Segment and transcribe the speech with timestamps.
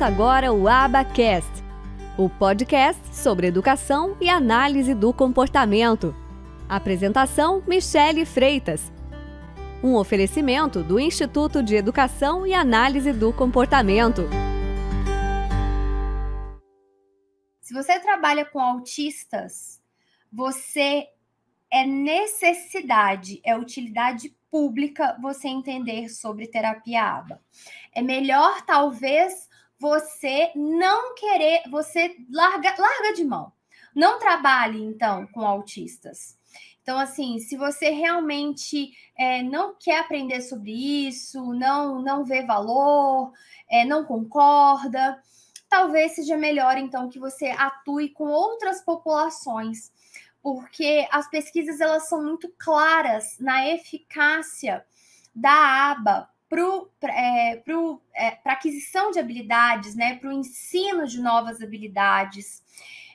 [0.00, 1.62] Começa agora o Abacast,
[2.16, 6.16] o podcast sobre educação e análise do comportamento.
[6.66, 8.90] Apresentação: Michele Freitas.
[9.84, 14.22] Um oferecimento do Instituto de Educação e Análise do Comportamento.
[17.60, 19.82] Se você trabalha com autistas,
[20.32, 21.08] você
[21.70, 27.38] é necessidade, é utilidade pública você entender sobre terapia ABA.
[27.94, 29.49] É melhor, talvez,
[29.80, 33.52] você não querer, você larga, larga de mão.
[33.94, 36.38] Não trabalhe, então, com autistas.
[36.82, 40.72] Então, assim, se você realmente é, não quer aprender sobre
[41.08, 43.32] isso, não, não vê valor,
[43.68, 45.20] é, não concorda,
[45.68, 49.90] talvez seja melhor, então, que você atue com outras populações
[50.42, 54.84] porque as pesquisas elas são muito claras na eficácia
[55.34, 57.62] da aba para é,
[58.14, 62.62] é, aquisição de habilidades, né, para o ensino de novas habilidades.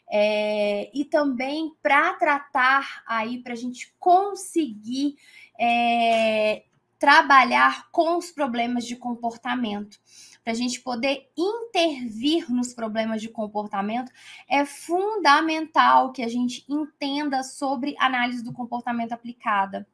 [0.09, 5.17] É, e também para tratar aí, para a gente conseguir
[5.59, 6.63] é,
[6.99, 9.99] trabalhar com os problemas de comportamento
[10.43, 14.11] para a gente poder intervir nos problemas de comportamento,
[14.47, 19.87] é fundamental que a gente entenda sobre análise do comportamento aplicada.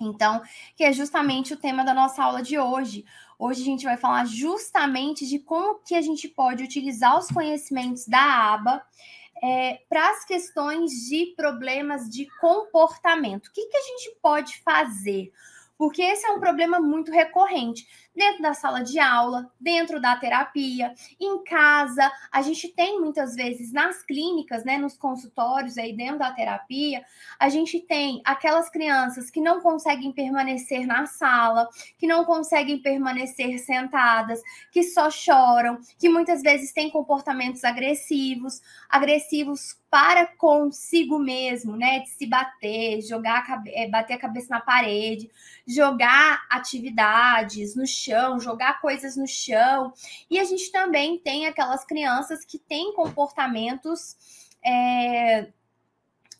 [0.00, 0.40] Então,
[0.76, 3.04] que é justamente o tema da nossa aula de hoje.
[3.38, 8.06] Hoje a gente vai falar justamente de como que a gente pode utilizar os conhecimentos
[8.06, 8.82] da aba
[9.42, 13.46] é, para as questões de problemas de comportamento.
[13.46, 15.32] O que, que a gente pode fazer?
[15.76, 17.86] Porque esse é um problema muito recorrente
[18.18, 22.10] dentro da sala de aula, dentro da terapia, em casa.
[22.30, 27.04] A gente tem muitas vezes nas clínicas, né, nos consultórios aí dentro da terapia,
[27.38, 33.58] a gente tem aquelas crianças que não conseguem permanecer na sala, que não conseguem permanecer
[33.60, 34.42] sentadas,
[34.72, 42.00] que só choram, que muitas vezes têm comportamentos agressivos, agressivos para consigo mesmo, né?
[42.00, 45.30] De se bater, jogar é, bater a cabeça na parede,
[45.66, 48.07] jogar atividades no chão,
[48.40, 49.92] jogar coisas no chão.
[50.30, 54.16] E a gente também tem aquelas crianças que têm comportamentos
[54.64, 55.48] é,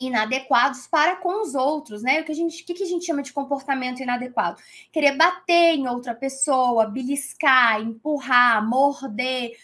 [0.01, 2.21] inadequados para com os outros, né?
[2.21, 4.61] O que a gente, o que a gente chama de comportamento inadequado?
[4.93, 9.56] Querer bater em outra pessoa, beliscar, empurrar, morder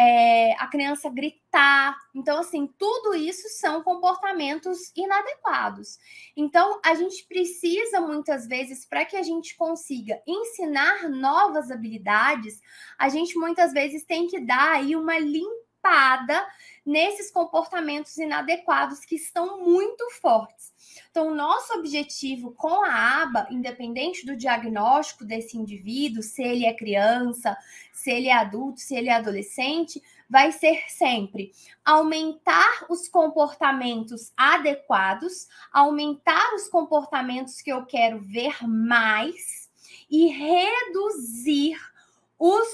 [0.00, 1.94] é, a criança gritar.
[2.14, 5.98] Então, assim, tudo isso são comportamentos inadequados.
[6.34, 12.62] Então, a gente precisa muitas vezes, para que a gente consiga ensinar novas habilidades,
[12.98, 16.46] a gente muitas vezes tem que dar aí uma limpada
[16.84, 20.72] nesses comportamentos inadequados que estão muito fortes.
[21.10, 27.56] Então, nosso objetivo com a aba, independente do diagnóstico desse indivíduo, se ele é criança,
[28.00, 31.52] se ele é adulto, se ele é adolescente, vai ser sempre
[31.84, 39.68] aumentar os comportamentos adequados, aumentar os comportamentos que eu quero ver mais
[40.10, 41.49] e reduzir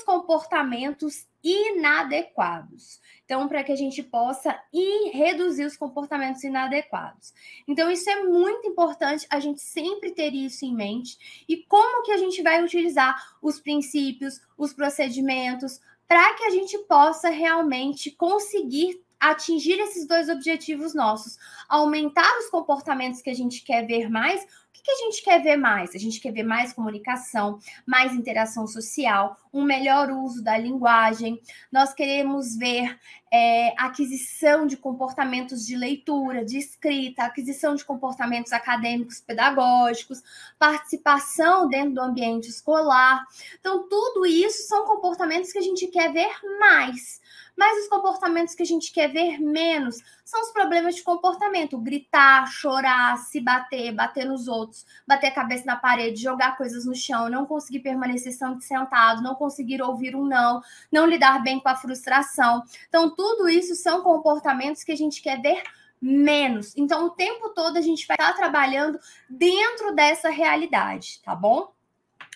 [0.06, 3.00] comportamentos inadequados.
[3.24, 7.34] Então, para que a gente possa ir reduzir os comportamentos inadequados.
[7.66, 12.12] Então, isso é muito importante a gente sempre ter isso em mente e como que
[12.12, 19.04] a gente vai utilizar os princípios, os procedimentos para que a gente possa realmente conseguir
[19.18, 21.36] atingir esses dois objetivos nossos,
[21.68, 24.46] aumentar os comportamentos que a gente quer ver mais
[24.82, 25.94] que a gente quer ver mais?
[25.94, 31.40] A gente quer ver mais comunicação, mais interação social, um melhor uso da linguagem.
[31.72, 32.98] Nós queremos ver
[33.32, 40.22] é, aquisição de comportamentos de leitura, de escrita, aquisição de comportamentos acadêmicos pedagógicos,
[40.58, 43.24] participação dentro do ambiente escolar.
[43.58, 47.20] Então, tudo isso são comportamentos que a gente quer ver mais.
[47.56, 52.46] Mas os comportamentos que a gente quer ver menos são os problemas de comportamento: gritar,
[52.46, 57.30] chorar, se bater, bater nos outros, bater a cabeça na parede, jogar coisas no chão,
[57.30, 60.60] não conseguir permanecer sentado, não conseguir ouvir um não,
[60.92, 62.62] não lidar bem com a frustração.
[62.88, 65.62] Então, tudo isso são comportamentos que a gente quer ver
[66.00, 66.76] menos.
[66.76, 68.98] Então, o tempo todo a gente vai estar trabalhando
[69.28, 71.72] dentro dessa realidade, tá bom?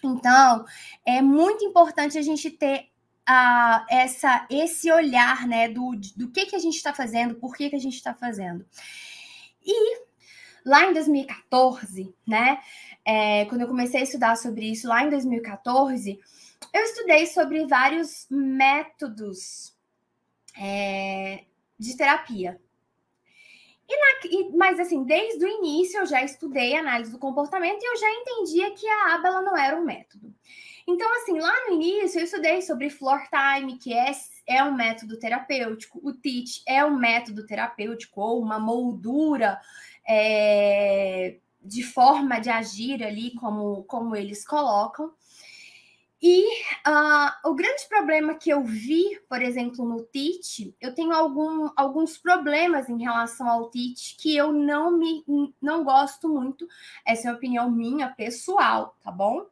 [0.02, 0.64] Então,
[1.04, 2.89] é muito importante a gente ter
[3.32, 7.70] a, essa, esse olhar né, do, do que, que a gente está fazendo, por que,
[7.70, 8.66] que a gente está fazendo.
[9.64, 10.00] E
[10.66, 12.60] lá em 2014, né,
[13.04, 16.18] é, quando eu comecei a estudar sobre isso, lá em 2014,
[16.74, 19.76] eu estudei sobre vários métodos
[20.58, 21.44] é,
[21.78, 22.60] de terapia.
[23.88, 27.86] E na, e, mas assim, desde o início eu já estudei análise do comportamento e
[27.86, 30.34] eu já entendia que a aba não era um método.
[30.92, 34.10] Então, assim, lá no início eu estudei sobre floor time, que é,
[34.44, 39.60] é um método terapêutico, o TEACH é um método terapêutico ou uma moldura
[40.06, 45.12] é, de forma de agir ali, como, como eles colocam.
[46.22, 46.44] E
[46.86, 52.18] uh, o grande problema que eu vi, por exemplo, no TIT, eu tenho algum, alguns
[52.18, 55.24] problemas em relação ao TIT que eu não me
[55.62, 56.68] não gosto muito.
[57.06, 59.46] Essa é uma opinião minha, pessoal, tá bom?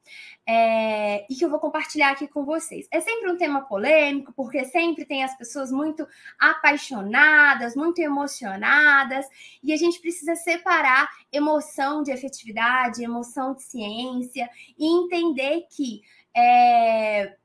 [0.46, 2.86] É, e que eu vou compartilhar aqui com vocês.
[2.90, 6.06] É sempre um tema polêmico, porque sempre tem as pessoas muito
[6.38, 9.26] apaixonadas, muito emocionadas,
[9.62, 14.48] e a gente precisa separar emoção de efetividade, emoção de ciência,
[14.78, 16.02] e entender que
[16.36, 17.36] é,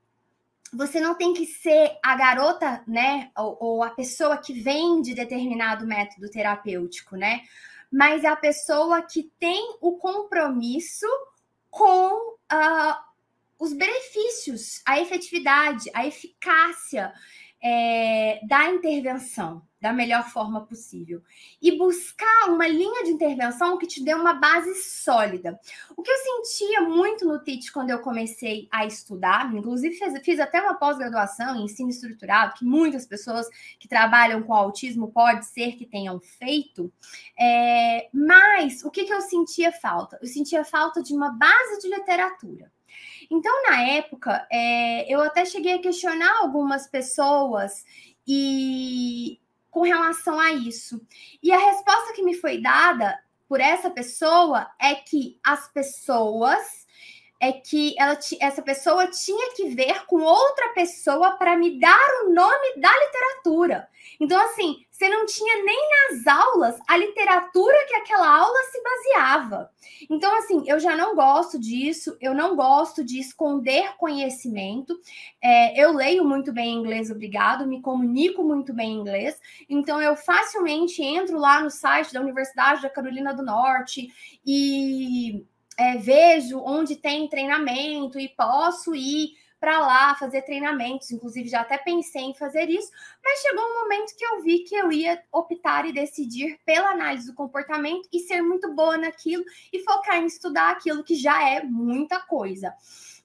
[0.73, 5.13] você não tem que ser a garota, né, ou, ou, a pessoa que vem de
[5.13, 7.41] determinado método terapêutico, né?
[7.91, 11.05] Mas é a pessoa que tem o compromisso
[11.69, 12.95] com uh,
[13.59, 17.13] os benefícios, a efetividade, a eficácia
[17.63, 21.21] é, da intervenção da melhor forma possível
[21.61, 25.59] e buscar uma linha de intervenção que te dê uma base sólida.
[25.97, 30.39] O que eu sentia muito no TIT quando eu comecei a estudar, inclusive fiz, fiz
[30.39, 33.45] até uma pós-graduação em ensino estruturado, que muitas pessoas
[33.77, 36.89] que trabalham com autismo pode ser que tenham feito,
[37.37, 40.17] é, mas o que, que eu sentia falta?
[40.21, 42.72] Eu sentia falta de uma base de literatura.
[43.33, 47.83] Então, na época, é, eu até cheguei a questionar algumas pessoas
[48.27, 49.39] e
[49.71, 51.01] com relação a isso.
[51.41, 53.19] E a resposta que me foi dada
[53.49, 56.85] por essa pessoa é que as pessoas
[57.41, 62.33] é que ela, essa pessoa tinha que ver com outra pessoa para me dar o
[62.33, 63.89] nome da literatura.
[64.19, 69.69] Então, assim, você não tinha nem nas aulas a literatura que aquela aula se baseava.
[70.09, 74.97] Então, assim, eu já não gosto disso, eu não gosto de esconder conhecimento.
[75.41, 79.37] É, eu leio muito bem inglês, obrigado, me comunico muito bem inglês,
[79.69, 84.07] então eu facilmente entro lá no site da Universidade da Carolina do Norte
[84.45, 85.45] e
[85.77, 89.33] é, vejo onde tem treinamento e posso ir
[89.63, 92.91] para lá fazer treinamentos, inclusive já até pensei em fazer isso,
[93.23, 97.27] mas chegou um momento que eu vi que eu ia optar e decidir pela análise
[97.27, 101.63] do comportamento e ser muito boa naquilo e focar em estudar aquilo que já é
[101.63, 102.73] muita coisa.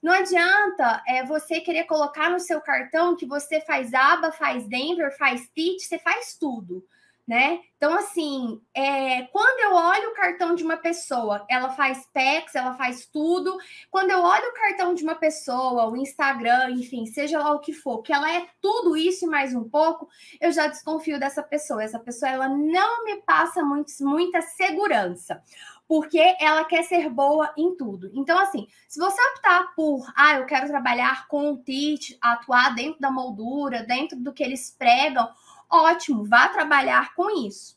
[0.00, 5.18] Não adianta é, você querer colocar no seu cartão que você faz aba, faz Denver,
[5.18, 6.86] faz TIT, você faz tudo
[7.28, 7.60] né?
[7.76, 12.72] Então, assim, é, quando eu olho o cartão de uma pessoa, ela faz PEX, ela
[12.72, 13.54] faz tudo.
[13.90, 17.74] Quando eu olho o cartão de uma pessoa, o Instagram, enfim, seja lá o que
[17.74, 20.08] for, que ela é tudo isso e mais um pouco,
[20.40, 21.84] eu já desconfio dessa pessoa.
[21.84, 25.42] Essa pessoa, ela não me passa muito, muita segurança
[25.88, 28.10] porque ela quer ser boa em tudo.
[28.12, 33.00] Então, assim, se você optar por, ah, eu quero trabalhar com o TIT, atuar dentro
[33.00, 35.26] da moldura, dentro do que eles pregam,
[35.70, 37.76] ótimo, vá trabalhar com isso.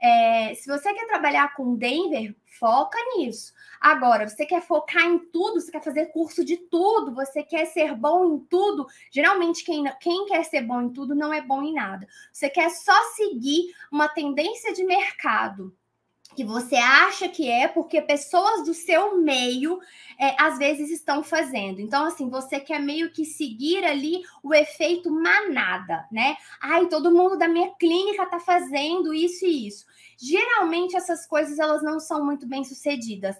[0.00, 3.52] É, se você quer trabalhar com Denver, foca nisso.
[3.80, 7.94] Agora, você quer focar em tudo, você quer fazer curso de tudo, você quer ser
[7.94, 8.86] bom em tudo.
[9.10, 12.06] Geralmente, quem, quem quer ser bom em tudo não é bom em nada.
[12.32, 15.74] Você quer só seguir uma tendência de mercado
[16.40, 19.78] que você acha que é porque pessoas do seu meio
[20.18, 21.82] é, às vezes estão fazendo.
[21.82, 26.38] Então, assim, você quer meio que seguir ali o efeito manada, né?
[26.58, 29.84] Ai, todo mundo da minha clínica tá fazendo isso e isso.
[30.16, 33.36] Geralmente essas coisas elas não são muito bem sucedidas.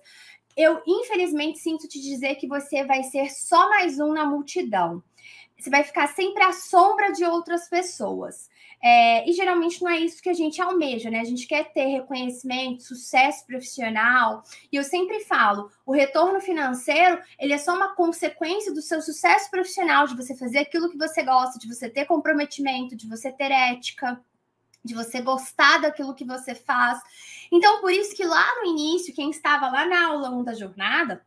[0.55, 5.03] Eu, infelizmente, sinto te dizer que você vai ser só mais um na multidão.
[5.59, 8.50] Você vai ficar sempre à sombra de outras pessoas.
[8.83, 11.21] É, e geralmente não é isso que a gente almeja, né?
[11.21, 14.43] A gente quer ter reconhecimento, sucesso profissional.
[14.73, 19.51] E eu sempre falo, o retorno financeiro, ele é só uma consequência do seu sucesso
[19.51, 23.51] profissional, de você fazer aquilo que você gosta, de você ter comprometimento, de você ter
[23.51, 24.19] ética,
[24.83, 26.99] de você gostar daquilo que você faz.
[27.53, 31.23] Então, por isso que lá no início, quem estava lá na aula 1 da jornada,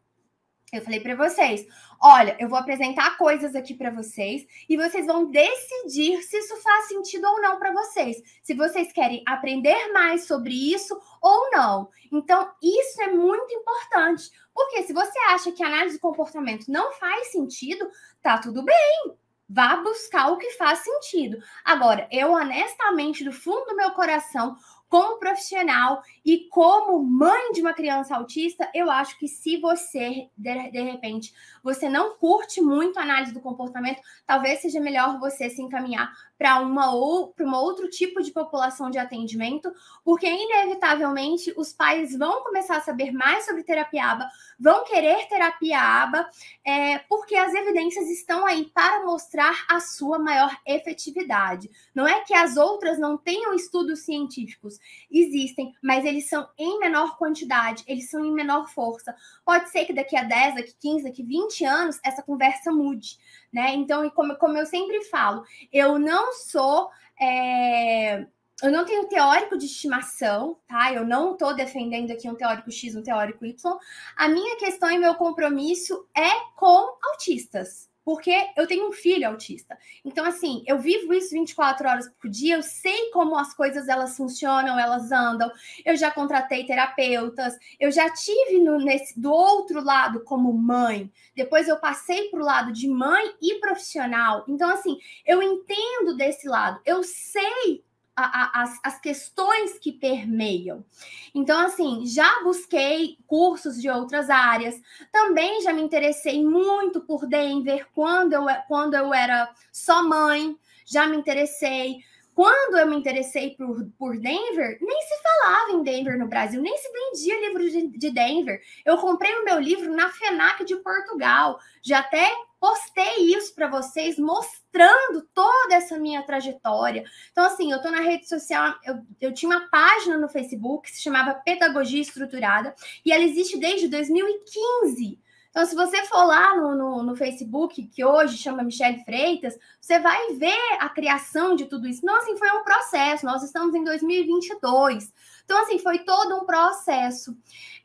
[0.78, 1.66] eu falei para vocês:
[2.02, 6.88] olha, eu vou apresentar coisas aqui para vocês e vocês vão decidir se isso faz
[6.88, 8.18] sentido ou não para vocês.
[8.42, 11.90] Se vocês querem aprender mais sobre isso ou não.
[12.12, 14.32] Então, isso é muito importante.
[14.54, 17.90] Porque se você acha que a análise de comportamento não faz sentido,
[18.22, 19.18] tá tudo bem.
[19.50, 21.38] Vá buscar o que faz sentido.
[21.64, 24.56] Agora, eu honestamente, do fundo do meu coração,
[24.94, 30.70] como profissional e como mãe de uma criança autista, eu acho que se você, de,
[30.70, 31.34] de repente,
[31.64, 36.60] você não curte muito a análise do comportamento, talvez seja melhor você se encaminhar para
[36.60, 39.72] uma ou para um outro tipo de população de atendimento,
[40.04, 45.80] porque inevitavelmente os pais vão começar a saber mais sobre terapia aba, vão querer terapia
[45.80, 46.30] aba,
[46.66, 51.72] é, porque as evidências estão aí para mostrar a sua maior efetividade.
[51.96, 54.78] Não é que as outras não tenham estudos científicos,
[55.10, 59.16] existem, mas eles são em menor quantidade, eles são em menor força.
[59.46, 62.70] Pode ser que daqui a 10, daqui a 15, daqui a 20 anos essa conversa
[62.70, 63.18] mude,
[63.54, 63.74] né?
[63.76, 66.90] Então, como, como eu sempre falo, eu não sou.
[67.22, 68.26] É
[68.64, 70.94] eu não tenho teórico de estimação, tá?
[70.94, 73.78] Eu não estou defendendo aqui um teórico X, um teórico Y.
[74.16, 79.78] A minha questão e meu compromisso é com autistas, porque eu tenho um filho autista.
[80.04, 84.18] Então, assim, eu vivo isso 24 horas por dia, eu sei como as coisas elas
[84.18, 85.52] funcionam, elas andam.
[85.86, 91.12] Eu já contratei terapeutas, eu já tive no, nesse, do outro lado como mãe.
[91.36, 94.44] Depois eu passei para o lado de mãe e profissional.
[94.48, 97.84] Então, assim, eu entendo desse lado, eu sei
[98.16, 100.86] a, a, as, as questões que permeiam.
[101.34, 104.80] Então, assim, já busquei cursos de outras áreas,
[105.12, 110.56] também já me interessei muito por Denver quando eu, quando eu era só mãe,
[110.86, 111.98] já me interessei.
[112.36, 116.76] Quando eu me interessei por, por Denver, nem se falava em Denver no Brasil, nem
[116.78, 118.60] se vendia livro de, de Denver.
[118.84, 121.60] Eu comprei o meu livro na FENAC de Portugal.
[121.84, 122.28] Já até
[122.64, 127.04] postei isso para vocês, mostrando toda essa minha trajetória.
[127.30, 130.96] Então, assim, eu estou na rede social, eu, eu tinha uma página no Facebook que
[130.96, 132.74] se chamava Pedagogia Estruturada,
[133.06, 135.20] e ela existe desde 2015.
[135.50, 140.00] Então, se você for lá no, no, no, Facebook, que hoje chama Michelle Freitas, você
[140.00, 142.00] vai ver a criação de tudo isso.
[142.02, 143.26] Então, assim, foi um processo.
[143.26, 145.14] Nós estamos em 2022.
[145.44, 147.38] Então, assim, foi todo um processo.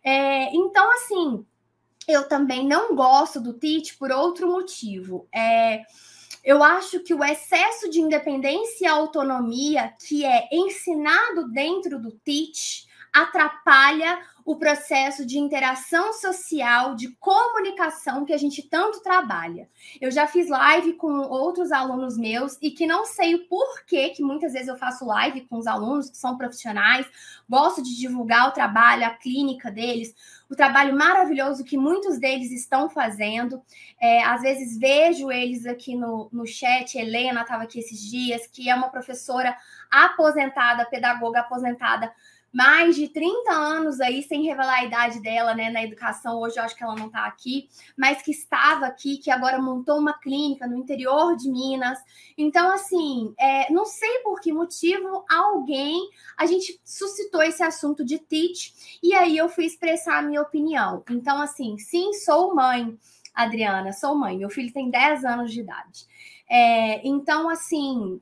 [0.04, 1.44] É, então, assim,
[2.08, 5.28] eu também não gosto do TIT por outro motivo.
[5.32, 5.82] É,
[6.42, 12.88] eu acho que o excesso de independência e autonomia que é ensinado dentro do TIT
[13.12, 19.68] atrapalha o processo de interação social, de comunicação que a gente tanto trabalha.
[20.00, 24.22] Eu já fiz live com outros alunos meus e que não sei o porquê que
[24.22, 27.06] muitas vezes eu faço live com os alunos que são profissionais,
[27.46, 30.14] gosto de divulgar o trabalho, a clínica deles,
[30.48, 33.62] o trabalho maravilhoso que muitos deles estão fazendo.
[34.00, 38.70] É, às vezes vejo eles aqui no, no chat, Helena estava aqui esses dias, que
[38.70, 39.54] é uma professora
[39.90, 42.10] aposentada, pedagoga aposentada
[42.52, 46.40] mais de 30 anos aí, sem revelar a idade dela, né, na educação.
[46.40, 49.98] Hoje eu acho que ela não está aqui, mas que estava aqui, que agora montou
[49.98, 51.98] uma clínica no interior de Minas.
[52.36, 58.18] Então, assim, é, não sei por que motivo alguém a gente suscitou esse assunto de
[58.18, 61.02] teach e aí eu fui expressar a minha opinião.
[61.10, 62.96] Então, assim, sim, sou mãe,
[63.34, 64.38] Adriana, sou mãe.
[64.38, 66.06] Meu filho tem 10 anos de idade.
[66.48, 68.20] É, então, assim,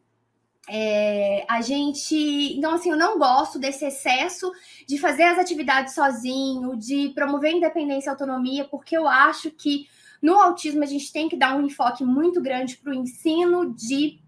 [0.68, 2.14] é, a gente.
[2.56, 4.50] Então, assim, eu não gosto desse excesso
[4.86, 9.86] de fazer as atividades sozinho, de promover independência e autonomia, porque eu acho que
[10.20, 14.20] no autismo a gente tem que dar um enfoque muito grande para o ensino de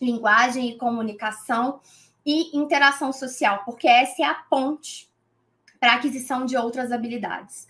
[0.00, 1.80] linguagem e comunicação
[2.24, 5.09] e interação social, porque essa é a ponte
[5.80, 7.66] para aquisição de outras habilidades.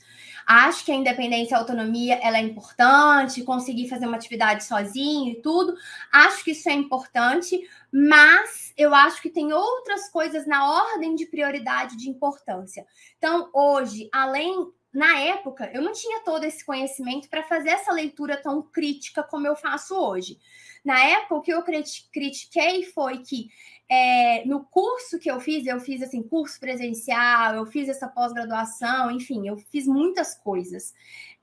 [0.47, 5.31] Acho que a independência e a autonomia ela é importante, conseguir fazer uma atividade sozinho
[5.31, 5.77] e tudo.
[6.11, 7.61] Acho que isso é importante,
[7.93, 12.85] mas eu acho que tem outras coisas na ordem de prioridade de importância.
[13.17, 18.37] Então, hoje, além na época, eu não tinha todo esse conhecimento para fazer essa leitura
[18.37, 20.37] tão crítica como eu faço hoje.
[20.85, 23.51] Na época, o que eu critiquei foi que
[23.89, 29.11] é, no curso que eu fiz, eu fiz assim, curso presencial, eu fiz essa pós-graduação,
[29.11, 30.95] enfim, eu fiz muitas coisas.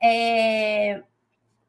[0.01, 1.03] É,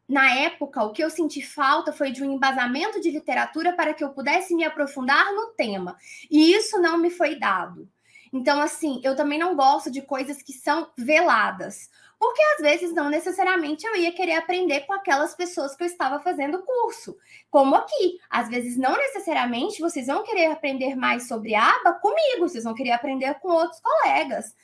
[0.09, 4.03] na época, o que eu senti falta foi de um embasamento de literatura para que
[4.03, 5.99] eu pudesse me aprofundar no tema.
[6.31, 7.89] E isso não me foi dado.
[8.33, 11.91] Então, assim, eu também não gosto de coisas que são veladas.
[12.19, 16.19] Porque às vezes não necessariamente eu ia querer aprender com aquelas pessoas que eu estava
[16.19, 17.17] fazendo o curso.
[17.49, 22.65] Como aqui, às vezes não necessariamente vocês vão querer aprender mais sobre aba comigo, vocês
[22.65, 24.55] vão querer aprender com outros colegas.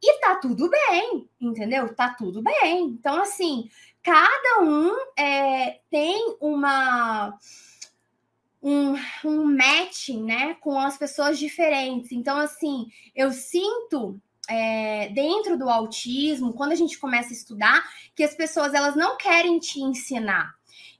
[0.00, 1.94] E tá tudo bem, entendeu?
[1.94, 2.84] Tá tudo bem.
[2.88, 3.68] Então, assim,
[4.02, 7.38] cada um é, tem uma.
[8.62, 12.12] Um, um matching, né, com as pessoas diferentes.
[12.12, 17.84] Então, assim, eu sinto é, dentro do autismo, quando a gente começa a estudar,
[18.14, 20.54] que as pessoas elas não querem te ensinar.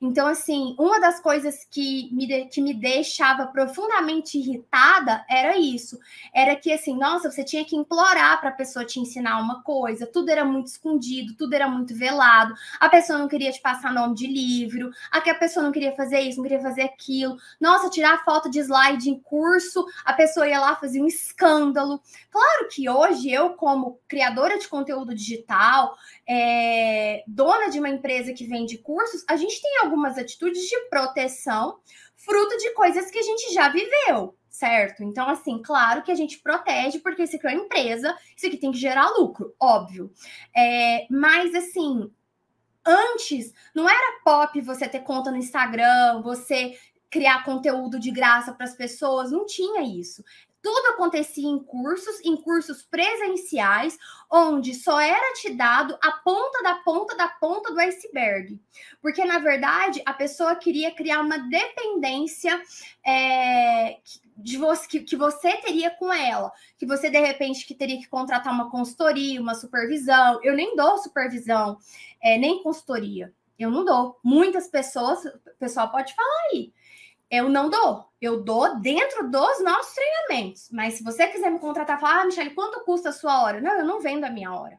[0.05, 5.99] Então, assim, uma das coisas que me, de, que me deixava profundamente irritada era isso.
[6.35, 10.07] Era que, assim, nossa, você tinha que implorar para a pessoa te ensinar uma coisa,
[10.07, 14.15] tudo era muito escondido, tudo era muito velado, a pessoa não queria te passar nome
[14.15, 17.39] de livro, a que a pessoa não queria fazer isso, não queria fazer aquilo.
[17.59, 21.99] Nossa, tirar foto de slide em curso, a pessoa ia lá fazer um escândalo.
[22.31, 25.97] Claro que hoje eu, como criadora de conteúdo digital,
[26.29, 31.79] é, dona de uma empresa que vende cursos, a gente tem algumas atitudes de proteção,
[32.17, 35.05] fruto de coisas que a gente já viveu, certo?
[35.05, 38.57] Então, assim, claro que a gente protege, porque isso aqui é uma empresa, isso aqui
[38.57, 40.11] tem que gerar lucro, óbvio.
[40.55, 42.11] É, mas, assim,
[42.85, 46.77] antes não era pop você ter conta no Instagram, você
[47.09, 50.25] criar conteúdo de graça para as pessoas, não tinha isso.
[50.65, 53.99] Tudo acontecia em cursos, em cursos presenciais,
[54.33, 58.59] onde só era te dado a ponta da ponta da ponta do iceberg.
[59.03, 62.59] Porque, na verdade, a pessoa queria criar uma dependência
[63.07, 63.99] é,
[64.39, 66.51] de você, que, que você teria com ela.
[66.79, 70.41] Que você, de repente, que teria que contratar uma consultoria, uma supervisão.
[70.43, 71.77] Eu nem dou supervisão,
[72.23, 73.35] é, nem consultoria.
[73.59, 74.19] Eu não dou.
[74.25, 76.73] Muitas pessoas, o pessoal pode falar aí
[77.35, 78.07] eu não dou.
[78.21, 80.69] Eu dou dentro dos nossos treinamentos.
[80.73, 83.61] Mas se você quiser me contratar, falar, ah, Michelle, quanto custa a sua hora?
[83.61, 84.79] Não, eu não vendo a minha hora.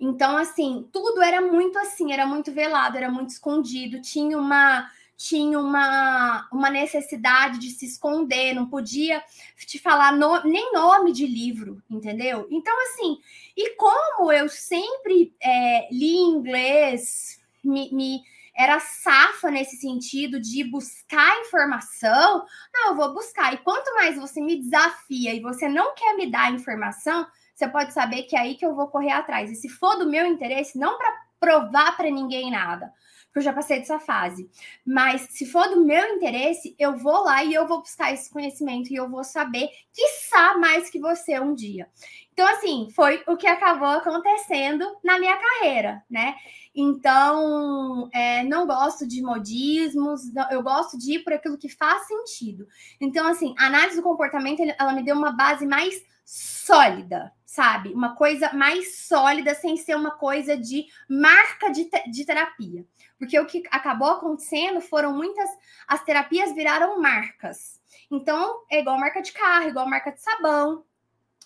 [0.00, 5.58] Então, assim, tudo era muito assim, era muito velado, era muito escondido, tinha uma tinha
[5.58, 9.20] uma, uma necessidade de se esconder, não podia
[9.66, 12.46] te falar no, nem nome de livro, entendeu?
[12.48, 13.18] Então, assim,
[13.56, 18.22] e como eu sempre é, li inglês, me, me
[18.58, 22.44] era safa nesse sentido de buscar informação.
[22.74, 23.54] Não, eu vou buscar.
[23.54, 27.24] E quanto mais você me desafia e você não quer me dar informação,
[27.54, 29.48] você pode saber que é aí que eu vou correr atrás.
[29.48, 32.92] E se for do meu interesse, não para provar para ninguém nada,
[33.26, 34.50] porque eu já passei dessa fase.
[34.84, 38.92] Mas se for do meu interesse, eu vou lá e eu vou buscar esse conhecimento
[38.92, 41.88] e eu vou saber, quiçá mais que você um dia.
[42.32, 46.36] Então, assim, foi o que acabou acontecendo na minha carreira, né?
[46.80, 52.68] Então, é, não gosto de modismos, eu gosto de ir por aquilo que faz sentido.
[53.00, 57.92] Então, assim, a análise do comportamento, ela me deu uma base mais sólida, sabe?
[57.92, 62.86] Uma coisa mais sólida, sem ser uma coisa de marca de, te de terapia.
[63.18, 65.50] Porque o que acabou acontecendo foram muitas.
[65.88, 67.80] As terapias viraram marcas.
[68.08, 70.84] Então, é igual marca de carro, igual marca de sabão.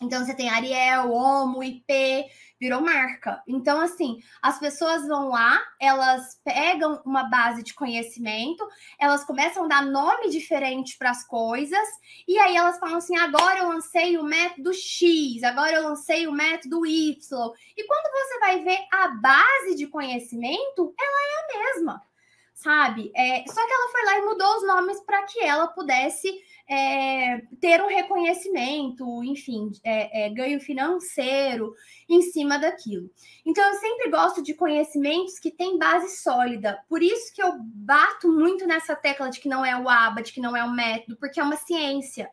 [0.02, 2.26] Então, você tem Ariel, Omo, IP,
[2.62, 3.42] virou marca.
[3.44, 8.64] Então, assim, as pessoas vão lá, elas pegam uma base de conhecimento,
[9.00, 11.88] elas começam a dar nome diferente para as coisas,
[12.28, 16.32] e aí elas falam assim: agora eu lancei o método X, agora eu lancei o
[16.32, 17.52] método Y.
[17.76, 22.00] E quando você vai ver a base de conhecimento, ela é a mesma,
[22.54, 23.10] sabe?
[23.16, 26.32] É, só que ela foi lá e mudou os nomes para que ela pudesse
[26.68, 31.74] é, ter um reconhecimento, enfim, é, é, ganho financeiro
[32.08, 33.10] em cima daquilo.
[33.44, 36.78] Então, eu sempre gosto de conhecimentos que têm base sólida.
[36.88, 40.32] Por isso que eu bato muito nessa tecla de que não é o ABA, de
[40.32, 42.30] que não é um método, porque é uma ciência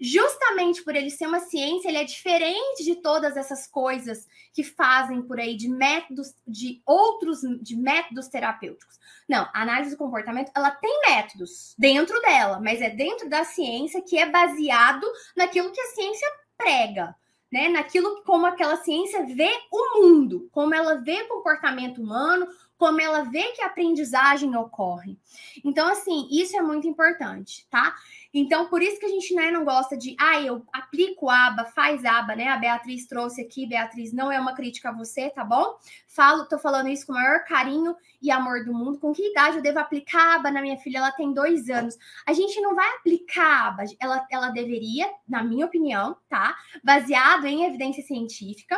[0.00, 5.22] justamente por ele ser uma ciência, ele é diferente de todas essas coisas que fazem
[5.22, 8.98] por aí de métodos, de outros, de métodos terapêuticos.
[9.28, 14.02] Não, a análise do comportamento, ela tem métodos dentro dela, mas é dentro da ciência
[14.02, 17.14] que é baseado naquilo que a ciência prega.
[17.52, 22.46] Né, naquilo como aquela ciência vê o mundo, como ela vê comportamento humano,
[22.78, 25.18] como ela vê que a aprendizagem ocorre.
[25.64, 27.94] Então, assim, isso é muito importante, tá?
[28.32, 32.04] Então, por isso que a gente né, não gosta de, ah, eu aplico aba, faz
[32.04, 32.48] aba, né?
[32.48, 35.76] A Beatriz trouxe aqui, Beatriz, não é uma crítica a você, tá bom?
[36.06, 38.98] Falo, tô falando isso com o maior carinho e amor do mundo.
[38.98, 40.98] Com que idade eu devo aplicar aba na minha filha?
[40.98, 41.96] Ela tem dois anos.
[42.26, 46.56] A gente não vai aplicar aba, ela, ela deveria, na minha opinião, tá?
[46.84, 48.76] Baseado em evidência científica,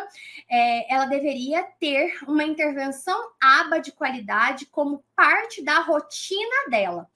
[0.50, 7.08] é, ela deveria ter uma intervenção aba de qualidade como parte da rotina dela.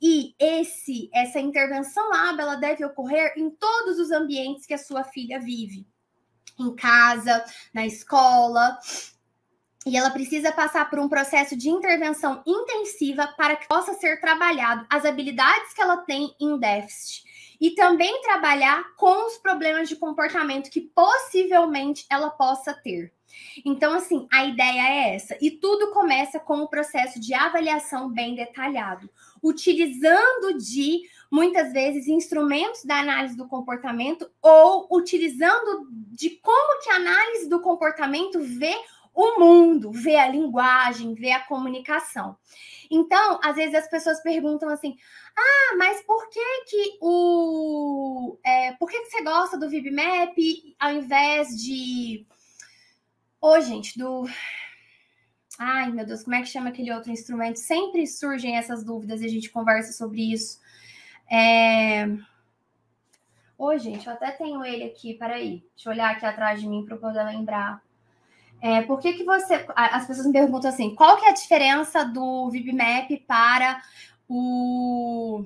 [0.00, 5.04] E esse essa intervenção ABA ela deve ocorrer em todos os ambientes que a sua
[5.04, 5.86] filha vive.
[6.58, 8.78] Em casa, na escola,
[9.84, 14.86] e ela precisa passar por um processo de intervenção intensiva para que possa ser trabalhado
[14.88, 17.24] as habilidades que ela tem em déficit
[17.60, 23.12] e também trabalhar com os problemas de comportamento que possivelmente ela possa ter.
[23.64, 25.36] Então, assim, a ideia é essa.
[25.40, 29.08] E tudo começa com o processo de avaliação bem detalhado,
[29.42, 36.96] utilizando de muitas vezes instrumentos da análise do comportamento ou utilizando de como que a
[36.96, 38.74] análise do comportamento vê
[39.14, 42.36] o mundo, ver a linguagem, ver a comunicação.
[42.90, 44.96] Então, às vezes as pessoas perguntam assim:
[45.36, 48.38] ah, mas por que que o.
[48.44, 50.36] É, por que, que você gosta do VibMap
[50.78, 52.26] ao invés de.
[53.42, 54.24] Ô, gente, do.
[55.58, 57.56] Ai, meu Deus, como é que chama aquele outro instrumento?
[57.56, 60.60] Sempre surgem essas dúvidas e a gente conversa sobre isso.
[61.28, 62.06] É...
[63.58, 65.66] Oi, gente, eu até tenho ele aqui, peraí.
[65.74, 67.82] Deixa eu olhar aqui atrás de mim para poder lembrar.
[68.60, 69.66] É, por que, que você.
[69.74, 73.82] As pessoas me perguntam assim: qual que é a diferença do VibMap para
[74.28, 75.44] o.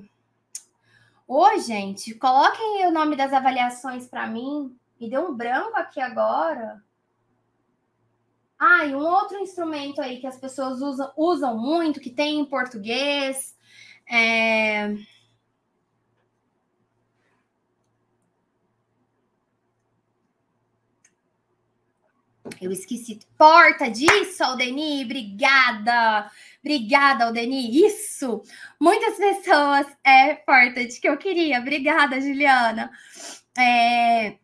[1.27, 4.77] Oi, gente, coloquem o nome das avaliações para mim.
[5.01, 6.85] Me deu um branco aqui agora.
[8.59, 12.45] Ah, e um outro instrumento aí que as pessoas usam, usam muito, que tem em
[12.45, 13.55] português.
[14.09, 14.95] É...
[22.61, 23.19] Eu esqueci.
[23.37, 25.03] Porta disso, Aldeni.
[25.03, 26.31] Obrigada.
[26.59, 27.85] Obrigada, Aldeni.
[27.85, 28.41] Isso.
[28.79, 29.85] Muitas pessoas.
[30.03, 31.59] É, porta de que eu queria.
[31.59, 32.89] Obrigada, Juliana.
[33.57, 34.37] É,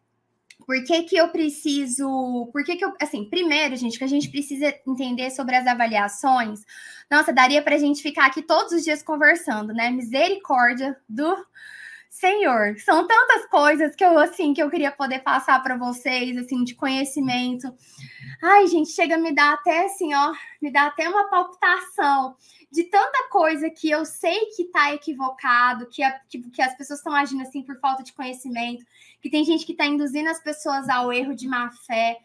[0.65, 2.49] por que, que eu preciso.
[2.51, 2.93] Por que, que eu.
[3.01, 6.61] Assim, primeiro, gente, que a gente precisa entender sobre as avaliações.
[7.09, 9.89] Nossa, daria para a gente ficar aqui todos os dias conversando, né?
[9.89, 11.35] Misericórdia do
[12.13, 16.63] Senhor, são tantas coisas que eu assim que eu queria poder passar para vocês assim
[16.63, 17.75] de conhecimento.
[18.41, 22.35] Ai, gente, chega a me dar até assim, ó, me dá até uma palpitação
[22.71, 26.99] de tanta coisa que eu sei que tá equivocado, que, a, que, que as pessoas
[26.99, 28.85] estão agindo assim por falta de conhecimento,
[29.19, 32.19] que tem gente que está induzindo as pessoas ao erro de má fé.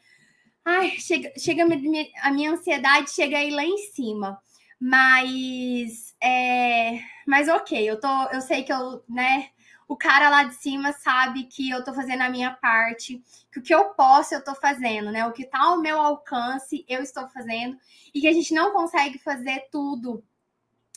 [0.66, 4.38] Ai, chega, chega a minha ansiedade chega aí lá em cima.
[4.79, 9.48] Mas é, mas ok, eu tô, eu sei que eu, né,
[9.88, 13.62] o cara lá de cima sabe que eu tô fazendo a minha parte, que o
[13.62, 15.27] que eu posso eu tô fazendo, né?
[15.27, 17.79] O que tá ao meu alcance eu estou fazendo
[18.14, 20.22] e que a gente não consegue fazer tudo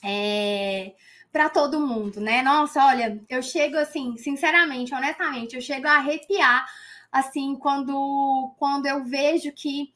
[0.04, 0.94] é,
[1.32, 2.42] para todo mundo, né?
[2.42, 6.68] Nossa, olha, eu chego assim, sinceramente, honestamente, eu chego a arrepiar
[7.10, 9.94] assim quando quando eu vejo que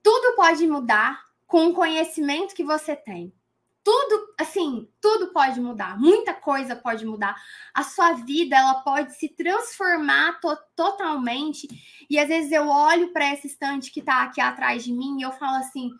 [0.00, 3.32] tudo pode mudar com o conhecimento que você tem
[3.84, 7.36] tudo, assim, tudo pode mudar, muita coisa pode mudar.
[7.74, 11.68] A sua vida, ela pode se transformar to totalmente.
[12.08, 15.22] E às vezes eu olho para essa estante que está aqui atrás de mim e
[15.22, 15.90] eu falo assim,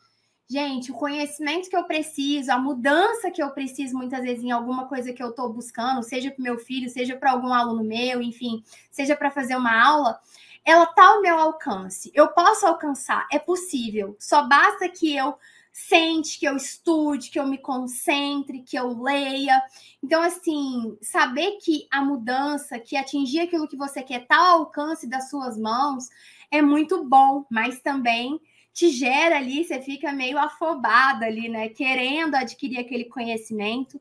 [0.48, 4.88] gente, o conhecimento que eu preciso, a mudança que eu preciso muitas vezes em alguma
[4.88, 8.64] coisa que eu estou buscando, seja para meu filho, seja para algum aluno meu, enfim,
[8.90, 10.18] seja para fazer uma aula,
[10.64, 12.10] ela está ao meu alcance.
[12.14, 14.16] Eu posso alcançar, é possível.
[14.18, 15.36] Só basta que eu
[15.74, 19.60] sente, que eu estude, que eu me concentre, que eu leia.
[20.00, 25.08] Então, assim, saber que a mudança, que atingir aquilo que você quer está ao alcance
[25.08, 26.08] das suas mãos
[26.48, 28.40] é muito bom, mas também
[28.74, 31.68] te gera ali, você fica meio afobada ali, né?
[31.68, 34.00] Querendo adquirir aquele conhecimento.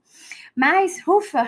[0.56, 1.48] Mas, ufa,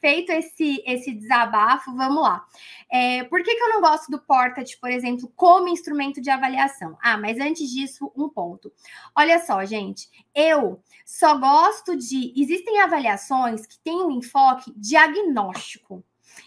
[0.00, 2.44] feito esse, esse desabafo, vamos lá.
[2.90, 6.98] É, por que, que eu não gosto do Portat, por exemplo, como instrumento de avaliação?
[7.00, 8.72] Ah, mas antes disso, um ponto.
[9.14, 12.32] Olha só, gente, eu só gosto de.
[12.36, 16.04] Existem avaliações que têm um enfoque diagnóstico.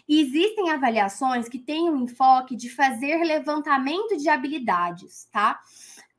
[0.08, 5.60] Existem avaliações que têm um enfoque de fazer levantamento de habilidades, tá?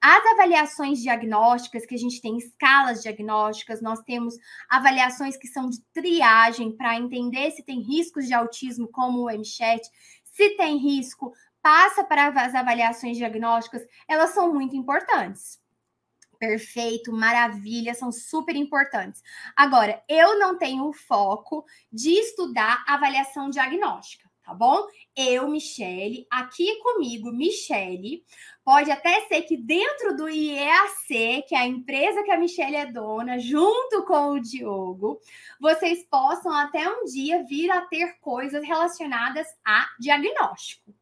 [0.05, 4.35] As avaliações diagnósticas, que a gente tem escalas diagnósticas, nós temos
[4.69, 9.81] avaliações que são de triagem para entender se tem riscos de autismo, como o MCHAT.
[10.25, 15.63] Se tem risco, passa para as avaliações diagnósticas, elas são muito importantes.
[16.37, 19.23] Perfeito, maravilha, são super importantes.
[19.55, 24.87] Agora, eu não tenho o foco de estudar avaliação diagnóstica tá bom?
[25.17, 28.23] Eu, Michele, aqui comigo, Michele.
[28.63, 32.87] Pode até ser que dentro do IEAC, que é a empresa que a Michele é
[32.87, 35.19] dona, junto com o Diogo,
[35.59, 40.95] vocês possam até um dia vir a ter coisas relacionadas a diagnóstico,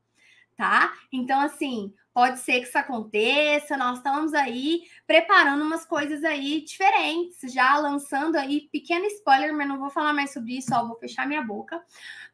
[0.57, 0.93] tá?
[1.13, 3.77] Então, assim, Pode ser que isso aconteça.
[3.77, 9.79] Nós estamos aí preparando umas coisas aí diferentes, já lançando aí pequeno spoiler, mas não
[9.79, 11.81] vou falar mais sobre isso, ó, vou fechar minha boca.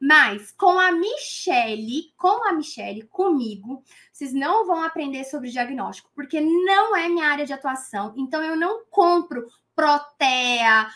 [0.00, 6.40] Mas com a Michelle, com a Michelle, comigo, vocês não vão aprender sobre diagnóstico, porque
[6.40, 8.14] não é minha área de atuação.
[8.16, 10.88] Então eu não compro Protea,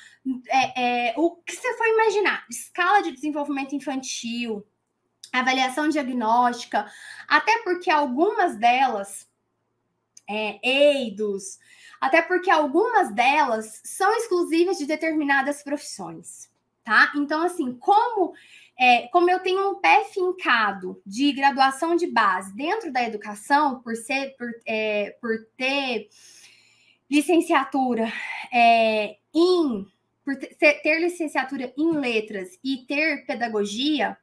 [0.48, 4.66] é, é, o que você for imaginar, escala de desenvolvimento infantil,
[5.32, 6.90] avaliação diagnóstica,
[7.26, 9.28] até porque algumas delas,
[10.28, 11.58] é, EIDOS,
[12.00, 16.50] até porque algumas delas são exclusivas de determinadas profissões,
[16.82, 17.12] tá?
[17.14, 18.34] Então, assim, como
[18.82, 23.94] é, como eu tenho um pé fincado de graduação de base dentro da educação, por
[23.94, 26.08] ser, por, é, por ter
[27.10, 28.10] licenciatura
[28.50, 29.86] é, em,
[30.24, 34.16] por ter, ter licenciatura em letras e ter pedagogia,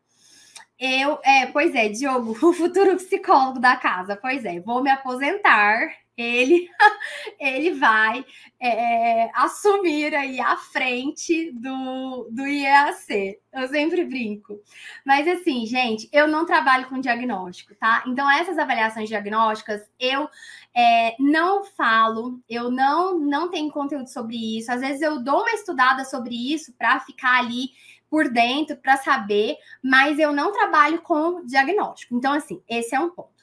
[0.79, 5.89] eu, é, pois é, Diogo, o futuro psicólogo da casa, pois é, vou me aposentar
[6.17, 6.67] ele,
[7.39, 8.25] ele vai
[8.59, 13.37] é, assumir aí a frente do, do IEAC.
[13.53, 14.59] Eu sempre brinco.
[15.05, 18.03] Mas assim, gente, eu não trabalho com diagnóstico, tá?
[18.07, 20.27] Então, essas avaliações diagnósticas, eu
[20.75, 24.71] é, não falo, eu não, não tenho conteúdo sobre isso.
[24.71, 27.69] Às vezes eu dou uma estudada sobre isso para ficar ali
[28.09, 32.15] por dentro, para saber, mas eu não trabalho com diagnóstico.
[32.15, 33.37] Então, assim, esse é um ponto.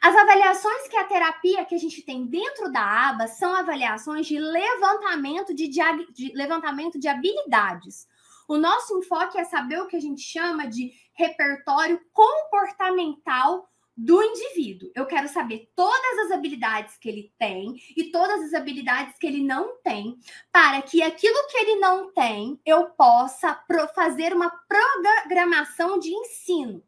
[0.00, 4.38] As avaliações que a terapia que a gente tem dentro da aba são avaliações de
[4.38, 8.06] levantamento de, de levantamento de habilidades.
[8.46, 14.90] O nosso enfoque é saber o que a gente chama de repertório comportamental do indivíduo.
[14.94, 19.42] Eu quero saber todas as habilidades que ele tem e todas as habilidades que ele
[19.42, 20.18] não tem,
[20.50, 23.62] para que aquilo que ele não tem eu possa
[23.94, 26.82] fazer uma programação de ensino.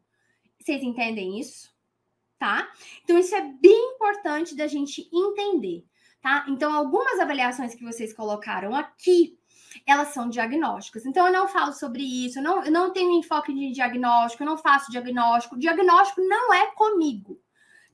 [0.59, 1.75] Vocês entendem isso?
[2.37, 2.69] tá?
[3.03, 5.85] Então, isso é bem importante da gente entender,
[6.21, 6.45] tá?
[6.47, 9.36] Então, algumas avaliações que vocês colocaram aqui,
[9.85, 11.05] elas são diagnósticas.
[11.05, 14.47] Então, eu não falo sobre isso, eu não, eu não tenho enfoque de diagnóstico, eu
[14.47, 15.57] não faço diagnóstico.
[15.57, 17.39] Diagnóstico não é comigo.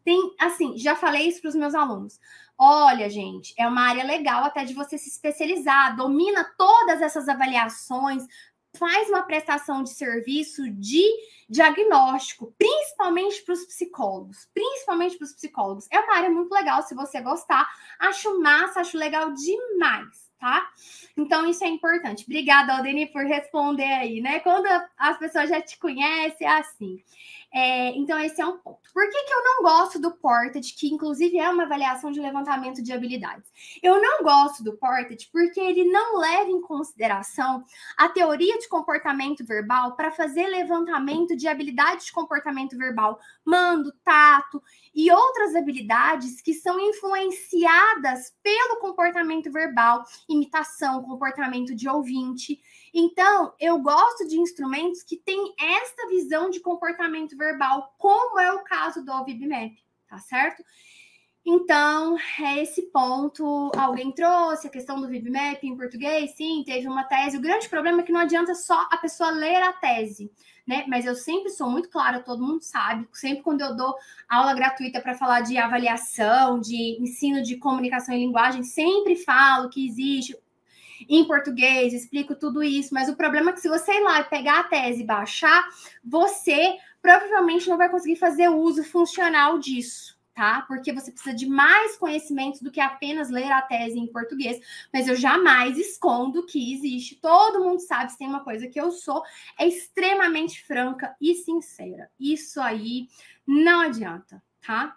[0.03, 2.19] Tem, assim, já falei isso para os meus alunos.
[2.57, 8.25] Olha, gente, é uma área legal até de você se especializar, domina todas essas avaliações,
[8.77, 11.03] faz uma prestação de serviço de
[11.49, 15.87] diagnóstico, principalmente para os psicólogos, principalmente para os psicólogos.
[15.91, 17.67] É uma área muito legal se você gostar.
[17.99, 20.69] Acho massa, acho legal demais, tá?
[21.15, 22.25] Então isso é importante.
[22.25, 24.41] Obrigada, Aldeni, por responder aí, né?
[24.41, 27.01] Quando as pessoas já te conhecem, é assim.
[27.55, 28.81] É, então, esse é um ponto.
[28.91, 32.81] Por que, que eu não gosto do Ported, que inclusive é uma avaliação de levantamento
[32.81, 33.47] de habilidades?
[33.81, 37.63] Eu não gosto do Ported porque ele não leva em consideração
[37.95, 44.59] a teoria de comportamento verbal para fazer levantamento de habilidades de comportamento verbal, mando, tato
[44.95, 52.59] e outras habilidades que são influenciadas pelo comportamento verbal, imitação, comportamento de ouvinte.
[52.93, 58.63] Então, eu gosto de instrumentos que têm esta visão de comportamento verbal, como é o
[58.63, 59.73] caso do VibMap,
[60.07, 60.63] tá certo?
[61.45, 63.71] Então, é esse ponto.
[63.75, 66.35] Alguém trouxe a questão do VibMap em português?
[66.35, 67.35] Sim, teve uma tese.
[67.35, 70.31] O grande problema é que não adianta só a pessoa ler a tese,
[70.65, 70.85] né?
[70.87, 73.05] Mas eu sempre sou muito clara, todo mundo sabe.
[73.11, 73.93] Sempre quando eu dou
[74.29, 79.85] aula gratuita para falar de avaliação, de ensino de comunicação e linguagem, sempre falo que
[79.85, 80.37] existe
[81.09, 84.25] em português, explico tudo isso, mas o problema é que se você ir lá e
[84.25, 85.67] pegar a tese e baixar,
[86.03, 90.63] você provavelmente não vai conseguir fazer uso funcional disso, tá?
[90.67, 94.59] Porque você precisa de mais conhecimentos do que apenas ler a tese em português,
[94.91, 97.15] mas eu jamais escondo que existe.
[97.15, 99.21] Todo mundo sabe, se tem uma coisa que eu sou,
[99.59, 102.09] é extremamente franca e sincera.
[102.19, 103.07] Isso aí
[103.45, 104.95] não adianta, tá?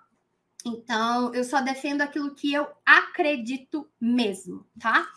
[0.64, 5.08] Então, eu só defendo aquilo que eu acredito mesmo, tá?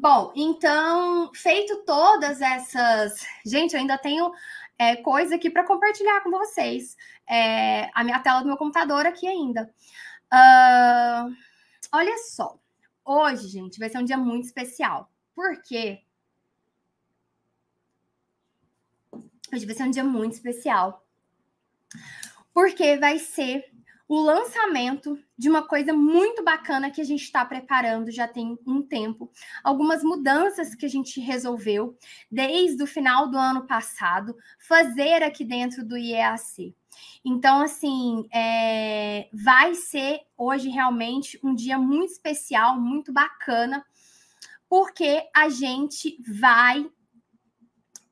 [0.00, 3.24] Bom, então, feito todas essas.
[3.44, 4.32] Gente, eu ainda tenho
[4.78, 6.96] é, coisa aqui para compartilhar com vocês.
[7.28, 9.72] É, a minha tela do meu computador aqui ainda.
[10.32, 11.36] Uh,
[11.92, 12.58] olha só.
[13.04, 15.12] Hoje, gente, vai ser um dia muito especial.
[15.34, 16.02] Por quê?
[19.52, 21.04] Hoje vai ser um dia muito especial.
[22.54, 23.70] Porque vai ser
[24.10, 28.82] o lançamento de uma coisa muito bacana que a gente está preparando já tem um
[28.82, 29.30] tempo.
[29.62, 31.96] Algumas mudanças que a gente resolveu
[32.28, 36.74] desde o final do ano passado fazer aqui dentro do IEAC.
[37.24, 43.86] Então, assim, é, vai ser hoje realmente um dia muito especial, muito bacana,
[44.68, 46.84] porque a gente vai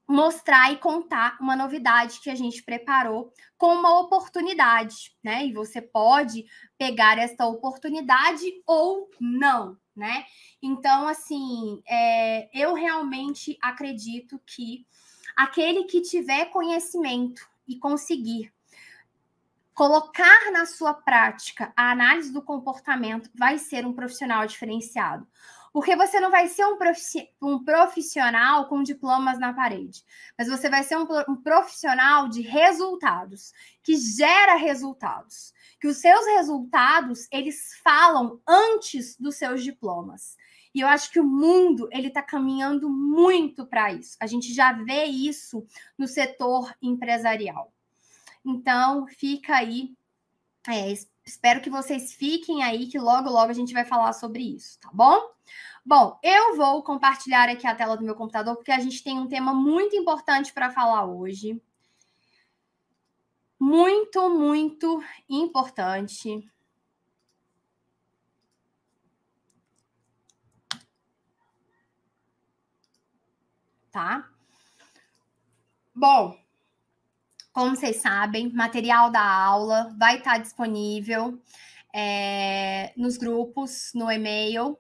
[0.08, 5.44] mostrar e contar uma novidade que a gente preparou com uma oportunidade, né?
[5.44, 6.46] E você pode
[6.78, 10.24] pegar esta oportunidade ou não, né?
[10.62, 14.86] Então, assim, é, eu realmente acredito que
[15.36, 18.50] aquele que tiver conhecimento e conseguir
[19.74, 25.28] colocar na sua prática a análise do comportamento vai ser um profissional diferenciado.
[25.72, 26.64] Porque você não vai ser
[27.40, 30.02] um, profissional com diplomas na parede,
[30.36, 33.52] mas você vai ser um, um profissional de resultados,
[33.82, 35.52] que gera resultados.
[35.80, 40.36] Que os seus resultados, eles falam antes dos seus diplomas.
[40.74, 44.16] E eu acho que o mundo ele está caminhando muito para isso.
[44.20, 47.72] A gente já vê isso no setor empresarial.
[48.44, 49.92] Então, fica aí.
[50.68, 50.92] É,
[51.28, 54.90] espero que vocês fiquem aí, que logo, logo a gente vai falar sobre isso, tá
[54.92, 55.20] bom?
[55.84, 59.28] Bom, eu vou compartilhar aqui a tela do meu computador, porque a gente tem um
[59.28, 61.60] tema muito importante para falar hoje.
[63.58, 66.48] Muito, muito importante.
[73.90, 74.30] Tá?
[75.94, 76.38] Bom,
[77.58, 81.42] como vocês sabem, material da aula vai estar disponível
[81.92, 84.78] é, nos grupos, no e-mail,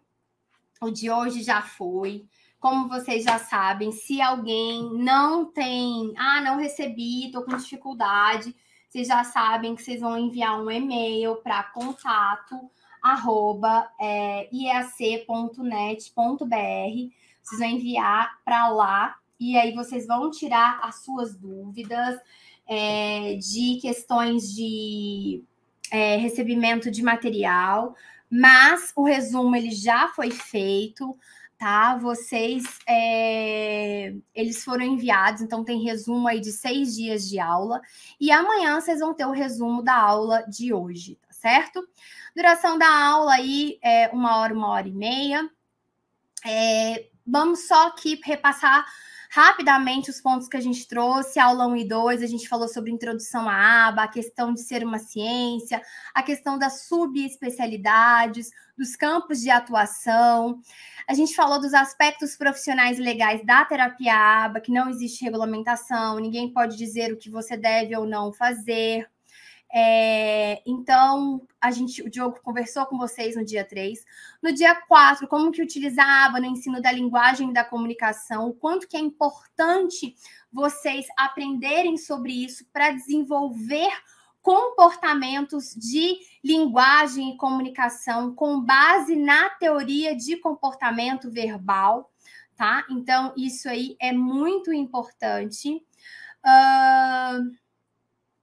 [0.80, 2.24] o de hoje já foi.
[2.60, 8.54] Como vocês já sabem, se alguém não tem, ah, não recebi, estou com dificuldade,
[8.88, 12.70] vocês já sabem que vocês vão enviar um e-mail para contato
[13.02, 16.06] arroba é, iac.net.br.
[17.42, 22.20] Vocês vão enviar para lá e aí vocês vão tirar as suas dúvidas
[22.68, 25.42] é, de questões de
[25.90, 27.94] é, recebimento de material
[28.30, 31.16] mas o resumo ele já foi feito,
[31.58, 31.96] tá?
[31.96, 37.80] Vocês é, eles foram enviados, então tem resumo aí de seis dias de aula
[38.20, 41.86] e amanhã vocês vão ter o resumo da aula de hoje, tá certo?
[42.36, 45.48] Duração da aula aí é uma hora, uma hora e meia.
[46.44, 48.84] É, vamos só aqui repassar
[49.30, 52.90] rapidamente os pontos que a gente trouxe, aula 1 e 2, a gente falou sobre
[52.90, 55.82] introdução à aba, a questão de ser uma ciência,
[56.14, 60.60] a questão das subespecialidades, dos campos de atuação.
[61.06, 66.52] A gente falou dos aspectos profissionais legais da terapia aba, que não existe regulamentação, ninguém
[66.52, 69.08] pode dizer o que você deve ou não fazer.
[69.72, 74.02] É, então, a gente, o Diogo conversou com vocês no dia 3.
[74.42, 78.88] No dia 4, como que utilizava no ensino da linguagem e da comunicação, o quanto
[78.88, 80.14] que é importante
[80.50, 83.90] vocês aprenderem sobre isso para desenvolver
[84.40, 92.10] comportamentos de linguagem e comunicação com base na teoria de comportamento verbal,
[92.56, 92.86] tá?
[92.88, 95.84] Então, isso aí é muito importante.
[96.38, 97.67] Uh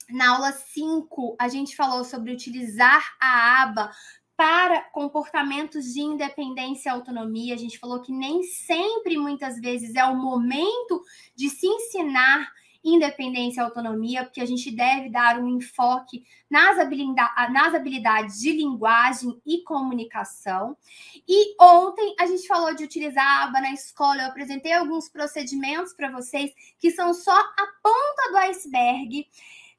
[0.09, 3.91] na aula 5, a gente falou sobre utilizar a aba
[4.37, 7.53] para comportamentos de independência e autonomia.
[7.53, 11.01] A gente falou que nem sempre, muitas vezes, é o momento
[11.35, 12.51] de se ensinar
[12.85, 16.77] independência e autonomia, porque a gente deve dar um enfoque nas,
[17.51, 20.77] nas habilidades de linguagem e comunicação.
[21.27, 25.93] E ontem a gente falou de utilizar a aba na escola, eu apresentei alguns procedimentos
[25.93, 29.27] para vocês que são só a ponta do iceberg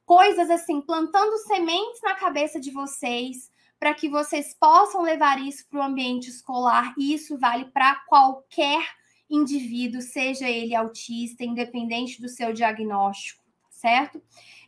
[0.07, 5.81] coisas assim, plantando sementes na cabeça de vocês, para que vocês possam levar isso para
[5.81, 8.83] o ambiente escolar, e isso vale para qualquer
[9.29, 14.23] indivíduo, seja ele autista, independente do seu diagnóstico, certo?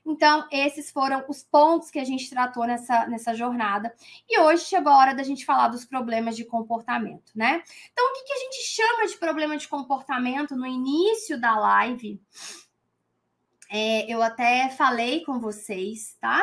[0.05, 3.95] Então, esses foram os pontos que a gente tratou nessa, nessa jornada.
[4.29, 7.63] E hoje chegou a hora da gente falar dos problemas de comportamento, né?
[7.93, 12.21] Então, o que, que a gente chama de problema de comportamento no início da live?
[13.71, 16.43] É, eu até falei com vocês, tá?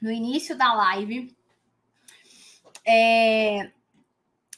[0.00, 1.34] No início da live,
[2.86, 3.72] é,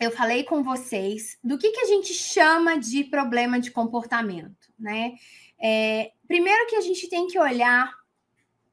[0.01, 5.15] eu falei com vocês do que, que a gente chama de problema de comportamento, né?
[5.59, 7.93] É, primeiro que a gente tem que olhar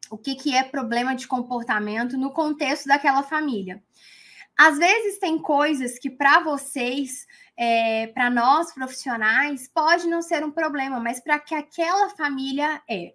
[0.10, 3.84] o que, que é problema de comportamento no contexto daquela família.
[4.58, 10.52] Às vezes tem coisas que para vocês é, para nós profissionais pode não ser um
[10.52, 13.14] problema, mas para que aquela família é.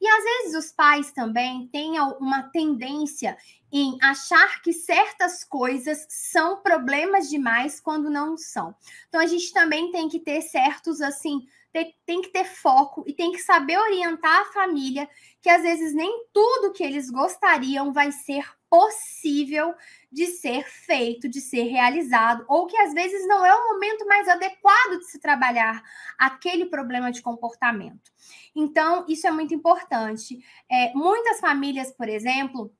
[0.00, 3.38] E às vezes os pais também têm uma tendência
[3.72, 8.74] em achar que certas coisas são problemas demais quando não são.
[9.08, 11.40] Então a gente também tem que ter certos assim,
[11.72, 15.08] tem, tem que ter foco e tem que saber orientar a família
[15.40, 19.74] que às vezes nem tudo que eles gostariam vai ser possível
[20.10, 24.28] de ser feito, de ser realizado, ou que às vezes não é o momento mais
[24.28, 25.82] adequado de se trabalhar
[26.18, 28.10] aquele problema de comportamento.
[28.54, 30.38] Então, isso é muito importante.
[30.70, 32.72] É, muitas famílias, por exemplo,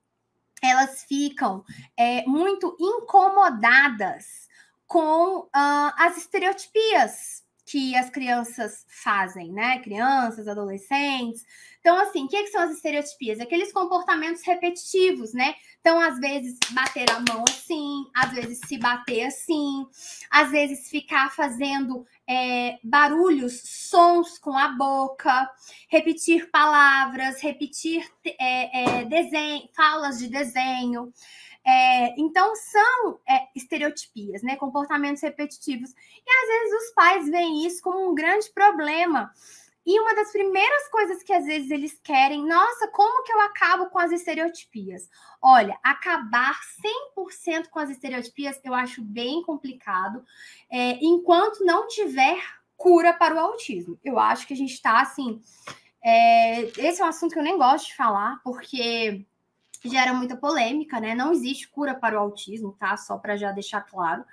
[0.63, 1.65] elas ficam
[1.97, 4.49] é, muito incomodadas
[4.87, 9.79] com uh, as estereotipias que as crianças fazem, né?
[9.81, 11.45] Crianças, adolescentes.
[11.81, 13.41] Então, assim, o que, que, são as estereotipias?
[13.41, 15.55] Aqueles comportamentos repetitivos, né?
[15.81, 19.87] Então, às vezes, bater a mão assim, às vezes se bater assim,
[20.31, 25.49] às vezes ficar fazendo é, barulhos, sons com a boca,
[25.89, 28.07] repetir palavras, repetir
[28.39, 31.13] é, é, desenho, falas de desenho.
[31.69, 34.57] É, então, são é, estereotipias, né?
[34.57, 35.91] Comportamentos repetitivos.
[35.91, 39.31] E às vezes os pais veem isso como um grande problema.
[39.85, 43.91] E uma das primeiras coisas que às vezes eles querem, nossa, como que eu acabo
[43.91, 45.11] com as estereotipias?
[45.43, 46.59] Olha, acabar
[47.15, 50.25] 100% com as estereotipias eu acho bem complicado,
[50.71, 52.43] é, enquanto não tiver
[52.79, 53.99] cura para o autismo.
[54.03, 55.39] Eu acho que a gente está assim.
[56.03, 59.27] É, esse é um assunto que eu nem gosto de falar, porque
[59.85, 61.15] gera muita polêmica, né?
[61.15, 62.97] Não existe cura para o autismo, tá?
[62.97, 64.25] Só para já deixar claro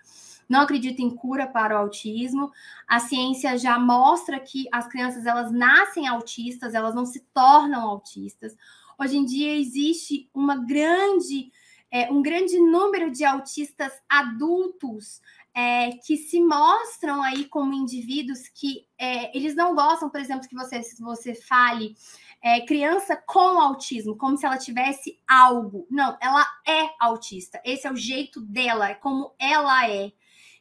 [0.47, 2.51] não acredita em cura para o autismo.
[2.87, 8.55] A ciência já mostra que as crianças elas nascem autistas, elas não se tornam autistas.
[8.99, 11.51] Hoje em dia existe uma grande,
[11.91, 15.21] é, um grande número de autistas adultos
[15.56, 20.56] é, que se mostram aí como indivíduos que é, eles não gostam, por exemplo, que
[20.56, 21.95] você, você fale
[22.41, 25.88] é, criança com autismo, como se ela tivesse algo.
[25.89, 27.62] Não, ela é autista.
[27.64, 30.12] Esse é o jeito dela, é como ela é.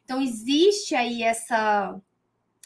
[0.05, 1.99] Então existe aí essa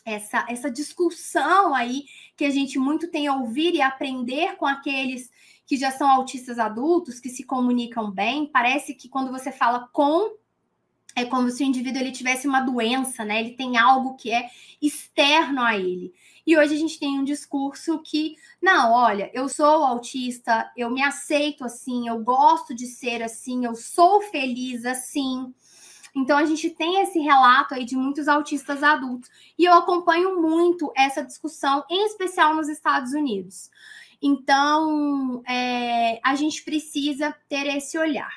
[0.05, 2.05] essa essa discussão aí
[2.35, 5.31] que a gente muito tem a ouvir e aprender com aqueles
[5.65, 8.45] que já são autistas adultos, que se comunicam bem.
[8.45, 10.37] Parece que quando você fala com
[11.15, 13.39] é como se o indivíduo ele tivesse uma doença, né?
[13.39, 14.49] Ele tem algo que é
[14.81, 16.13] externo a ele.
[16.45, 21.03] E hoje a gente tem um discurso que, não, olha, eu sou autista, eu me
[21.03, 25.53] aceito assim, eu gosto de ser assim, eu sou feliz assim.
[26.15, 30.91] Então a gente tem esse relato aí de muitos autistas adultos e eu acompanho muito
[30.95, 33.69] essa discussão, em especial nos Estados Unidos.
[34.21, 38.33] Então é, a gente precisa ter esse olhar.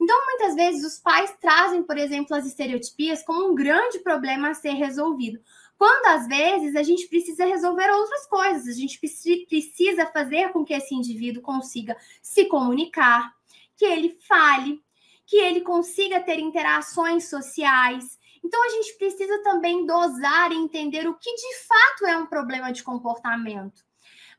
[0.00, 4.54] Então, muitas vezes, os pais trazem, por exemplo, as estereotipias como um grande problema a
[4.54, 5.40] ser resolvido.
[5.78, 10.72] Quando às vezes a gente precisa resolver outras coisas, a gente precisa fazer com que
[10.72, 13.34] esse indivíduo consiga se comunicar,
[13.76, 14.82] que ele fale,
[15.26, 18.18] que ele consiga ter interações sociais.
[18.44, 22.72] Então, a gente precisa também dosar e entender o que de fato é um problema
[22.72, 23.85] de comportamento.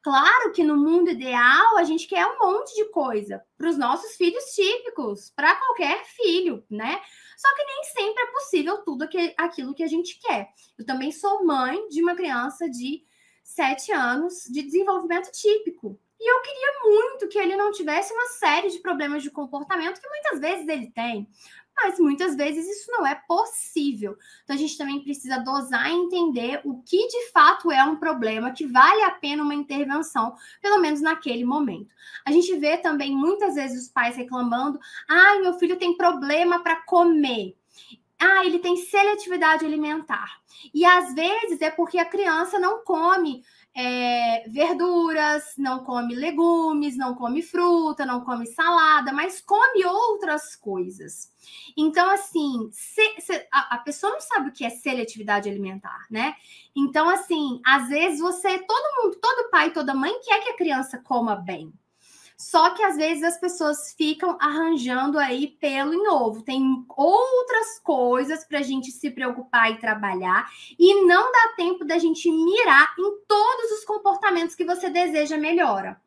[0.07, 4.15] Claro que no mundo ideal a gente quer um monte de coisa para os nossos
[4.15, 7.01] filhos típicos, para qualquer filho, né?
[7.35, 9.05] Só que nem sempre é possível tudo
[9.37, 10.47] aquilo que a gente quer.
[10.77, 13.03] Eu também sou mãe de uma criança de
[13.43, 15.99] 7 anos de desenvolvimento típico.
[16.17, 20.07] E eu queria muito que ele não tivesse uma série de problemas de comportamento que
[20.07, 21.29] muitas vezes ele tem.
[21.79, 24.17] Mas muitas vezes isso não é possível.
[24.43, 28.51] Então a gente também precisa dosar e entender o que de fato é um problema
[28.51, 31.93] que vale a pena uma intervenção, pelo menos naquele momento.
[32.25, 36.77] A gente vê também muitas vezes os pais reclamando: "Ai, meu filho tem problema para
[36.77, 37.55] comer"
[38.19, 40.39] ah, ele tem seletividade alimentar.
[40.73, 43.43] E às vezes é porque a criança não come
[43.79, 51.31] é, verduras, não come legumes, não come fruta, não come salada, mas come outras coisas.
[51.77, 56.35] Então, assim, se, se, a, a, pessoa não sabe o que é seletividade alimentar, né?
[56.75, 60.97] Então, assim, às vezes você, todo mundo, todo pai, toda mãe quer que a criança
[60.97, 61.71] coma bem.
[62.37, 66.43] Só que às vezes as pessoas ficam arranjando aí pelo em ovo.
[66.43, 71.97] Tem outras coisas para a gente se preocupar e trabalhar, e não dá tempo da
[71.97, 75.99] gente mirar em todos os comportamentos que você deseja melhora.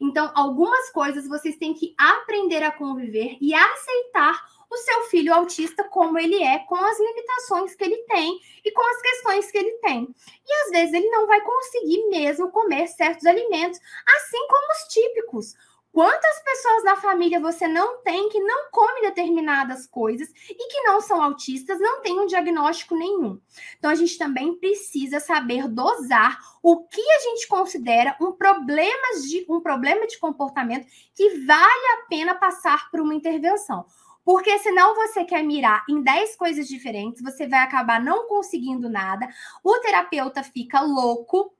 [0.00, 5.84] Então, algumas coisas vocês têm que aprender a conviver e aceitar o seu filho autista
[5.84, 9.72] como ele é, com as limitações que ele tem e com as questões que ele
[9.78, 10.08] tem.
[10.46, 15.54] E às vezes ele não vai conseguir mesmo comer certos alimentos, assim como os típicos.
[15.96, 21.00] Quantas pessoas na família você não tem que não come determinadas coisas e que não
[21.00, 23.40] são autistas, não tem um diagnóstico nenhum?
[23.78, 29.46] Então a gente também precisa saber dosar o que a gente considera um problema de
[29.48, 33.86] um problema de comportamento que vale a pena passar por uma intervenção.
[34.26, 39.28] Porque senão você quer mirar em 10 coisas diferentes, você vai acabar não conseguindo nada,
[39.62, 41.55] o terapeuta fica louco,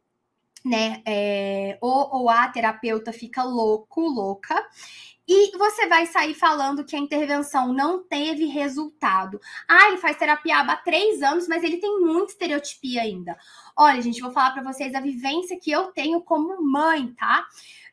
[0.67, 1.01] né?
[1.07, 4.67] É, ou, ou a terapeuta fica louco, louca,
[5.29, 9.41] e você vai sair falando que a intervenção não teve resultado.
[9.69, 13.37] Ah, ele faz terapia há três anos, mas ele tem muita estereotipia ainda.
[13.77, 17.45] Olha, gente, vou falar para vocês a vivência que eu tenho como mãe, tá?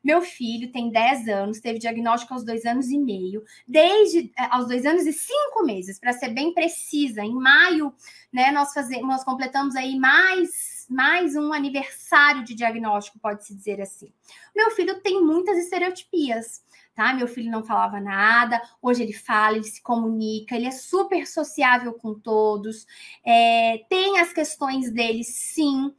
[0.03, 4.67] Meu filho tem 10 anos, teve diagnóstico aos dois anos e meio, desde é, aos
[4.67, 7.23] dois anos e cinco meses, para ser bem precisa.
[7.23, 7.93] Em maio,
[8.31, 14.11] né, nós fazemos, nós completamos aí mais mais um aniversário de diagnóstico, pode-se dizer assim.
[14.55, 16.63] Meu filho tem muitas estereotipias,
[16.95, 17.13] tá?
[17.13, 21.93] Meu filho não falava nada, hoje ele fala, ele se comunica, ele é super sociável
[21.93, 22.85] com todos,
[23.25, 25.93] é, tem as questões dele, sim,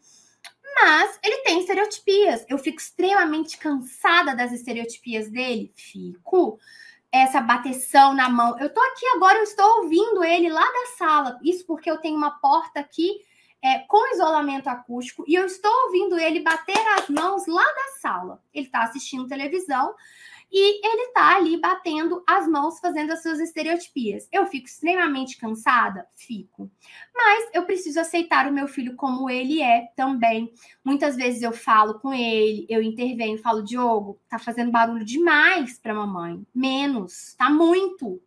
[0.80, 2.44] mas ele tem estereotipias.
[2.48, 5.72] Eu fico extremamente cansada das estereotipias dele?
[5.76, 6.58] Fico.
[7.12, 8.58] essa bateção na mão.
[8.58, 11.38] Eu tô aqui agora, eu estou ouvindo ele lá da sala.
[11.44, 13.20] Isso porque eu tenho uma porta aqui
[13.64, 18.42] é, com isolamento acústico e eu estou ouvindo ele bater as mãos lá da sala.
[18.52, 19.94] Ele está assistindo televisão
[20.52, 24.28] e ele tá ali batendo as mãos, fazendo as suas estereotipias.
[24.30, 26.06] Eu fico extremamente cansada?
[26.14, 26.70] Fico.
[27.14, 30.52] Mas eu preciso aceitar o meu filho como ele é também.
[30.84, 35.94] Muitas vezes eu falo com ele, eu intervenho, falo, Diogo, tá fazendo barulho demais para
[35.94, 36.46] mamãe.
[36.54, 38.20] Menos, tá muito.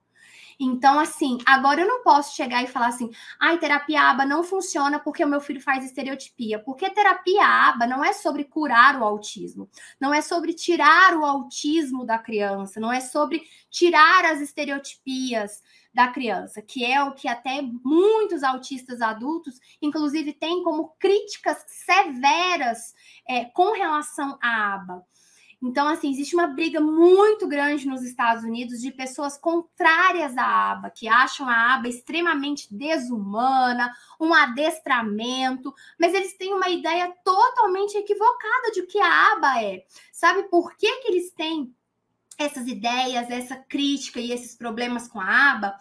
[0.60, 5.00] Então, assim, agora eu não posso chegar e falar assim, ai, terapia aba não funciona
[5.00, 6.58] porque o meu filho faz estereotipia.
[6.60, 12.06] Porque terapia aba não é sobre curar o autismo, não é sobre tirar o autismo
[12.06, 15.62] da criança, não é sobre tirar as estereotipias
[15.94, 22.94] da criança, que é o que até muitos autistas adultos, inclusive, têm como críticas severas
[23.28, 25.04] é, com relação à aba.
[25.62, 30.92] Então, assim, existe uma briga muito grande nos Estados Unidos de pessoas contrárias à aba,
[30.92, 38.72] que acham a aba extremamente desumana, um adestramento, mas eles têm uma ideia totalmente equivocada
[38.72, 39.84] de o que a aba é.
[40.12, 41.74] Sabe por que, que eles têm
[42.38, 45.76] essas ideias, essa crítica e esses problemas com a aba?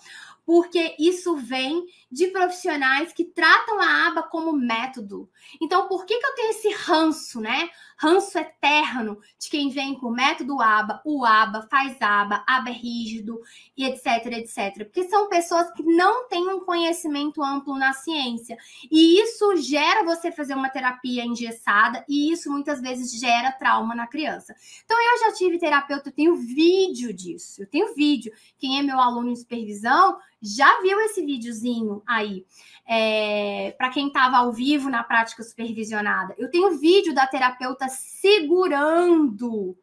[0.47, 5.28] porque isso vem de profissionais que tratam a aba como método.
[5.60, 7.68] Então, por que, que eu tenho esse ranço, né?
[7.98, 12.72] Ranço eterno de quem vem com o método aba, o aba, faz aba, aba é
[12.72, 13.38] rígido
[13.76, 14.84] e etc, etc.
[14.84, 18.56] Porque são pessoas que não têm um conhecimento amplo na ciência.
[18.90, 24.06] E isso gera você fazer uma terapia engessada e isso muitas vezes gera trauma na
[24.06, 24.54] criança.
[24.86, 27.62] Então, eu já tive terapeuta, eu tenho vídeo disso.
[27.62, 28.32] Eu tenho vídeo.
[28.58, 32.46] Quem é meu aluno em supervisão já viu esse videozinho aí.
[32.86, 39.76] É, para quem estava ao vivo na prática supervisionada, eu tenho vídeo da terapeuta segurando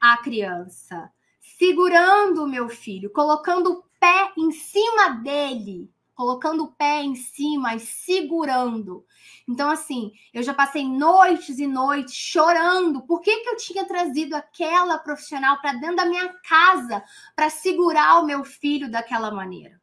[0.00, 1.10] a criança,
[1.40, 7.74] segurando o meu filho, colocando o pé em cima dele, colocando o pé em cima
[7.74, 9.04] e segurando.
[9.46, 13.02] Então, assim, eu já passei noites e noites chorando.
[13.02, 17.04] Por que, que eu tinha trazido aquela profissional para dentro da minha casa
[17.34, 19.80] para segurar o meu filho daquela maneira?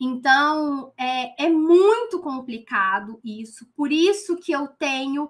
[0.00, 5.28] Então, é, é muito complicado isso, por isso que eu tenho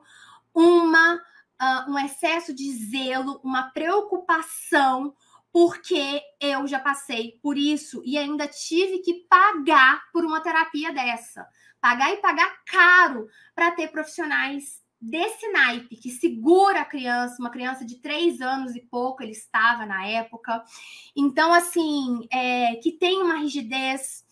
[0.55, 5.14] uma, uh, um excesso de zelo, uma preocupação,
[5.51, 11.47] porque eu já passei por isso e ainda tive que pagar por uma terapia dessa.
[11.81, 17.85] Pagar e pagar caro para ter profissionais desse naipe que segura a criança, uma criança
[17.85, 20.62] de três anos e pouco, ele estava na época.
[21.16, 24.25] Então, assim, é, que tem uma rigidez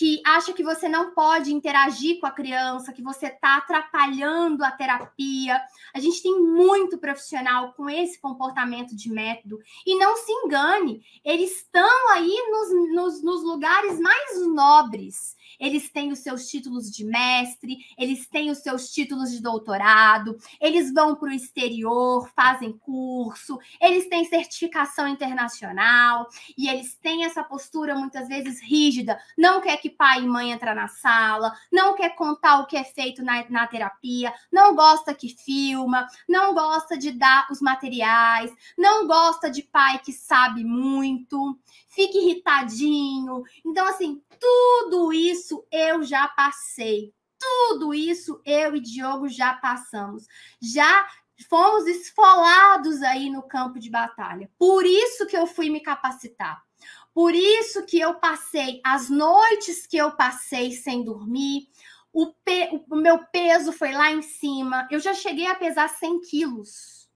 [0.00, 4.70] que acha que você não pode interagir com a criança, que você está atrapalhando a
[4.70, 5.60] terapia.
[5.92, 9.58] A gente tem muito profissional com esse comportamento de método.
[9.84, 16.10] E não se engane, eles estão aí nos, nos, nos lugares mais nobres eles têm
[16.10, 21.28] os seus títulos de mestre, eles têm os seus títulos de doutorado, eles vão para
[21.28, 26.26] o exterior, fazem curso, eles têm certificação internacional
[26.56, 30.74] e eles têm essa postura muitas vezes rígida, não quer que pai e mãe entrar
[30.74, 35.28] na sala, não quer contar o que é feito na, na terapia, não gosta que
[35.28, 42.16] filma, não gosta de dar os materiais, não gosta de pai que sabe muito, fica
[42.18, 43.42] irritadinho.
[43.64, 47.12] Então, assim, tudo isso eu já passei.
[47.38, 50.26] Tudo isso eu e Diogo já passamos.
[50.60, 51.08] Já
[51.48, 54.50] fomos esfolados aí no campo de batalha.
[54.58, 56.62] Por isso que eu fui me capacitar.
[57.12, 61.68] Por isso que eu passei as noites que eu passei sem dormir.
[62.12, 62.84] O, pe...
[62.88, 64.86] o meu peso foi lá em cima.
[64.90, 67.08] Eu já cheguei a pesar 100 quilos.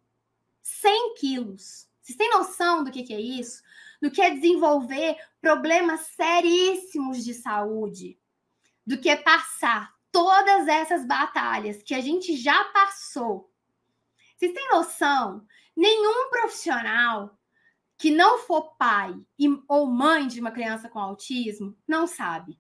[0.63, 1.89] 100 quilos.
[2.01, 3.63] Vocês têm noção do que, que é isso?
[4.05, 8.19] do que é desenvolver problemas seríssimos de saúde,
[8.87, 13.51] do que é passar todas essas batalhas que a gente já passou.
[14.37, 15.47] Vocês têm noção?
[15.75, 17.35] Nenhum profissional
[17.99, 19.15] que não for pai
[19.69, 22.59] ou mãe de uma criança com autismo não sabe.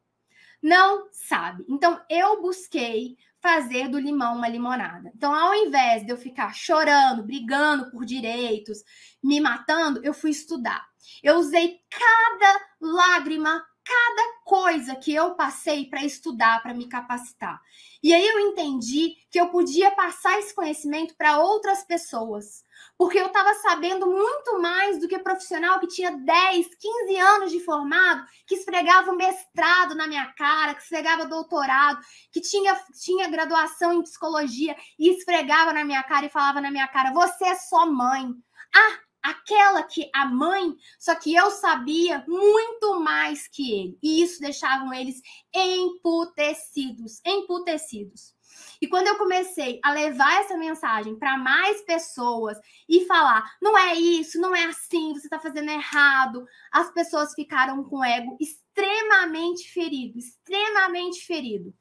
[0.62, 1.64] Não sabe.
[1.68, 5.12] Então, eu busquei fazer do limão uma limonada.
[5.14, 8.82] Então, ao invés de eu ficar chorando, brigando por direitos,
[9.22, 10.82] me matando, eu fui estudar.
[11.22, 17.60] Eu usei cada lágrima, cada coisa que eu passei para estudar, para me capacitar.
[18.02, 22.64] E aí eu entendi que eu podia passar esse conhecimento para outras pessoas.
[22.96, 27.60] Porque eu estava sabendo muito mais do que profissional que tinha 10, 15 anos de
[27.60, 32.00] formado, que esfregava o mestrado na minha cara, que esfregava doutorado,
[32.32, 36.88] que tinha, tinha graduação em psicologia e esfregava na minha cara e falava na minha
[36.88, 38.32] cara: você é só mãe.
[38.74, 43.98] Ah, aquela que a mãe, só que eu sabia muito mais que ele.
[44.02, 45.20] E isso deixavam eles
[45.54, 48.34] emputecidos, emputecidos.
[48.80, 52.58] E quando eu comecei a levar essa mensagem para mais pessoas
[52.88, 57.82] e falar, não é isso, não é assim, você está fazendo errado, as pessoas ficaram
[57.84, 61.74] com o ego extremamente ferido, extremamente ferido.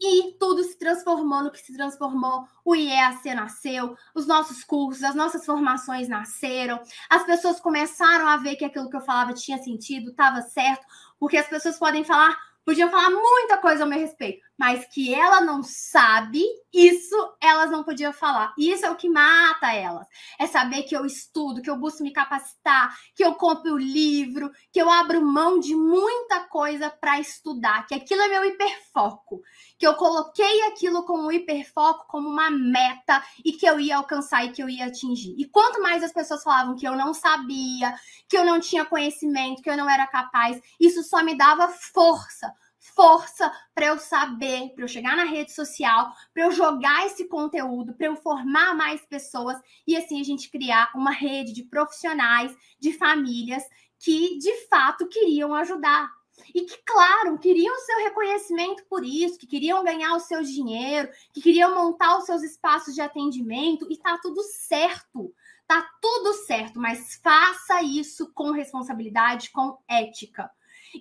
[0.00, 2.46] E tudo se transformou no que se transformou.
[2.64, 6.80] O IEAC nasceu, os nossos cursos, as nossas formações nasceram.
[7.10, 10.86] As pessoas começaram a ver que aquilo que eu falava tinha sentido, estava certo,
[11.18, 12.34] porque as pessoas podem falar
[12.64, 17.82] podiam falar muita coisa ao meu respeito, mas que ela não sabe, isso elas não
[17.82, 18.52] podiam falar.
[18.58, 20.06] Isso é o que mata elas.
[20.38, 24.50] É saber que eu estudo, que eu busco me capacitar, que eu compro o livro,
[24.70, 29.40] que eu abro mão de muita coisa para estudar, que aquilo é meu hiperfoco,
[29.78, 34.52] que eu coloquei aquilo como hiperfoco, como uma meta e que eu ia alcançar e
[34.52, 35.34] que eu ia atingir.
[35.38, 37.94] E quanto mais as pessoas falavam que eu não sabia,
[38.28, 42.54] que eu não tinha conhecimento, que eu não era capaz, isso só me dava força
[42.80, 47.94] força para eu saber, para eu chegar na rede social, para eu jogar esse conteúdo,
[47.94, 49.56] para eu formar mais pessoas
[49.86, 53.62] e assim a gente criar uma rede de profissionais, de famílias
[53.98, 56.08] que de fato queriam ajudar.
[56.54, 61.10] E que, claro, queriam o seu reconhecimento por isso, que queriam ganhar o seu dinheiro,
[61.34, 65.34] que queriam montar os seus espaços de atendimento, e tá tudo certo.
[65.66, 70.50] Tá tudo certo, mas faça isso com responsabilidade, com ética.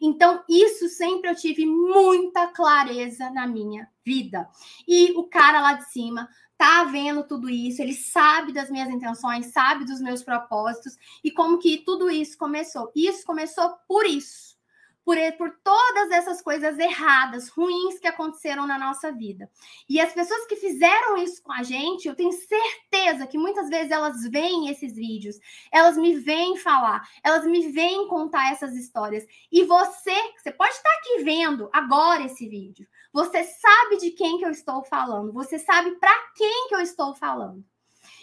[0.01, 4.47] Então, isso sempre eu tive muita clareza na minha vida.
[4.87, 9.53] E o cara lá de cima tá vendo tudo isso, ele sabe das minhas intenções,
[9.53, 12.91] sabe dos meus propósitos e como que tudo isso começou.
[12.93, 14.48] Isso começou por isso
[15.09, 19.49] por, por todas essas coisas erradas, ruins que aconteceram na nossa vida.
[19.89, 23.89] E as pessoas que fizeram isso com a gente, eu tenho certeza que muitas vezes
[23.89, 25.39] elas veem esses vídeos,
[25.71, 29.25] elas me veem falar, elas me veem contar essas histórias.
[29.51, 32.87] E você, você pode estar aqui vendo agora esse vídeo.
[33.11, 37.15] Você sabe de quem que eu estou falando, você sabe para quem que eu estou
[37.15, 37.65] falando.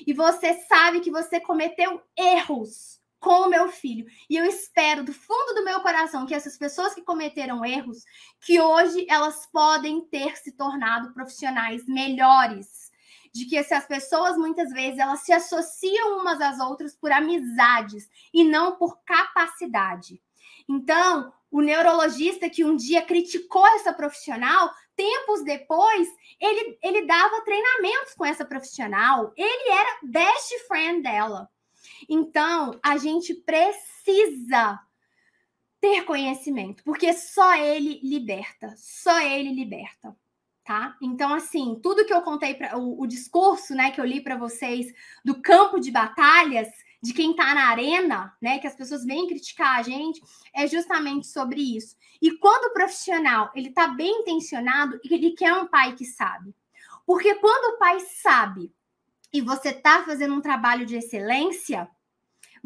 [0.07, 4.07] E você sabe que você cometeu erros com o meu filho.
[4.29, 8.05] E eu espero do fundo do meu coração que essas pessoas que cometeram erros,
[8.41, 12.91] que hoje elas podem ter se tornado profissionais melhores.
[13.33, 18.45] De que essas pessoas muitas vezes elas se associam umas às outras por amizades e
[18.45, 20.23] não por capacidade.
[20.69, 26.09] Então, o neurologista que um dia criticou essa profissional, tempos depois,
[26.41, 29.33] ele, ele dava treinamentos com essa profissional.
[29.37, 31.49] Ele era best friend dela.
[32.09, 34.81] Então, a gente precisa
[35.81, 40.17] ter conhecimento, porque só ele liberta, só ele liberta,
[40.65, 40.97] tá?
[41.01, 44.37] Então, assim, tudo que eu contei para o, o, discurso, né, que eu li para
[44.37, 44.93] vocês
[45.25, 46.69] do campo de batalhas,
[47.03, 50.21] de quem está na arena, né, que as pessoas vêm criticar a gente,
[50.53, 51.97] é justamente sobre isso.
[52.21, 56.55] E quando o profissional, ele tá bem intencionado, ele quer um pai que sabe.
[57.07, 58.73] Porque quando o pai sabe
[59.33, 61.89] e você está fazendo um trabalho de excelência,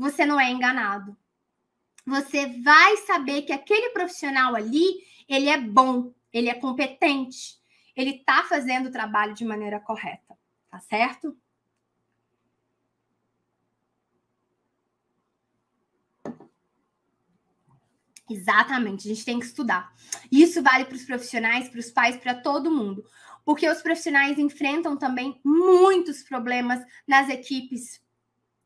[0.01, 1.15] você não é enganado.
[2.07, 7.61] Você vai saber que aquele profissional ali, ele é bom, ele é competente,
[7.95, 10.39] ele está fazendo o trabalho de maneira correta,
[10.71, 11.37] tá certo?
[18.29, 19.93] Exatamente, a gente tem que estudar.
[20.33, 23.05] Isso vale para os profissionais, para os pais, para todo mundo
[23.43, 28.01] porque os profissionais enfrentam também muitos problemas nas equipes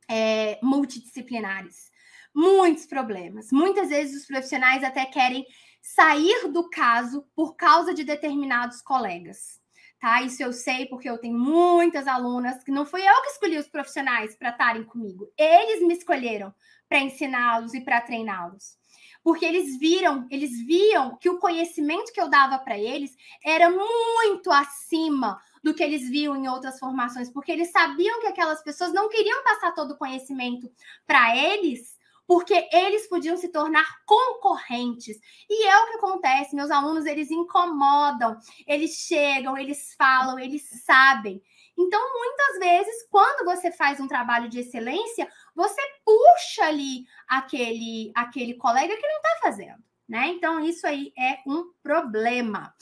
[0.09, 1.91] é, multidisciplinares.
[2.35, 3.51] Muitos problemas.
[3.53, 5.47] Muitas vezes os profissionais até querem
[5.81, 9.61] sair do caso por causa de determinados colegas.
[10.01, 10.23] Tá?
[10.23, 13.69] Isso eu sei porque eu tenho muitas alunas que não fui eu que escolhi os
[13.69, 15.31] profissionais para estarem comigo.
[15.39, 16.55] Eles me escolheram
[16.89, 18.77] para ensiná-los e para treiná-los
[19.25, 24.53] porque eles viram, eles viam que o conhecimento que eu dava para eles era muito
[24.53, 29.09] acima do que eles viam em outras formações, porque eles sabiam que aquelas pessoas não
[29.09, 30.71] queriam passar todo o conhecimento
[31.07, 35.17] para eles, porque eles podiam se tornar concorrentes.
[35.49, 38.37] E é o que acontece, meus alunos, eles incomodam,
[38.67, 41.43] eles chegam, eles falam, eles sabem.
[41.79, 48.53] Então, muitas vezes, quando você faz um trabalho de excelência, você puxa ali aquele, aquele
[48.55, 50.29] colega que não está fazendo, né?
[50.29, 52.75] Então, isso aí é um problema.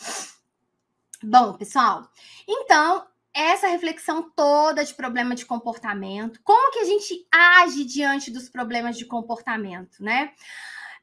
[1.23, 2.09] Bom, pessoal,
[2.49, 8.49] então, essa reflexão toda de problema de comportamento, como que a gente age diante dos
[8.49, 10.33] problemas de comportamento, né?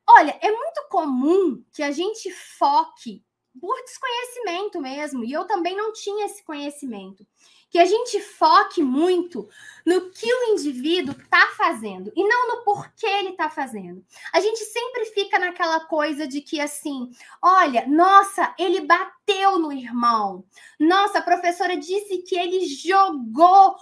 [0.08, 3.24] Olha, é muito comum que a gente foque
[3.62, 7.26] por desconhecimento mesmo, e eu também não tinha esse conhecimento.
[7.70, 9.48] Que a gente foque muito
[9.86, 14.04] no que o indivíduo está fazendo e não no porquê ele está fazendo.
[14.34, 17.12] A gente sempre fica naquela coisa de que assim,
[17.42, 20.44] olha, nossa, ele bateu no irmão.
[20.80, 23.76] Nossa, a professora disse que ele jogou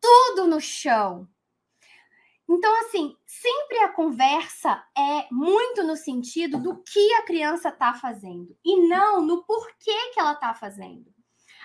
[0.00, 1.28] tudo no chão.
[2.48, 8.56] Então, assim, sempre a conversa é muito no sentido do que a criança está fazendo
[8.64, 11.15] e não no porquê que ela está fazendo.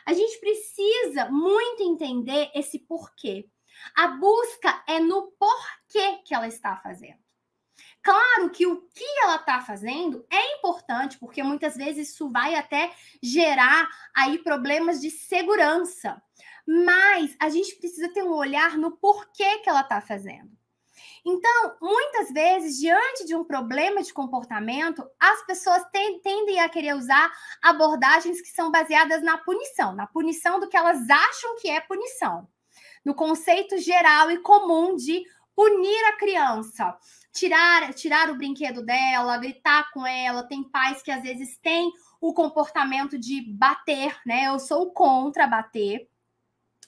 [0.06, 3.50] A gente precisa muito entender esse porquê.
[3.96, 7.20] A busca é no porquê que ela está fazendo.
[8.04, 12.92] Claro que o que ela está fazendo é importante, porque muitas vezes isso vai até
[13.22, 16.22] gerar aí problemas de segurança.
[16.68, 20.61] Mas a gente precisa ter um olhar no porquê que ela está fazendo.
[21.26, 27.32] Então, muitas vezes, diante de um problema de comportamento, as pessoas tendem a querer usar
[27.62, 32.48] abordagens que são baseadas na punição, na punição do que elas acham que é punição,
[33.06, 35.24] no conceito geral e comum de
[35.56, 36.98] punir a criança,
[37.32, 40.48] tirar, tirar o brinquedo dela, gritar com ela.
[40.48, 44.48] Tem pais que às vezes têm o comportamento de bater, né?
[44.48, 46.11] Eu sou contra bater.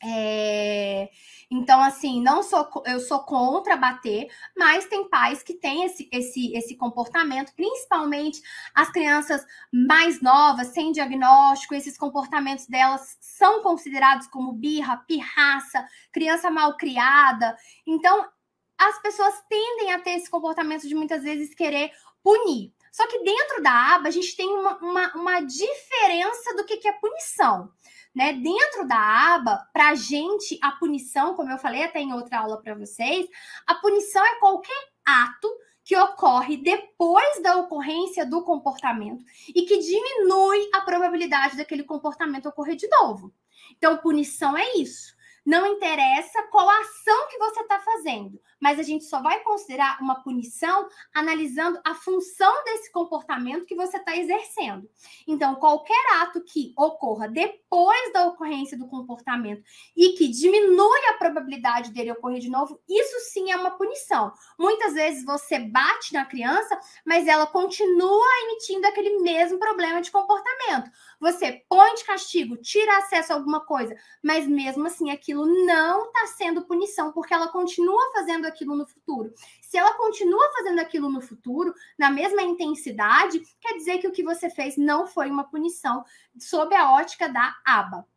[0.05, 1.09] É...
[1.49, 4.27] Então, assim, não sou eu sou contra bater,
[4.57, 8.41] mas tem pais que têm esse, esse, esse comportamento, principalmente
[8.73, 16.49] as crianças mais novas, sem diagnóstico, esses comportamentos delas são considerados como birra, pirraça, criança
[16.49, 17.55] mal criada.
[17.85, 18.27] Então,
[18.77, 21.91] as pessoas tendem a ter esse comportamento de muitas vezes querer
[22.23, 22.73] punir.
[22.91, 26.87] Só que dentro da aba, a gente tem uma, uma, uma diferença do que, que
[26.87, 27.71] é punição
[28.13, 28.33] né?
[28.33, 32.75] Dentro da aba, para gente, a punição, como eu falei até em outra aula para
[32.75, 33.27] vocês,
[33.65, 35.49] a punição é qualquer ato
[35.83, 42.75] que ocorre depois da ocorrência do comportamento e que diminui a probabilidade daquele comportamento ocorrer
[42.75, 43.33] de novo.
[43.77, 45.13] Então, punição é isso.
[45.45, 50.23] Não interessa qual ação que você está fazendo, mas a gente só vai considerar uma
[50.23, 54.89] punição analisando a função desse comportamento que você está exercendo.
[55.27, 59.61] Então, qualquer ato que ocorra depois da ocorrência do comportamento
[59.97, 64.31] e que diminui a probabilidade dele ocorrer de novo, isso sim é uma punição.
[64.57, 70.89] Muitas vezes você bate na criança, mas ela continua emitindo aquele mesmo problema de comportamento.
[71.19, 73.93] Você põe de castigo, tira acesso a alguma coisa,
[74.23, 79.33] mas mesmo assim aquilo não está sendo punição, porque ela continua fazendo aquilo no futuro.
[79.61, 84.23] Se ela continua fazendo aquilo no futuro, na mesma intensidade, quer dizer que o que
[84.23, 86.03] você fez não foi uma punição
[86.39, 88.07] sob a ótica da aba.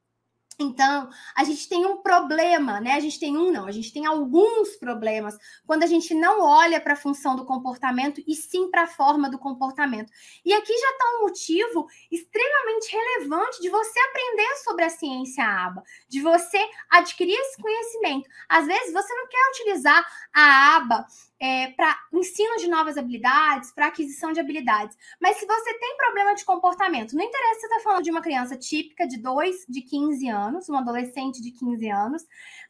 [0.59, 2.93] Então, a gente tem um problema, né?
[2.93, 5.37] A gente tem um, não, a gente tem alguns problemas
[5.67, 9.29] quando a gente não olha para a função do comportamento e sim para a forma
[9.29, 10.11] do comportamento.
[10.43, 15.83] E aqui já está um motivo extremamente relevante de você aprender sobre a ciência aba,
[16.09, 16.59] de você
[16.91, 18.27] adquirir esse conhecimento.
[18.49, 21.07] Às vezes, você não quer utilizar a aba
[21.39, 24.97] é, para ensino de novas habilidades, para aquisição de habilidades.
[25.21, 28.23] Mas se você tem problema de comportamento, não interessa se você está falando de uma
[28.23, 32.23] criança típica de 2, de 15 anos, um adolescente de 15 anos,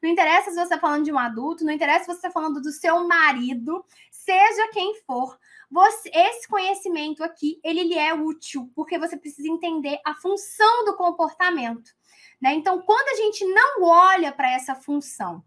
[0.02, 2.60] não interessa se você está falando de um adulto, não interessa se você está falando
[2.60, 5.38] do seu marido, seja quem for.
[5.70, 11.90] Você, esse conhecimento aqui, ele, é útil, porque você precisa entender a função do comportamento.
[12.40, 12.54] Né?
[12.54, 15.42] Então, quando a gente não olha para essa função,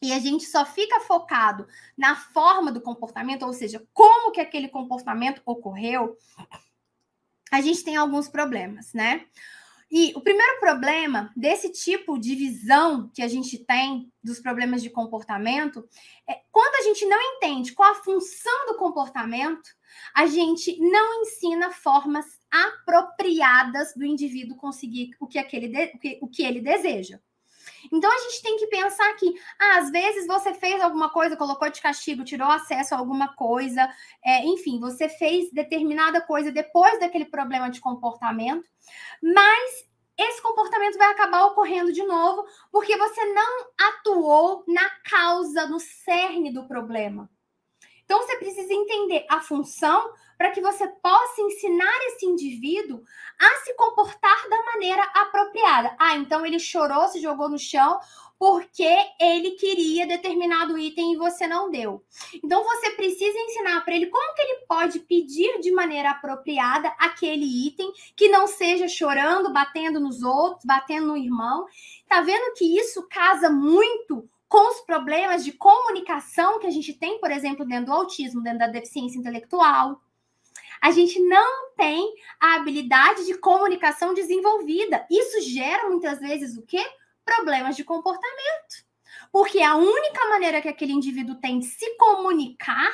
[0.00, 4.68] e a gente só fica focado na forma do comportamento, ou seja, como que aquele
[4.68, 6.16] comportamento ocorreu,
[7.50, 9.26] a gente tem alguns problemas, né?
[9.90, 14.90] E o primeiro problema desse tipo de visão que a gente tem dos problemas de
[14.90, 15.88] comportamento
[16.28, 19.70] é quando a gente não entende qual a função do comportamento,
[20.14, 26.28] a gente não ensina formas apropriadas do indivíduo conseguir o que, aquele o que, o
[26.28, 27.18] que ele deseja.
[27.92, 31.70] Então a gente tem que pensar que, ah, às vezes você fez alguma coisa, colocou
[31.70, 33.88] de castigo, tirou acesso a alguma coisa,
[34.24, 38.64] é, enfim, você fez determinada coisa depois daquele problema de comportamento,
[39.22, 45.78] mas esse comportamento vai acabar ocorrendo de novo porque você não atuou na causa, no
[45.78, 47.30] cerne do problema.
[48.04, 53.02] Então você precisa entender a função para que você possa ensinar esse indivíduo
[53.38, 55.96] a se comportar da maneira apropriada.
[55.98, 57.98] Ah, então ele chorou, se jogou no chão
[58.38, 58.88] porque
[59.20, 62.04] ele queria determinado item e você não deu.
[62.42, 67.66] Então você precisa ensinar para ele como que ele pode pedir de maneira apropriada aquele
[67.66, 71.66] item que não seja chorando, batendo nos outros, batendo no irmão.
[72.06, 77.18] Tá vendo que isso casa muito com os problemas de comunicação que a gente tem,
[77.18, 80.00] por exemplo, dentro do autismo, dentro da deficiência intelectual.
[80.80, 85.06] A gente não tem a habilidade de comunicação desenvolvida.
[85.10, 86.84] Isso gera muitas vezes o quê?
[87.24, 88.86] Problemas de comportamento.
[89.32, 92.92] Porque a única maneira que aquele indivíduo tem de se comunicar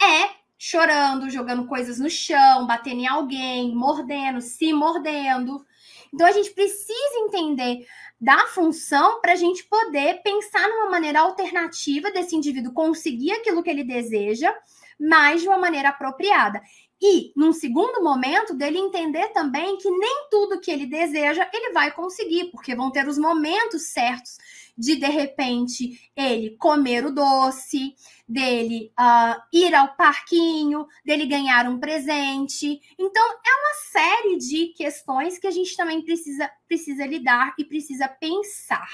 [0.00, 5.64] é chorando, jogando coisas no chão, batendo em alguém, mordendo, se mordendo.
[6.12, 7.86] Então a gente precisa entender
[8.20, 13.70] da função para a gente poder pensar numa maneira alternativa desse indivíduo conseguir aquilo que
[13.70, 14.54] ele deseja,
[15.00, 16.62] mas de uma maneira apropriada.
[17.04, 21.90] E, num segundo momento, dele entender também que nem tudo que ele deseja ele vai
[21.90, 24.38] conseguir, porque vão ter os momentos certos
[24.78, 27.94] de, de repente, ele comer o doce,
[28.32, 32.80] dele uh, ir ao parquinho, dele ganhar um presente.
[32.98, 38.08] Então, é uma série de questões que a gente também precisa, precisa lidar e precisa
[38.08, 38.88] pensar.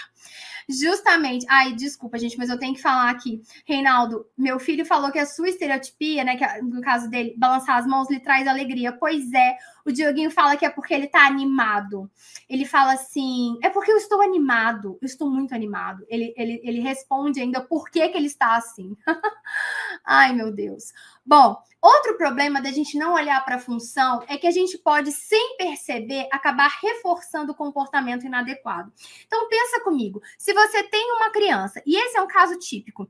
[0.68, 3.41] Justamente, ai, desculpa, gente, mas eu tenho que falar aqui.
[3.64, 7.86] Reinaldo, meu filho falou que a sua estereotipia, né, que no caso dele, balançar as
[7.86, 8.93] mãos lhe traz alegria.
[8.93, 12.11] Pois é, o Dioguinho fala que é porque ele tá animado.
[12.51, 16.05] Ele fala assim: é porque eu estou animado, eu estou muito animado.
[16.09, 18.95] Ele, ele, ele responde ainda por que, que ele está assim.
[20.05, 20.93] Ai, meu Deus.
[21.24, 25.12] Bom, outro problema da gente não olhar para a função é que a gente pode,
[25.12, 28.93] sem perceber, acabar reforçando o comportamento inadequado.
[29.26, 33.09] Então, pensa comigo: se você tem uma criança, e esse é um caso típico,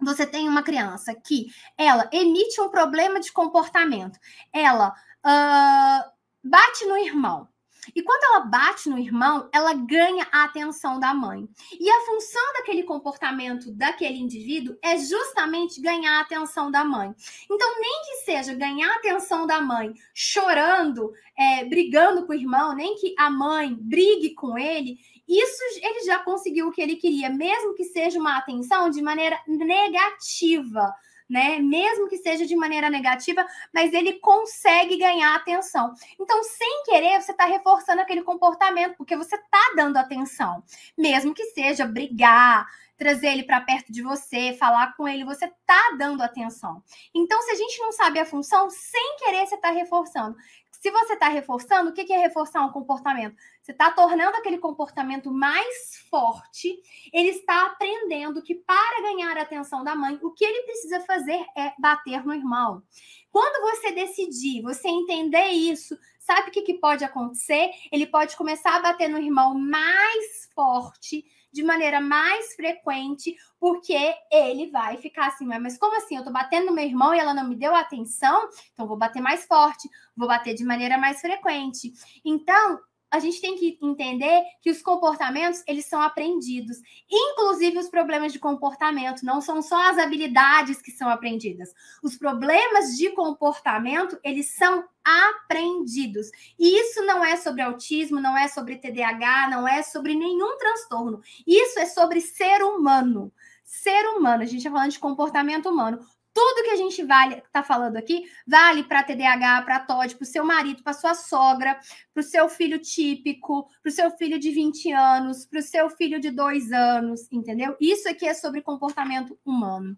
[0.00, 1.46] você tem uma criança que
[1.76, 4.18] ela emite um problema de comportamento,
[4.52, 6.10] ela uh,
[6.42, 7.48] bate no irmão.
[7.94, 11.48] E quando ela bate no irmão, ela ganha a atenção da mãe.
[11.78, 17.14] E a função daquele comportamento daquele indivíduo é justamente ganhar a atenção da mãe.
[17.50, 22.74] Então, nem que seja ganhar a atenção da mãe chorando, é, brigando com o irmão,
[22.74, 27.30] nem que a mãe brigue com ele, isso ele já conseguiu o que ele queria,
[27.30, 30.92] mesmo que seja uma atenção de maneira negativa
[31.30, 31.60] né?
[31.60, 35.94] Mesmo que seja de maneira negativa, mas ele consegue ganhar atenção.
[36.18, 40.62] Então, sem querer, você está reforçando aquele comportamento, porque você está dando atenção,
[40.98, 42.66] mesmo que seja brigar,
[43.00, 46.82] trazer ele para perto de você, falar com ele, você está dando atenção.
[47.14, 50.36] Então, se a gente não sabe a função, sem querer você está reforçando.
[50.80, 53.36] Se você está reforçando, o que é reforçar um comportamento?
[53.60, 56.80] Você está tornando aquele comportamento mais forte.
[57.12, 61.44] Ele está aprendendo que para ganhar a atenção da mãe, o que ele precisa fazer
[61.54, 62.82] é bater no irmão.
[63.30, 67.70] Quando você decidir, você entender isso, sabe o que, pode acontecer?
[67.92, 74.70] Ele pode começar a bater no irmão mais forte de maneira mais frequente, porque ele
[74.70, 76.16] vai ficar assim, mas como assim?
[76.16, 79.20] Eu tô batendo no meu irmão e ela não me deu atenção, então vou bater
[79.20, 81.92] mais forte, vou bater de maneira mais frequente.
[82.24, 82.80] Então,
[83.10, 86.78] a gente tem que entender que os comportamentos, eles são aprendidos.
[87.10, 91.74] Inclusive os problemas de comportamento, não são só as habilidades que são aprendidas.
[92.02, 96.30] Os problemas de comportamento, eles são aprendidos.
[96.58, 101.20] E isso não é sobre autismo, não é sobre TDAH, não é sobre nenhum transtorno.
[101.46, 103.32] Isso é sobre ser humano.
[103.64, 106.00] Ser humano, a gente está falando de comportamento humano.
[106.32, 110.26] Tudo que a gente vale está falando aqui vale para TDAH, para TOD, para o
[110.26, 111.78] seu marido, para sua sogra,
[112.14, 115.90] para o seu filho típico, para o seu filho de 20 anos, para o seu
[115.90, 117.76] filho de 2 anos, entendeu?
[117.80, 119.96] Isso aqui é sobre comportamento humano.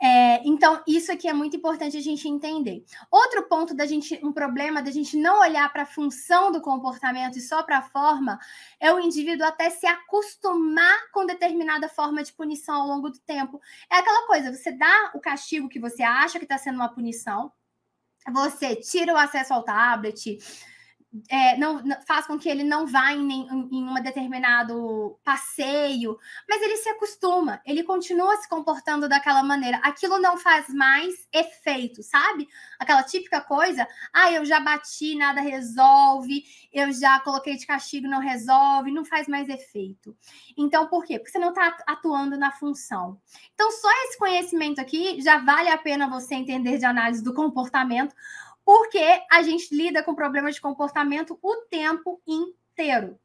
[0.00, 2.84] É, então, isso aqui é muito importante a gente entender.
[3.10, 7.38] Outro ponto da gente, um problema da gente não olhar para a função do comportamento
[7.38, 8.38] e só para a forma,
[8.78, 13.60] é o indivíduo até se acostumar com determinada forma de punição ao longo do tempo.
[13.90, 17.50] É aquela coisa, você dá o castigo que você acha que está sendo uma punição,
[18.32, 20.38] você tira o acesso ao tablet,
[21.28, 26.62] é, não, faz com que ele não vá em, em, em um determinado passeio, mas
[26.62, 29.78] ele se acostuma, ele continua se comportando daquela maneira.
[29.78, 32.48] Aquilo não faz mais efeito, sabe?
[32.78, 38.20] Aquela típica coisa, ah, eu já bati, nada resolve, eu já coloquei de castigo, não
[38.20, 40.16] resolve, não faz mais efeito.
[40.56, 41.18] Então, por quê?
[41.18, 43.20] Porque você não está atuando na função.
[43.54, 48.14] Então, só esse conhecimento aqui já vale a pena você entender de análise do comportamento,
[48.66, 53.16] porque a gente lida com problemas de comportamento o tempo inteiro.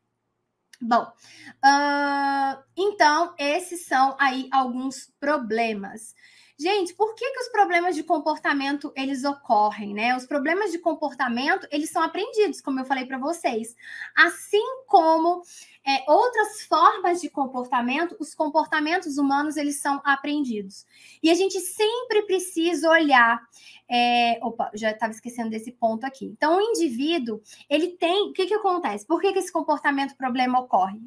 [0.79, 6.13] Bom, uh, então esses são aí alguns problemas.
[6.61, 10.15] Gente, por que, que os problemas de comportamento eles ocorrem, né?
[10.15, 13.75] Os problemas de comportamento eles são aprendidos, como eu falei para vocês,
[14.15, 15.41] assim como
[15.83, 20.85] é, outras formas de comportamento, os comportamentos humanos eles são aprendidos.
[21.23, 23.41] E a gente sempre precisa olhar.
[23.89, 26.25] É, opa, já estava esquecendo desse ponto aqui.
[26.25, 28.29] Então, o indivíduo ele tem.
[28.29, 29.07] O que, que acontece?
[29.07, 30.99] Por que, que esse comportamento problema ocorre?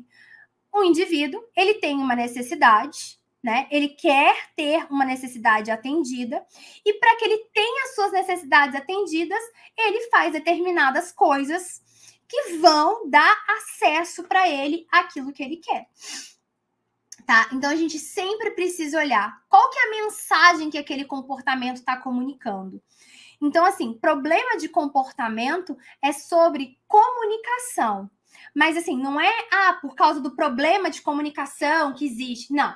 [0.72, 3.68] O indivíduo ele tem uma necessidade né?
[3.70, 6.42] Ele quer ter uma necessidade atendida
[6.82, 9.42] e para que ele tenha suas necessidades atendidas,
[9.76, 11.82] ele faz determinadas coisas
[12.26, 15.86] que vão dar acesso para ele àquilo que ele quer.
[17.26, 17.46] Tá?
[17.52, 21.98] Então a gente sempre precisa olhar qual que é a mensagem que aquele comportamento está
[21.98, 22.82] comunicando.
[23.42, 28.10] Então, assim, problema de comportamento é sobre comunicação.
[28.54, 32.50] Mas assim, não é ah, por causa do problema de comunicação que existe.
[32.50, 32.74] Não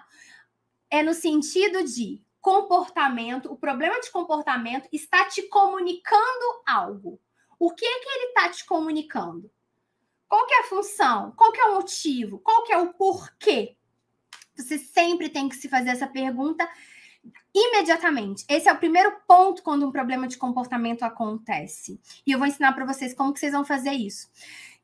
[0.91, 7.20] é no sentido de comportamento, o problema de comportamento está te comunicando algo.
[7.59, 9.51] O que é que ele está te comunicando?
[10.28, 11.32] Qual que é a função?
[11.32, 12.39] Qual que é o motivo?
[12.39, 13.76] Qual que é o porquê?
[14.57, 16.68] Você sempre tem que se fazer essa pergunta
[17.55, 18.45] imediatamente.
[18.49, 22.01] Esse é o primeiro ponto quando um problema de comportamento acontece.
[22.26, 24.29] E eu vou ensinar para vocês como que vocês vão fazer isso.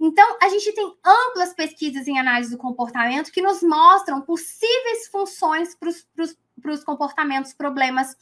[0.01, 5.77] Então, a gente tem amplas pesquisas em análise do comportamento que nos mostram possíveis funções
[5.77, 8.17] para os comportamentos, problemas.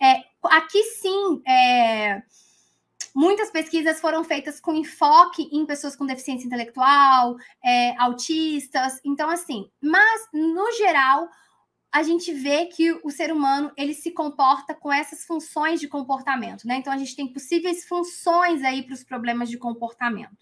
[0.00, 2.22] É, aqui sim, é,
[3.14, 9.00] muitas pesquisas foram feitas com enfoque em pessoas com deficiência intelectual, é, autistas.
[9.04, 11.28] Então, assim, mas no geral,
[11.94, 16.66] a gente vê que o ser humano ele se comporta com essas funções de comportamento,
[16.66, 16.74] né?
[16.74, 20.36] Então, a gente tem possíveis funções aí para os problemas de comportamento.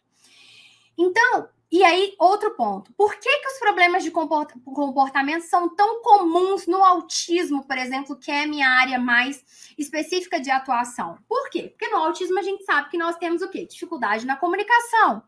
[0.96, 2.90] Então, e aí, outro ponto.
[2.94, 8.30] Por que, que os problemas de comportamento são tão comuns no autismo, por exemplo, que
[8.30, 9.44] é minha área mais
[9.76, 11.18] específica de atuação?
[11.28, 11.68] Por quê?
[11.68, 13.66] Porque no autismo a gente sabe que nós temos o quê?
[13.66, 15.22] Dificuldade na comunicação.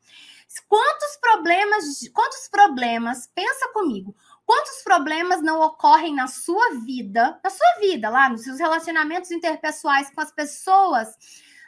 [0.69, 7.81] Quantos problemas, quantos problemas, pensa comigo, quantos problemas não ocorrem na sua vida, na sua
[7.81, 11.09] vida, lá nos seus relacionamentos interpessoais com as pessoas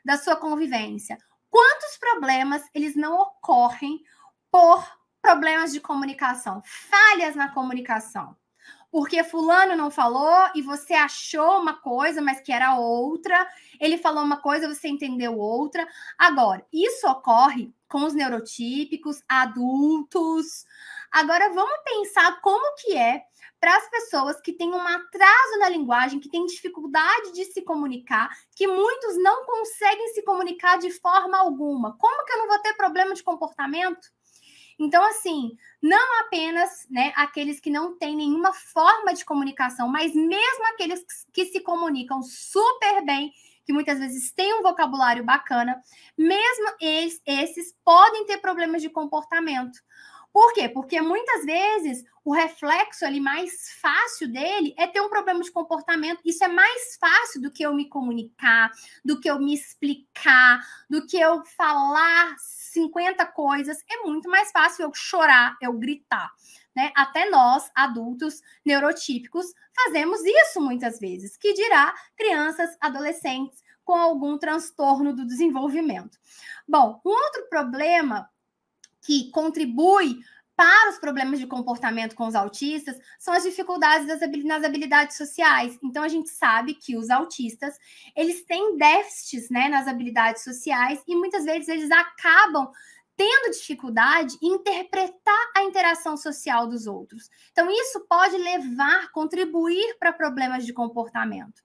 [0.04, 1.18] da sua convivência?
[1.56, 4.02] quantos problemas eles não ocorrem
[4.50, 4.86] por
[5.22, 8.36] problemas de comunicação, falhas na comunicação.
[8.96, 13.46] Porque fulano não falou e você achou uma coisa, mas que era outra.
[13.78, 15.86] Ele falou uma coisa, você entendeu outra.
[16.16, 20.64] Agora, isso ocorre com os neurotípicos, adultos.
[21.12, 23.22] Agora vamos pensar como que é
[23.60, 28.30] para as pessoas que têm um atraso na linguagem, que têm dificuldade de se comunicar,
[28.54, 31.98] que muitos não conseguem se comunicar de forma alguma.
[31.98, 34.08] Como que eu não vou ter problema de comportamento?
[34.78, 40.66] Então, assim, não apenas né, aqueles que não têm nenhuma forma de comunicação, mas mesmo
[40.72, 41.02] aqueles
[41.32, 43.32] que se comunicam super bem,
[43.64, 45.80] que muitas vezes têm um vocabulário bacana,
[46.16, 49.78] mesmo eles, esses podem ter problemas de comportamento.
[50.36, 50.68] Por quê?
[50.68, 56.20] Porque muitas vezes o reflexo ali mais fácil dele é ter um problema de comportamento.
[56.26, 58.70] Isso é mais fácil do que eu me comunicar,
[59.02, 60.60] do que eu me explicar,
[60.90, 63.78] do que eu falar 50 coisas.
[63.90, 66.30] É muito mais fácil eu chorar, eu gritar.
[66.76, 66.92] Né?
[66.94, 71.38] Até nós, adultos neurotípicos, fazemos isso muitas vezes.
[71.38, 76.18] Que dirá crianças, adolescentes com algum transtorno do desenvolvimento.
[76.68, 78.28] Bom, um outro problema
[79.06, 80.18] que contribui
[80.56, 85.78] para os problemas de comportamento com os autistas são as dificuldades das, nas habilidades sociais.
[85.84, 87.78] Então a gente sabe que os autistas,
[88.16, 92.70] eles têm déficits, né, nas habilidades sociais e muitas vezes eles acabam
[93.14, 97.30] tendo dificuldade em interpretar a interação social dos outros.
[97.52, 101.62] Então isso pode levar, contribuir para problemas de comportamento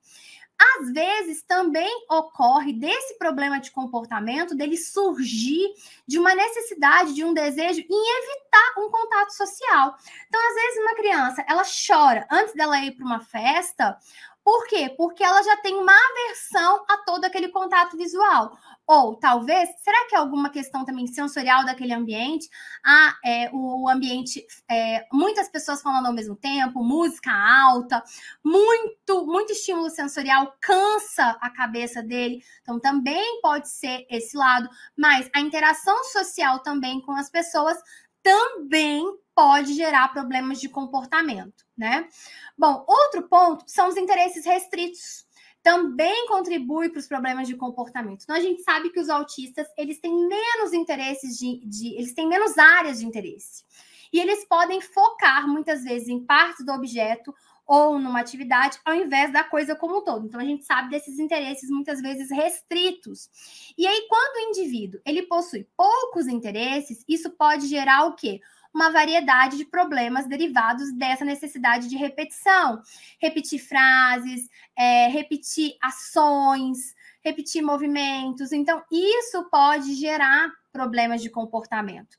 [0.61, 5.73] às vezes também ocorre desse problema de comportamento dele surgir
[6.07, 9.95] de uma necessidade, de um desejo em evitar um contato social.
[10.27, 13.97] Então, às vezes uma criança, ela chora antes dela ir para uma festa,
[14.43, 14.93] por quê?
[14.97, 18.51] Porque ela já tem uma aversão a todo aquele contato visual.
[18.87, 22.49] Ou talvez, será que é alguma questão também sensorial daquele ambiente?
[22.83, 28.03] Ah, é, o ambiente, é, muitas pessoas falando ao mesmo tempo, música alta,
[28.43, 32.43] muito, muito estímulo sensorial cansa a cabeça dele.
[32.61, 34.67] Então, também pode ser esse lado.
[34.97, 37.77] Mas a interação social também com as pessoas
[38.21, 39.03] também
[39.33, 42.07] pode gerar problemas de comportamento, né?
[42.57, 45.25] Bom, outro ponto são os interesses restritos.
[45.63, 48.23] Também contribui para os problemas de comportamento.
[48.23, 52.27] Então, a gente sabe que os autistas, eles têm menos interesses de, de eles têm
[52.27, 53.63] menos áreas de interesse.
[54.11, 57.33] E eles podem focar muitas vezes em partes do objeto
[57.73, 60.25] ou numa atividade, ao invés da coisa como um todo.
[60.25, 63.29] Então, a gente sabe desses interesses muitas vezes restritos.
[63.77, 68.41] E aí, quando o indivíduo ele possui poucos interesses, isso pode gerar o quê?
[68.73, 72.81] uma variedade de problemas derivados dessa necessidade de repetição.
[73.19, 74.47] Repetir frases,
[74.77, 78.53] é, repetir ações, repetir movimentos.
[78.53, 82.17] Então, isso pode gerar problemas de comportamento.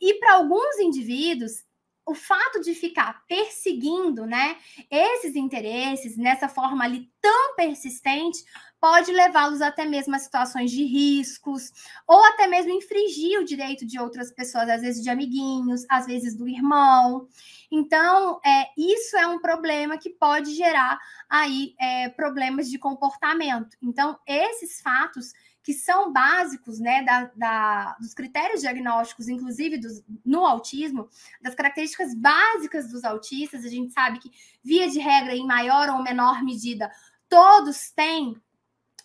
[0.00, 1.64] E para alguns indivíduos,
[2.04, 4.56] o fato de ficar perseguindo, né,
[4.90, 8.44] esses interesses nessa forma ali tão persistente
[8.80, 11.70] pode levá-los até mesmo a situações de riscos
[12.04, 16.36] ou até mesmo infringir o direito de outras pessoas, às vezes de amiguinhos, às vezes
[16.36, 17.28] do irmão.
[17.70, 20.98] Então, é, isso é um problema que pode gerar
[21.30, 23.76] aí é, problemas de comportamento.
[23.80, 25.32] Então, esses fatos
[25.62, 31.08] que são básicos, né, da, da, dos critérios diagnósticos, inclusive dos, no autismo,
[31.40, 34.30] das características básicas dos autistas, a gente sabe que,
[34.62, 36.90] via de regra, em maior ou menor medida,
[37.28, 38.36] todos têm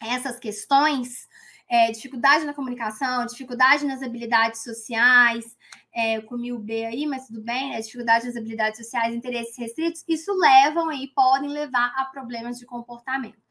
[0.01, 1.27] essas questões,
[1.69, 5.56] é, dificuldade na comunicação, dificuldade nas habilidades sociais,
[5.97, 7.81] é, eu comi o B aí, mas tudo bem, né?
[7.81, 13.41] dificuldade nas habilidades sociais, interesses restritos, isso levam aí, podem levar a problemas de comportamento.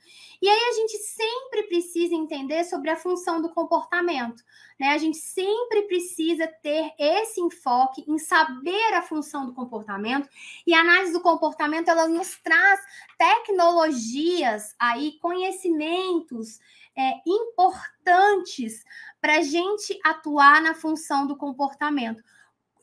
[0.40, 4.44] E aí a gente sempre precisa entender sobre a função do comportamento,
[4.78, 4.90] né?
[4.90, 10.28] A gente sempre precisa ter esse enfoque em saber a função do comportamento
[10.64, 12.78] e a análise do comportamento ela nos traz
[13.18, 16.60] tecnologias aí, conhecimentos
[16.96, 18.84] é, importantes
[19.20, 22.22] para a gente atuar na função do comportamento.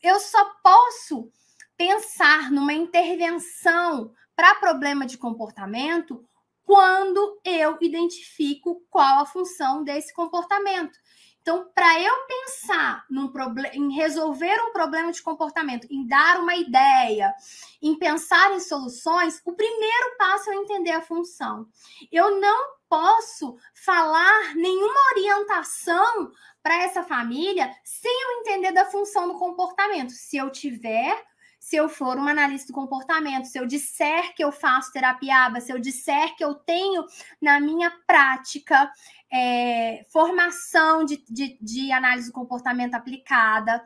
[0.04, 1.32] Eu só posso
[1.78, 6.22] pensar numa intervenção para problema de comportamento
[6.62, 10.98] quando eu identifico qual a função desse comportamento.
[11.40, 13.32] Então, para eu pensar num
[13.72, 17.34] em resolver um problema de comportamento, em dar uma ideia,
[17.80, 21.66] em pensar em soluções, o primeiro passo é entender a função.
[22.12, 26.30] Eu não posso falar nenhuma orientação
[26.62, 30.12] para essa família sem eu entender da função do comportamento.
[30.12, 31.20] Se eu tiver
[31.58, 35.62] se eu for uma analista do comportamento, se eu disser que eu faço terapia ABA,
[35.62, 37.06] se eu disser que eu tenho
[37.40, 38.92] na minha prática
[39.32, 43.82] é, formação de, de, de análise do comportamento aplicada,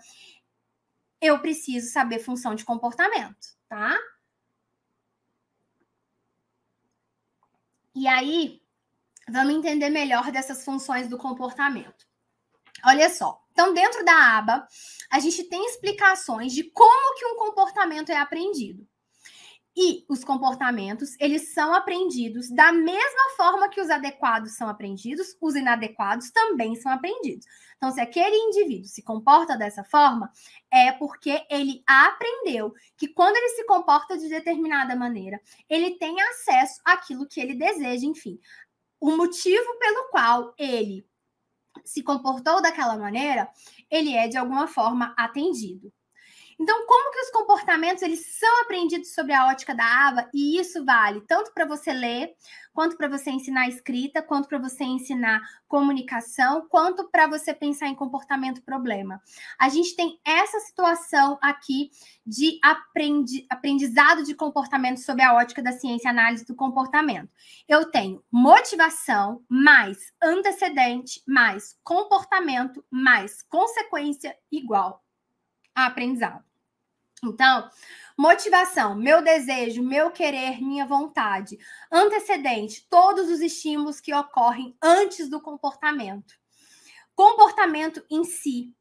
[1.21, 3.97] eu preciso saber função de comportamento, tá?
[7.95, 8.61] E aí,
[9.31, 12.07] vamos entender melhor dessas funções do comportamento.
[12.85, 14.69] Olha só, então, dentro da aba,
[15.11, 18.87] a gente tem explicações de como que um comportamento é aprendido.
[19.77, 25.55] E os comportamentos, eles são aprendidos da mesma forma que os adequados são aprendidos, os
[25.55, 27.47] inadequados também são aprendidos.
[27.77, 30.33] Então, se aquele indivíduo se comporta dessa forma,
[30.69, 36.81] é porque ele aprendeu que quando ele se comporta de determinada maneira, ele tem acesso
[36.85, 38.39] àquilo que ele deseja, enfim.
[39.01, 41.07] O motivo pelo qual ele
[41.85, 43.49] se comportou daquela maneira,
[43.91, 45.93] ele é de alguma forma atendido.
[46.61, 50.29] Então, como que os comportamentos eles são aprendidos sobre a ótica da AVA?
[50.35, 52.35] E isso vale tanto para você ler,
[52.73, 57.95] quanto para você ensinar escrita, quanto para você ensinar comunicação, quanto para você pensar em
[57.95, 59.23] comportamento problema.
[59.59, 61.91] A gente tem essa situação aqui
[62.27, 67.31] de aprendi aprendizado de comportamento sob a ótica da ciência análise do comportamento.
[67.69, 75.05] Eu tenho motivação mais antecedente mais comportamento mais consequência igual
[75.75, 76.48] a aprendizado.
[77.25, 77.69] Então,
[78.17, 81.59] motivação, meu desejo, meu querer, minha vontade.
[81.91, 86.35] Antecedente, todos os estímulos que ocorrem antes do comportamento.
[87.15, 88.73] Comportamento em si.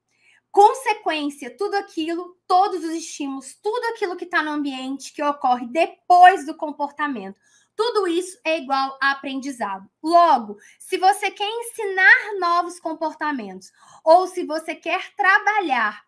[0.52, 6.46] Consequência, tudo aquilo, todos os estímulos, tudo aquilo que está no ambiente que ocorre depois
[6.46, 7.40] do comportamento.
[7.76, 9.88] Tudo isso é igual a aprendizado.
[10.02, 13.72] Logo, se você quer ensinar novos comportamentos
[14.04, 16.04] ou se você quer trabalhar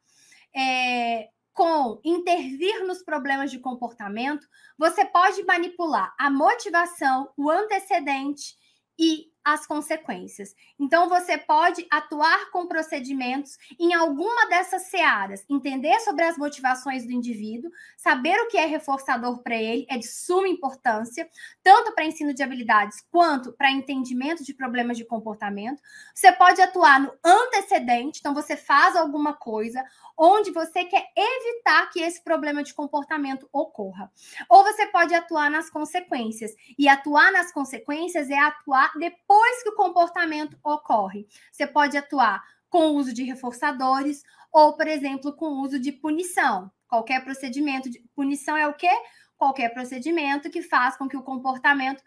[0.55, 1.29] é,
[1.59, 4.47] com intervir nos problemas de comportamento,
[4.77, 8.55] você pode manipular a motivação, o antecedente
[8.97, 10.55] e as consequências.
[10.79, 17.11] Então, você pode atuar com procedimentos em alguma dessas searas, entender sobre as motivações do
[17.11, 21.29] indivíduo, saber o que é reforçador para ele, é de suma importância,
[21.63, 25.81] tanto para ensino de habilidades quanto para entendimento de problemas de comportamento.
[26.13, 29.83] Você pode atuar no antecedente, então, você faz alguma coisa
[30.17, 34.11] onde você quer evitar que esse problema de comportamento ocorra.
[34.49, 39.69] Ou você pode atuar nas consequências, e atuar nas consequências é atuar depois depois que
[39.69, 41.25] o comportamento ocorre.
[41.49, 44.21] Você pode atuar com o uso de reforçadores
[44.51, 46.69] ou, por exemplo, com o uso de punição.
[46.89, 48.91] Qualquer procedimento de punição é o quê?
[49.37, 52.03] Qualquer procedimento que faz com que o comportamento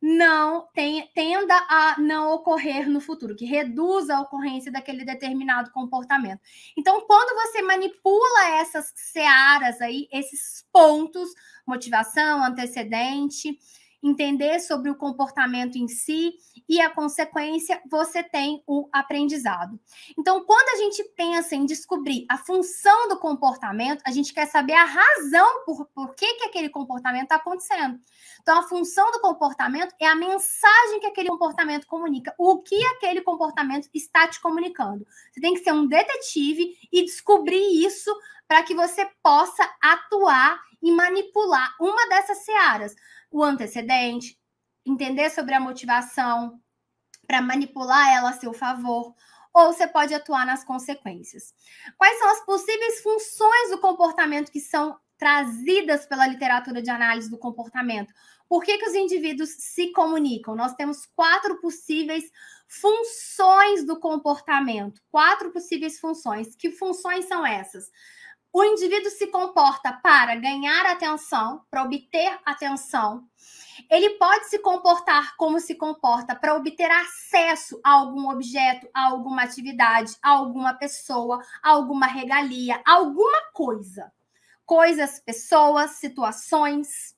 [0.00, 6.40] não tenha, tenda a não ocorrer no futuro, que reduza a ocorrência daquele determinado comportamento.
[6.76, 11.30] Então, quando você manipula essas searas aí, esses pontos,
[11.66, 13.58] motivação, antecedente
[14.02, 16.34] entender sobre o comportamento em si
[16.68, 19.78] e a consequência, você tem o aprendizado.
[20.18, 24.74] Então, quando a gente pensa em descobrir a função do comportamento, a gente quer saber
[24.74, 27.98] a razão por, por que, que aquele comportamento está acontecendo.
[28.40, 33.20] Então, a função do comportamento é a mensagem que aquele comportamento comunica, o que aquele
[33.22, 35.06] comportamento está te comunicando.
[35.32, 38.14] Você tem que ser um detetive e descobrir isso
[38.46, 42.94] para que você possa atuar e manipular uma dessas searas
[43.36, 44.38] o antecedente,
[44.84, 46.58] entender sobre a motivação
[47.26, 49.14] para manipular ela a seu favor,
[49.52, 51.52] ou você pode atuar nas consequências.
[51.98, 57.38] Quais são as possíveis funções do comportamento que são trazidas pela literatura de análise do
[57.38, 58.12] comportamento?
[58.48, 60.54] Por que, que os indivíduos se comunicam?
[60.54, 62.24] Nós temos quatro possíveis
[62.66, 65.02] funções do comportamento.
[65.10, 66.54] Quatro possíveis funções.
[66.56, 67.90] Que funções são essas?
[68.56, 73.28] O indivíduo se comporta para ganhar atenção, para obter atenção.
[73.90, 79.42] Ele pode se comportar como se comporta para obter acesso a algum objeto, a alguma
[79.42, 84.10] atividade, a alguma pessoa, a alguma regalia, a alguma coisa.
[84.64, 87.14] Coisas, pessoas, situações,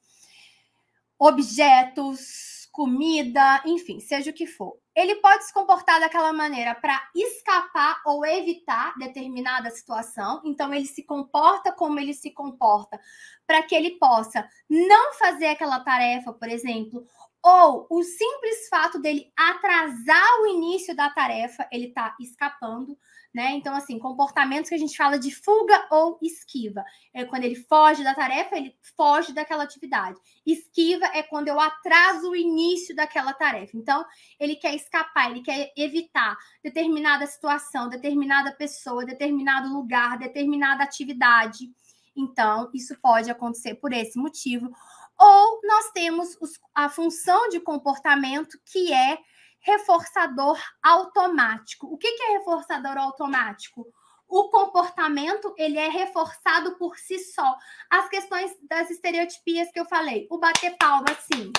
[1.16, 8.02] objetos, comida, enfim, seja o que for ele pode se comportar daquela maneira para escapar
[8.04, 10.42] ou evitar determinada situação.
[10.44, 13.00] Então, ele se comporta como ele se comporta
[13.46, 17.06] para que ele possa não fazer aquela tarefa, por exemplo,
[17.40, 22.98] ou o simples fato dele atrasar o início da tarefa, ele está escapando
[23.38, 23.52] né?
[23.52, 26.84] Então, assim, comportamentos que a gente fala de fuga ou esquiva.
[27.14, 30.18] É quando ele foge da tarefa, ele foge daquela atividade.
[30.44, 33.76] Esquiva é quando eu atraso o início daquela tarefa.
[33.76, 34.04] Então,
[34.40, 41.70] ele quer escapar, ele quer evitar determinada situação, determinada pessoa, determinado lugar, determinada atividade.
[42.16, 44.68] Então, isso pode acontecer por esse motivo.
[45.16, 49.16] Ou nós temos os, a função de comportamento que é
[49.60, 51.86] reforçador automático.
[51.86, 53.86] O que, é reforçador automático?
[54.26, 57.56] O comportamento ele é reforçado por si só.
[57.90, 61.50] As questões das estereotipias que eu falei, o bater palma assim,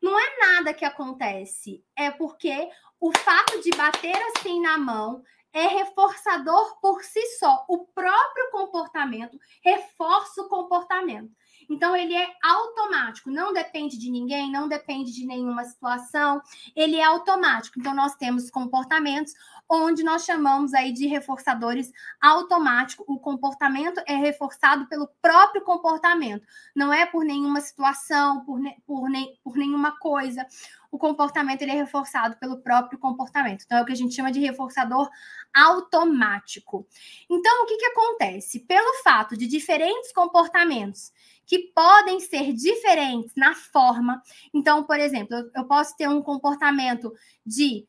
[0.00, 5.22] não é nada que acontece, é porque o fato de bater assim na mão
[5.52, 7.64] é reforçador por si só.
[7.68, 11.30] O próprio comportamento reforça o comportamento.
[11.68, 16.40] Então, ele é automático, não depende de ninguém, não depende de nenhuma situação,
[16.74, 17.78] ele é automático.
[17.78, 19.34] Então, nós temos comportamentos
[19.68, 21.90] onde nós chamamos aí de reforçadores
[22.20, 23.04] automáticos.
[23.08, 29.08] O comportamento é reforçado pelo próprio comportamento, não é por nenhuma situação, por, ne por,
[29.08, 30.46] ne por nenhuma coisa.
[30.90, 33.64] O comportamento ele é reforçado pelo próprio comportamento.
[33.64, 35.10] Então, é o que a gente chama de reforçador
[35.54, 36.86] automático.
[37.28, 38.60] Então, o que, que acontece?
[38.60, 41.12] Pelo fato de diferentes comportamentos
[41.46, 44.20] que podem ser diferentes na forma.
[44.52, 47.14] Então, por exemplo, eu posso ter um comportamento
[47.44, 47.86] de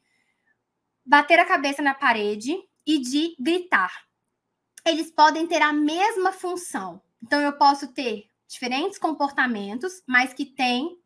[1.04, 2.56] bater a cabeça na parede
[2.86, 4.06] e de gritar.
[4.86, 7.02] Eles podem ter a mesma função.
[7.22, 10.98] Então, eu posso ter diferentes comportamentos, mas que têm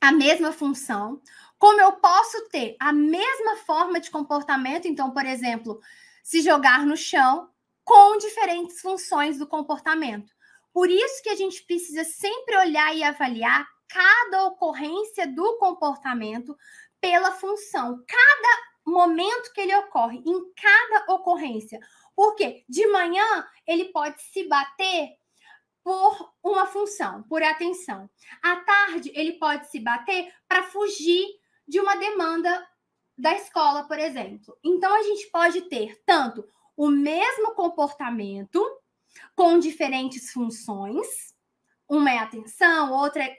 [0.00, 1.20] a mesma função.
[1.58, 5.80] Como eu posso ter a mesma forma de comportamento, então, por exemplo,
[6.22, 7.50] se jogar no chão,
[7.82, 10.30] com diferentes funções do comportamento.
[10.72, 16.56] Por isso que a gente precisa sempre olhar e avaliar cada ocorrência do comportamento
[17.00, 21.78] pela função, cada momento que ele ocorre, em cada ocorrência.
[22.14, 25.16] Porque de manhã ele pode se bater
[25.82, 28.10] por uma função, por atenção.
[28.42, 31.26] À tarde ele pode se bater para fugir
[31.66, 32.66] de uma demanda
[33.16, 34.56] da escola, por exemplo.
[34.62, 36.46] Então a gente pode ter tanto
[36.76, 38.64] o mesmo comportamento
[39.34, 41.06] com diferentes funções.
[41.88, 43.36] Uma é atenção, outra é,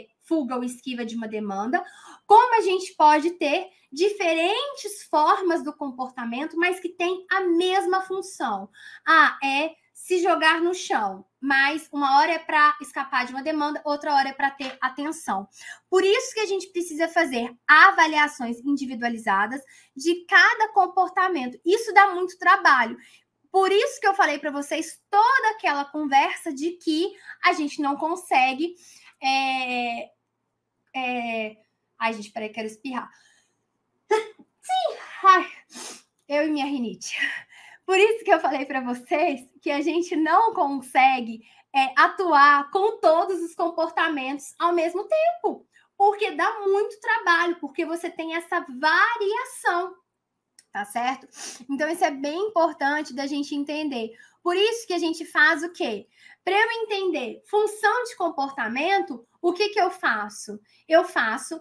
[0.00, 1.84] é fuga ou esquiva de uma demanda.
[2.26, 8.70] Como a gente pode ter diferentes formas do comportamento, mas que tem a mesma função.
[9.06, 13.80] Ah, é se jogar no chão, mas uma hora é para escapar de uma demanda,
[13.84, 15.46] outra hora é para ter atenção.
[15.88, 19.62] Por isso que a gente precisa fazer avaliações individualizadas
[19.94, 21.60] de cada comportamento.
[21.64, 22.96] Isso dá muito trabalho.
[23.52, 27.14] Por isso que eu falei para vocês toda aquela conversa de que
[27.44, 28.74] a gente não consegue.
[29.22, 30.10] É,
[30.96, 31.56] é...
[31.98, 33.10] Ai, gente, peraí, quero espirrar.
[34.10, 35.52] Sim, ai,
[36.26, 37.14] eu e minha rinite.
[37.84, 41.42] Por isso que eu falei para vocês que a gente não consegue
[41.74, 48.08] é, atuar com todos os comportamentos ao mesmo tempo, porque dá muito trabalho, porque você
[48.08, 49.94] tem essa variação
[50.72, 51.28] tá certo?
[51.68, 54.12] Então, isso é bem importante da gente entender.
[54.42, 56.08] Por isso que a gente faz o quê?
[56.44, 60.58] Para eu entender função de comportamento, o que, que eu faço?
[60.88, 61.60] Eu faço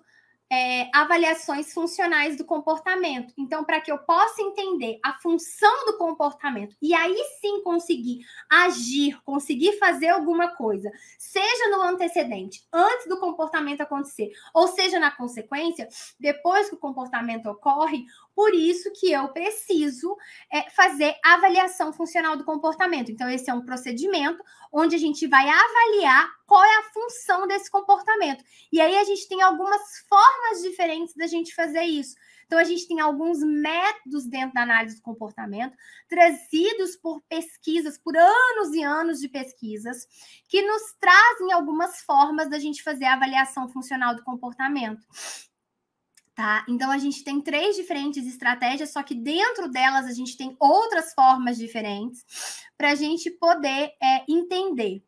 [0.51, 3.33] é, avaliações funcionais do comportamento.
[3.37, 9.17] Então, para que eu possa entender a função do comportamento e aí sim conseguir agir,
[9.23, 15.87] conseguir fazer alguma coisa, seja no antecedente, antes do comportamento acontecer, ou seja na consequência,
[16.19, 18.05] depois que o comportamento ocorre,
[18.41, 20.17] por isso que eu preciso
[20.51, 23.11] é, fazer avaliação funcional do comportamento.
[23.11, 24.43] Então, esse é um procedimento
[24.73, 28.43] onde a gente vai avaliar qual é a função desse comportamento.
[28.73, 32.15] E aí a gente tem algumas formas diferentes da gente fazer isso.
[32.47, 35.77] Então, a gente tem alguns métodos dentro da análise do comportamento,
[36.09, 40.07] trazidos por pesquisas, por anos e anos de pesquisas,
[40.49, 45.05] que nos trazem algumas formas da gente fazer a avaliação funcional do comportamento.
[46.41, 46.65] Tá?
[46.67, 51.13] Então a gente tem três diferentes estratégias, só que dentro delas a gente tem outras
[51.13, 52.25] formas diferentes
[52.75, 55.03] para a gente poder é, entender.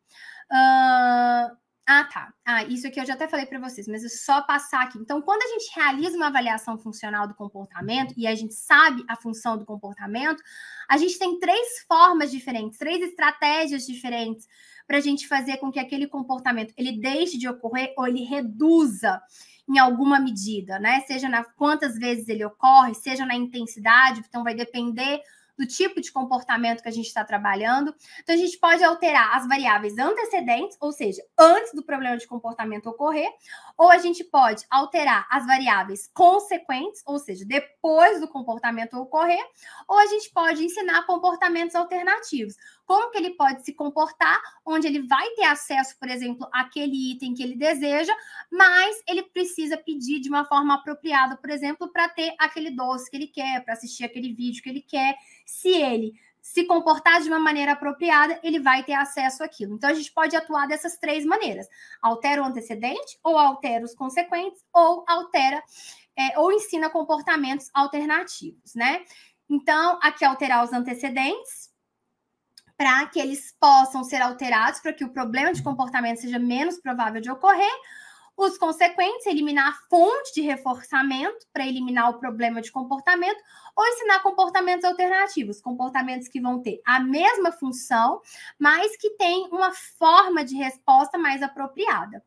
[0.48, 1.56] Uh...
[1.86, 2.32] Ah, tá.
[2.46, 4.96] Ah, isso aqui eu já até falei para vocês, mas é só passar aqui.
[4.96, 9.16] Então, quando a gente realiza uma avaliação funcional do comportamento e a gente sabe a
[9.16, 10.42] função do comportamento,
[10.88, 14.46] a gente tem três formas diferentes, três estratégias diferentes
[14.86, 19.20] para a gente fazer com que aquele comportamento ele deixe de ocorrer ou ele reduza
[19.68, 21.00] em alguma medida, né?
[21.06, 25.22] Seja na quantas vezes ele ocorre, seja na intensidade, então vai depender
[25.56, 27.94] do tipo de comportamento que a gente está trabalhando.
[28.20, 32.86] Então, a gente pode alterar as variáveis antecedentes, ou seja, antes do problema de comportamento
[32.86, 33.30] ocorrer,
[33.76, 39.44] ou a gente pode alterar as variáveis consequentes, ou seja, depois do comportamento ocorrer,
[39.88, 42.54] ou a gente pode ensinar comportamentos alternativos.
[42.84, 47.34] Como que ele pode se comportar, onde ele vai ter acesso, por exemplo, àquele item
[47.34, 48.14] que ele deseja,
[48.50, 53.16] mas ele precisa pedir de uma forma apropriada, por exemplo, para ter aquele doce que
[53.16, 55.16] ele quer, para assistir aquele vídeo que ele quer.
[55.46, 56.12] Se ele
[56.44, 59.74] se comportar de uma maneira apropriada, ele vai ter acesso àquilo.
[59.74, 61.66] Então, a gente pode atuar dessas três maneiras:
[62.02, 65.62] altera o antecedente, ou altera os consequentes, ou altera,
[66.14, 69.02] é, ou ensina comportamentos alternativos, né?
[69.48, 71.63] Então, aqui alterar os antecedentes,
[72.76, 77.20] para que eles possam ser alterados, para que o problema de comportamento seja menos provável
[77.20, 77.72] de ocorrer,
[78.36, 83.40] os consequentes, eliminar a fonte de reforçamento para eliminar o problema de comportamento,
[83.76, 88.20] ou ensinar comportamentos alternativos, comportamentos que vão ter a mesma função,
[88.58, 92.24] mas que têm uma forma de resposta mais apropriada.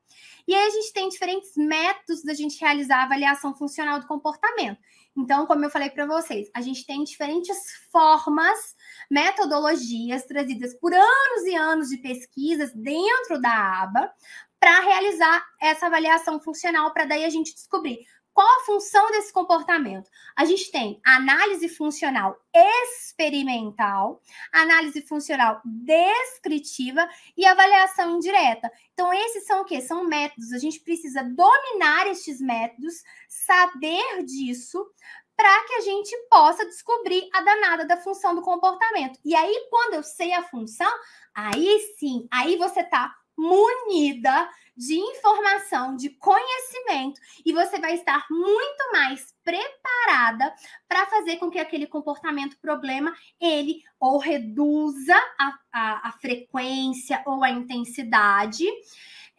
[0.47, 4.79] E aí a gente tem diferentes métodos da gente realizar a avaliação funcional do comportamento.
[5.17, 7.57] Então, como eu falei para vocês, a gente tem diferentes
[7.91, 8.75] formas,
[9.09, 14.11] metodologias trazidas por anos e anos de pesquisas dentro da aba
[14.59, 17.99] para realizar essa avaliação funcional, para daí a gente descobrir
[18.37, 20.11] qual a função desse comportamento?
[20.35, 24.21] A gente tem análise funcional experimental,
[24.53, 28.71] análise funcional descritiva e avaliação indireta.
[28.93, 29.81] Então, esses são o quê?
[29.81, 30.53] São métodos.
[30.53, 34.85] A gente precisa dominar estes métodos, saber disso,
[35.35, 39.19] para que a gente possa descobrir a danada da função do comportamento.
[39.25, 40.93] E aí, quando eu sei a função,
[41.33, 44.47] aí sim, aí você está munida
[44.77, 50.53] de informação, de conhecimento, e você vai estar muito mais preparada
[50.87, 57.43] para fazer com que aquele comportamento problema ele ou reduza a, a, a frequência ou
[57.43, 58.65] a intensidade.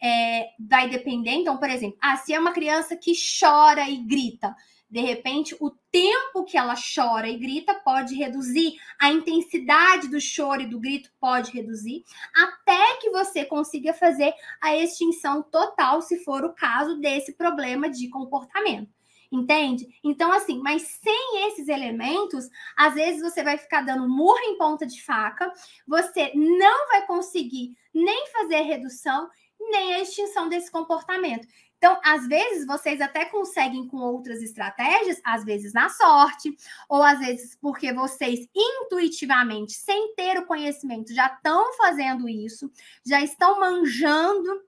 [0.01, 4.55] É, vai depender, então, por exemplo, ah, se é uma criança que chora e grita,
[4.89, 10.61] de repente, o tempo que ela chora e grita pode reduzir, a intensidade do choro
[10.63, 12.03] e do grito pode reduzir,
[12.35, 18.09] até que você consiga fazer a extinção total, se for o caso desse problema de
[18.09, 18.89] comportamento.
[19.31, 19.87] Entende?
[20.03, 24.87] Então, assim, mas sem esses elementos, às vezes você vai ficar dando murro em ponta
[24.87, 25.53] de faca,
[25.87, 29.29] você não vai conseguir nem fazer redução,
[29.59, 31.47] nem a extinção desse comportamento.
[31.79, 36.53] Então, às vezes, vocês até conseguem com outras estratégias, às vezes na sorte,
[36.89, 42.69] ou às vezes porque vocês intuitivamente, sem ter o conhecimento, já estão fazendo isso,
[43.05, 44.61] já estão manjando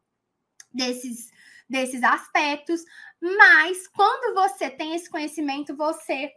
[0.74, 1.30] desses,
[1.70, 2.82] desses aspectos,
[3.22, 6.32] mas quando você tem esse conhecimento, você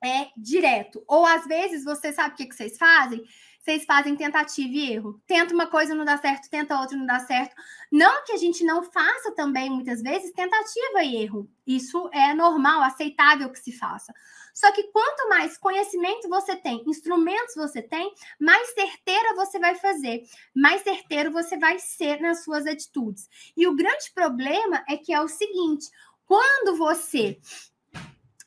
[0.00, 1.02] é direto.
[1.08, 3.20] Ou às vezes, você sabe o que, que vocês fazem?
[3.62, 5.22] Vocês fazem tentativa e erro.
[5.24, 7.54] Tenta uma coisa, não dá certo, tenta outra, não dá certo.
[7.92, 11.48] Não que a gente não faça também, muitas vezes, tentativa e erro.
[11.64, 14.12] Isso é normal, aceitável que se faça.
[14.52, 20.24] Só que quanto mais conhecimento você tem, instrumentos você tem, mais certeira você vai fazer,
[20.54, 23.28] mais certeiro você vai ser nas suas atitudes.
[23.56, 25.88] E o grande problema é que é o seguinte:
[26.26, 27.38] quando você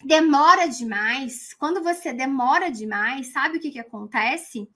[0.06, 4.70] demora demais, quando você demora demais, sabe o que, que acontece?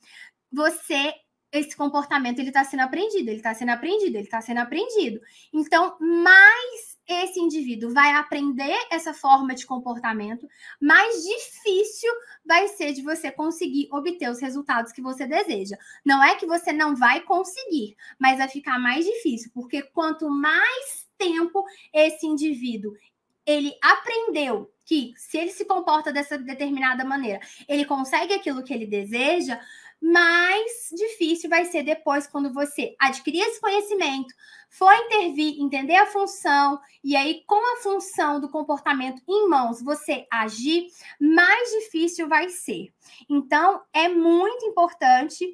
[0.51, 1.13] Você
[1.51, 5.19] esse comportamento ele está sendo aprendido, ele está sendo aprendido, ele está sendo aprendido.
[5.51, 10.47] Então, mais esse indivíduo vai aprender essa forma de comportamento,
[10.79, 12.11] mais difícil
[12.45, 15.75] vai ser de você conseguir obter os resultados que você deseja.
[16.05, 21.09] Não é que você não vai conseguir, mas vai ficar mais difícil, porque quanto mais
[21.17, 22.93] tempo esse indivíduo
[23.45, 28.85] ele aprendeu que se ele se comporta dessa determinada maneira, ele consegue aquilo que ele
[28.85, 29.59] deseja,
[30.01, 34.33] mais difícil vai ser depois quando você adquirir esse conhecimento,
[34.69, 40.25] for intervir, entender a função, e aí com a função do comportamento em mãos você
[40.31, 40.87] agir,
[41.19, 42.93] mais difícil vai ser.
[43.29, 45.53] Então, é muito importante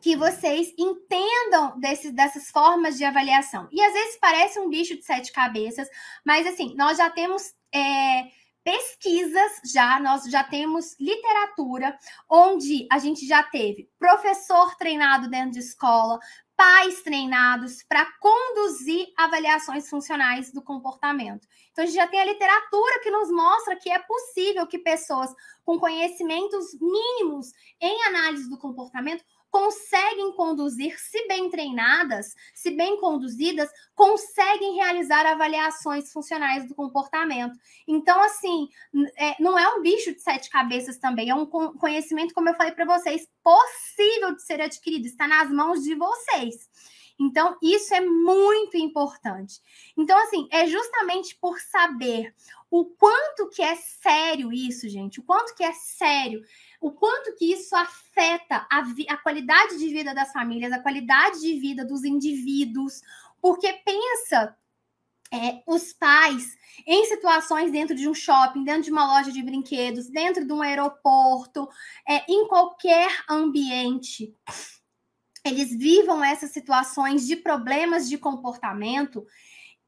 [0.00, 3.68] que vocês entendam desse, dessas formas de avaliação.
[3.70, 5.88] E às vezes parece um bicho de sete cabeças,
[6.24, 7.54] mas assim, nós já temos.
[7.74, 11.96] É, pesquisas já, nós já temos literatura
[12.28, 16.18] onde a gente já teve professor treinado dentro de escola,
[16.56, 21.48] pais treinados para conduzir avaliações funcionais do comportamento.
[21.72, 25.34] Então, a gente já tem a literatura que nos mostra que é possível que pessoas
[25.64, 33.68] com conhecimentos mínimos em análise do comportamento conseguem conduzir, se bem treinadas, se bem conduzidas,
[33.94, 37.54] conseguem realizar avaliações funcionais do comportamento.
[37.86, 38.66] Então, assim,
[39.14, 42.72] é, não é um bicho de sete cabeças também, é um conhecimento, como eu falei
[42.72, 46.70] para vocês, possível de ser adquirido, está nas mãos de vocês.
[47.20, 49.60] Então, isso é muito importante.
[49.98, 52.34] Então, assim, é justamente por saber
[52.70, 56.42] o quanto que é sério isso, gente, o quanto que é sério
[56.82, 61.56] o quanto que isso afeta a, a qualidade de vida das famílias, a qualidade de
[61.58, 63.00] vida dos indivíduos,
[63.40, 64.56] porque pensa
[65.32, 70.10] é, os pais em situações dentro de um shopping, dentro de uma loja de brinquedos,
[70.10, 71.68] dentro de um aeroporto,
[72.06, 74.34] é, em qualquer ambiente,
[75.44, 79.24] eles vivam essas situações de problemas de comportamento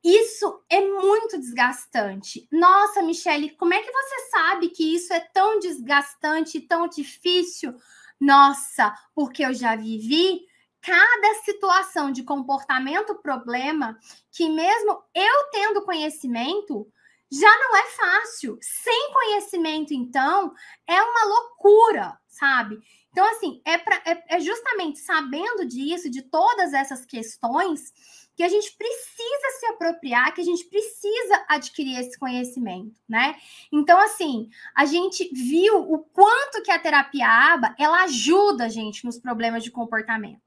[0.04, 2.46] isso é muito desgastante.
[2.52, 7.74] Nossa, Michele, como é que você sabe que isso é tão desgastante, tão difícil?
[8.20, 10.42] Nossa, porque eu já vivi
[10.82, 13.98] cada situação de comportamento problema
[14.30, 16.86] que mesmo eu tendo conhecimento,
[17.32, 18.58] já não é fácil.
[18.60, 20.52] Sem conhecimento, então,
[20.86, 22.78] é uma loucura, sabe?
[23.10, 27.92] Então, assim, é, pra, é, é justamente sabendo disso, de todas essas questões,
[28.36, 33.36] que a gente precisa se apropriar, que a gente precisa adquirir esse conhecimento, né?
[33.72, 39.04] Então, assim, a gente viu o quanto que a terapia ABA, ela ajuda a gente
[39.04, 40.42] nos problemas de comportamento,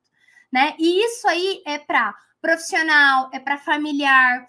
[0.51, 0.75] né?
[0.77, 4.47] E isso aí é para profissional, é para familiar,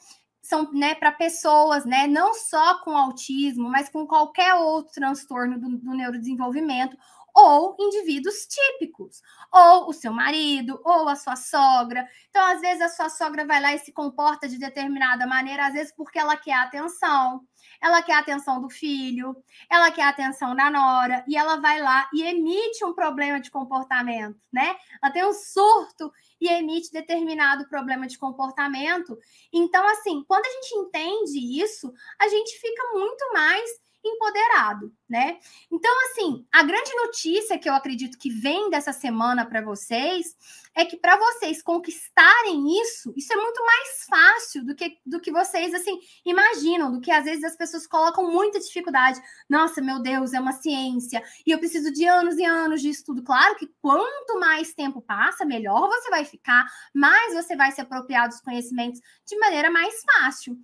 [0.48, 5.77] são né, para pessoas, né, não só com autismo, mas com qualquer outro transtorno do,
[5.77, 6.97] do neurodesenvolvimento,
[7.40, 12.05] ou indivíduos típicos, ou o seu marido, ou a sua sogra.
[12.28, 15.73] Então, às vezes, a sua sogra vai lá e se comporta de determinada maneira, às
[15.73, 17.47] vezes porque ela quer atenção,
[17.81, 19.36] ela quer atenção do filho,
[19.70, 24.36] ela quer atenção da nora, e ela vai lá e emite um problema de comportamento,
[24.52, 24.74] né?
[25.01, 29.16] Ela tem um surto e emite determinado problema de comportamento.
[29.52, 33.70] Então, assim, quando a gente entende isso, a gente fica muito mais
[34.05, 35.39] empoderado, né?
[35.72, 40.36] Então, assim, a grande notícia que eu acredito que vem dessa semana para vocês
[40.74, 45.32] é que para vocês conquistarem isso, isso é muito mais fácil do que, do que
[45.32, 49.20] vocês, assim, imaginam, do que às vezes as pessoas colocam muita dificuldade.
[49.48, 53.22] Nossa, meu Deus, é uma ciência e eu preciso de anos e anos de estudo.
[53.22, 58.28] Claro que quanto mais tempo passa, melhor você vai ficar, mais você vai se apropriar
[58.28, 60.59] dos conhecimentos de maneira mais fácil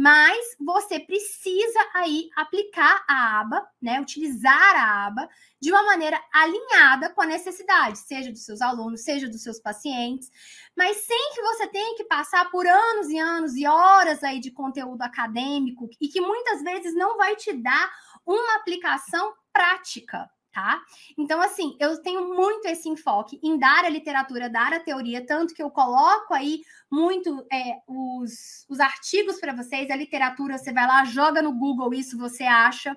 [0.00, 5.28] mas você precisa aí aplicar a aba, né, utilizar a aba
[5.60, 10.30] de uma maneira alinhada com a necessidade, seja dos seus alunos, seja dos seus pacientes,
[10.76, 14.50] mas sem que você tenha que passar por anos e anos e horas aí de
[14.50, 17.90] conteúdo acadêmico e que muitas vezes não vai te dar
[18.26, 20.80] uma aplicação prática, tá?
[21.16, 25.54] Então, assim, eu tenho muito esse enfoque em dar a literatura, dar a teoria, tanto
[25.54, 30.86] que eu coloco aí muito é, os, os artigos para vocês, a literatura, você vai
[30.86, 32.96] lá, joga no Google isso, você acha.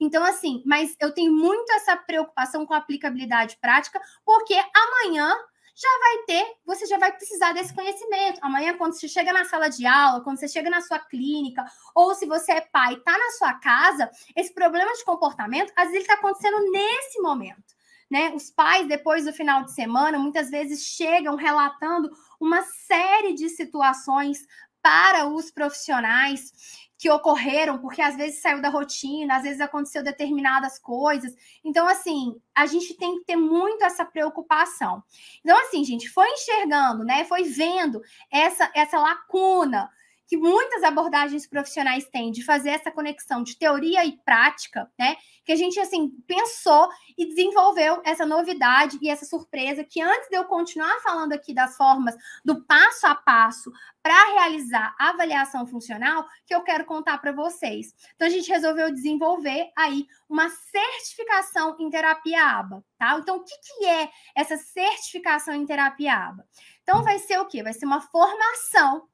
[0.00, 5.34] Então, assim, mas eu tenho muito essa preocupação com a aplicabilidade prática, porque amanhã
[5.80, 8.40] já vai ter, você já vai precisar desse conhecimento.
[8.42, 11.64] Amanhã, quando você chega na sala de aula, quando você chega na sua clínica,
[11.94, 16.02] ou se você é pai, está na sua casa, esse problema de comportamento, às vezes
[16.02, 17.78] está acontecendo nesse momento.
[18.10, 18.32] Né?
[18.34, 22.10] Os pais, depois do final de semana, muitas vezes chegam relatando
[22.40, 24.46] uma série de situações
[24.82, 30.80] para os profissionais que ocorreram, porque às vezes saiu da rotina, às vezes aconteceu determinadas
[30.80, 31.32] coisas.
[31.64, 35.02] Então, assim, a gente tem que ter muito essa preocupação.
[35.40, 37.24] Então, assim, gente, foi enxergando, né?
[37.24, 38.02] Foi vendo
[38.32, 39.88] essa, essa lacuna
[40.28, 45.16] que muitas abordagens profissionais têm de fazer essa conexão de teoria e prática, né?
[45.42, 50.36] Que a gente assim pensou e desenvolveu essa novidade e essa surpresa que antes de
[50.36, 52.14] eu continuar falando aqui das formas
[52.44, 53.72] do passo a passo
[54.02, 57.94] para realizar a avaliação funcional, que eu quero contar para vocês.
[58.14, 63.18] Então a gente resolveu desenvolver aí uma certificação em terapia ABA, tá?
[63.18, 66.46] Então o que, que é essa certificação em terapia ABA?
[66.82, 67.62] Então vai ser o quê?
[67.62, 69.08] Vai ser uma formação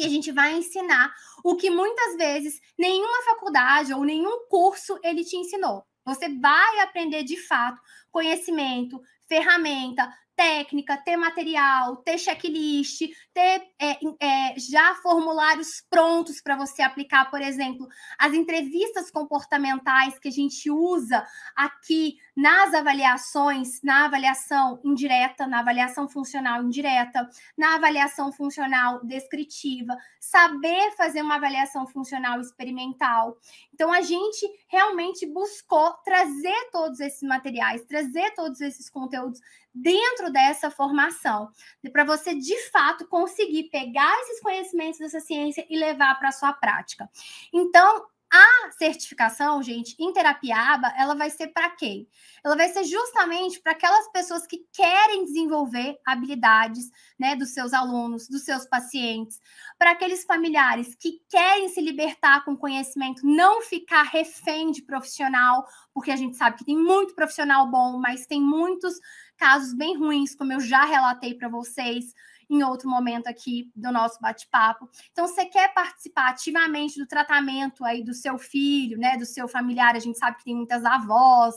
[0.00, 1.12] que a gente vai ensinar
[1.44, 5.84] o que muitas vezes nenhuma faculdade ou nenhum curso ele te ensinou.
[6.06, 7.78] Você vai aprender de fato
[8.10, 8.98] conhecimento,
[9.28, 13.00] ferramenta, técnica, ter material, ter checklist,
[13.34, 17.86] ter é, é, já formulários prontos para você aplicar, por exemplo,
[18.18, 26.08] as entrevistas comportamentais que a gente usa aqui nas avaliações, na avaliação indireta, na avaliação
[26.08, 33.36] funcional indireta, na avaliação funcional descritiva, saber fazer uma avaliação funcional experimental.
[33.74, 39.38] Então, a gente realmente buscou trazer todos esses materiais, trazer todos esses conteúdos
[39.74, 41.50] dentro dessa formação,
[41.92, 46.54] para você de fato conseguir pegar esses conhecimentos dessa ciência e levar para a sua
[46.54, 47.08] prática.
[47.52, 52.08] Então, a certificação, gente, em terapia ABA, ela vai ser para quem?
[52.44, 58.28] Ela vai ser justamente para aquelas pessoas que querem desenvolver habilidades, né, dos seus alunos,
[58.28, 59.40] dos seus pacientes,
[59.76, 66.12] para aqueles familiares que querem se libertar com conhecimento, não ficar refém de profissional, porque
[66.12, 68.94] a gente sabe que tem muito profissional bom, mas tem muitos
[69.36, 72.14] casos bem ruins, como eu já relatei para vocês
[72.50, 74.90] em outro momento aqui do nosso bate-papo.
[75.12, 79.94] Então, você quer participar ativamente do tratamento aí do seu filho, né, do seu familiar?
[79.94, 81.54] A gente sabe que tem muitas avós,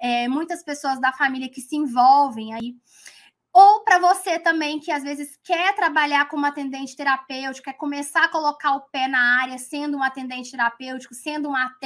[0.00, 2.76] é, muitas pessoas da família que se envolvem aí.
[3.58, 8.28] Ou para você também que às vezes quer trabalhar como atendente terapêutico, quer começar a
[8.28, 11.80] colocar o pé na área, sendo um atendente terapêutico, sendo um AT,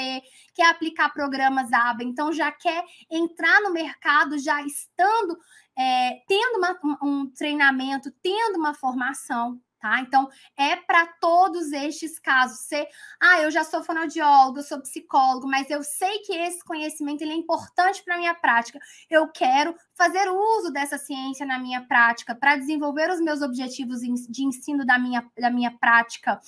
[0.52, 5.38] quer aplicar programas ABA, então já quer entrar no mercado já estando
[5.78, 10.00] é, tendo uma, um treinamento, tendo uma formação, tá?
[10.00, 12.60] Então, é para todos estes casos.
[12.60, 12.86] Você,
[13.20, 17.32] ah, eu já sou fonoaudiólogo, eu sou psicólogo, mas eu sei que esse conhecimento ele
[17.32, 18.78] é importante para a minha prática.
[19.08, 24.44] Eu quero fazer uso dessa ciência na minha prática para desenvolver os meus objetivos de
[24.44, 26.40] ensino da minha, da minha prática,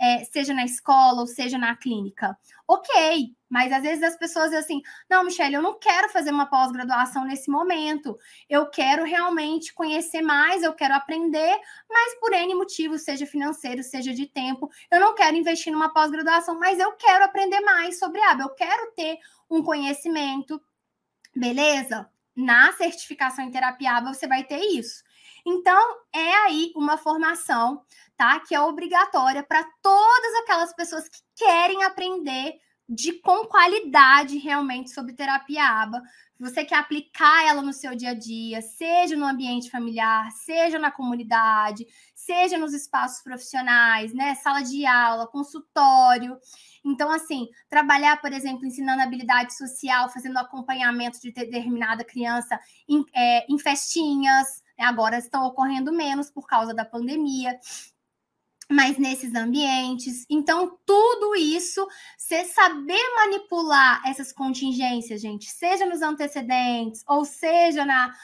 [0.00, 2.36] é, seja na escola ou seja na clínica.
[2.66, 7.24] Ok, mas às vezes as pessoas assim: não, Michelle, eu não quero fazer uma pós-graduação
[7.24, 8.16] nesse momento.
[8.48, 14.14] Eu quero realmente conhecer mais, eu quero aprender, mas por N motivos, seja financeiro, seja
[14.14, 18.38] de tempo, eu não quero investir numa pós-graduação, mas eu quero aprender mais sobre a
[18.40, 19.18] eu quero ter
[19.50, 20.60] um conhecimento.
[21.36, 22.08] Beleza?
[22.34, 25.02] Na certificação em terapia ABA, você vai ter isso.
[25.46, 27.82] Então, é aí uma formação,
[28.16, 28.40] tá?
[28.40, 32.58] Que é obrigatória para todas aquelas pessoas que querem aprender
[32.92, 36.02] de com qualidade realmente sobre terapia ABA.
[36.40, 40.90] Você quer aplicar ela no seu dia a dia, seja no ambiente familiar, seja na
[40.90, 44.34] comunidade, seja nos espaços profissionais, né?
[44.36, 46.36] Sala de aula, consultório.
[46.84, 52.58] Então, assim, trabalhar, por exemplo, ensinando habilidade social, fazendo acompanhamento de determinada criança
[52.88, 54.59] em, é, em festinhas?
[54.82, 57.58] Agora estão ocorrendo menos por causa da pandemia
[58.70, 60.24] mas nesses ambientes.
[60.30, 61.86] Então, tudo isso,
[62.16, 68.14] você saber manipular essas contingências, gente, seja nos antecedentes ou seja na,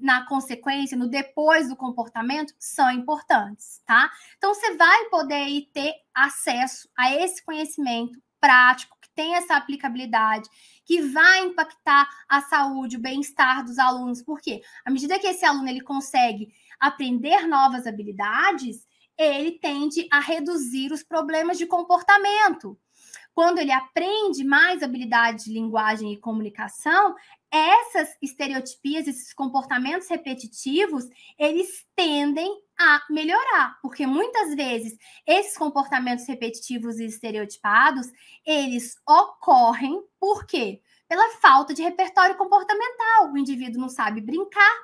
[0.00, 4.10] na consequência, no depois do comportamento, são importantes, tá?
[4.36, 10.48] Então, você vai poder ter acesso a esse conhecimento prático, tem essa aplicabilidade,
[10.84, 15.68] que vai impactar a saúde, o bem-estar dos alunos, porque à medida que esse aluno
[15.68, 18.86] ele consegue aprender novas habilidades,
[19.16, 22.78] ele tende a reduzir os problemas de comportamento.
[23.32, 27.14] Quando ele aprende mais habilidades de linguagem e comunicação,
[27.50, 31.04] essas estereotipias, esses comportamentos repetitivos,
[31.38, 34.96] eles tendem a melhorar, porque muitas vezes
[35.26, 38.06] esses comportamentos repetitivos e estereotipados,
[38.44, 40.80] eles ocorrem por quê?
[41.08, 43.32] Pela falta de repertório comportamental.
[43.32, 44.74] O indivíduo não sabe brincar,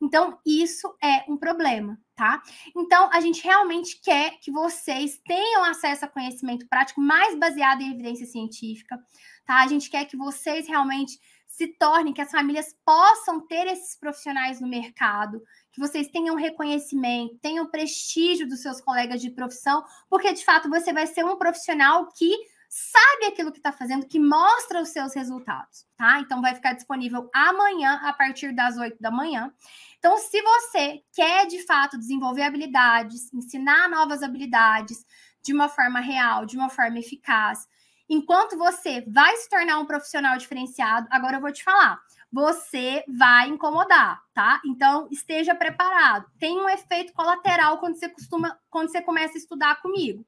[0.00, 2.42] então, isso é um problema, tá?
[2.76, 7.92] Então, a gente realmente quer que vocês tenham acesso a conhecimento prático mais baseado em
[7.92, 8.98] evidência científica,
[9.44, 9.62] tá?
[9.62, 14.60] A gente quer que vocês realmente se tornem, que as famílias possam ter esses profissionais
[14.60, 15.42] no mercado,
[15.72, 20.92] que vocês tenham reconhecimento, tenham prestígio dos seus colegas de profissão, porque de fato você
[20.92, 22.34] vai ser um profissional que
[22.68, 26.20] sabe aquilo que está fazendo, que mostra os seus resultados, tá?
[26.20, 29.52] Então vai ficar disponível amanhã, a partir das 8 da manhã.
[29.98, 35.04] Então, se você quer de fato desenvolver habilidades, ensinar novas habilidades
[35.42, 37.66] de uma forma real, de uma forma eficaz,
[38.08, 42.00] enquanto você vai se tornar um profissional diferenciado, agora eu vou te falar
[42.32, 44.60] você vai incomodar, tá?
[44.64, 46.30] Então, esteja preparado.
[46.38, 50.24] Tem um efeito colateral quando você costuma, quando você começa a estudar comigo.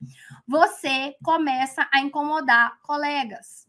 [0.47, 3.67] Você começa a incomodar colegas.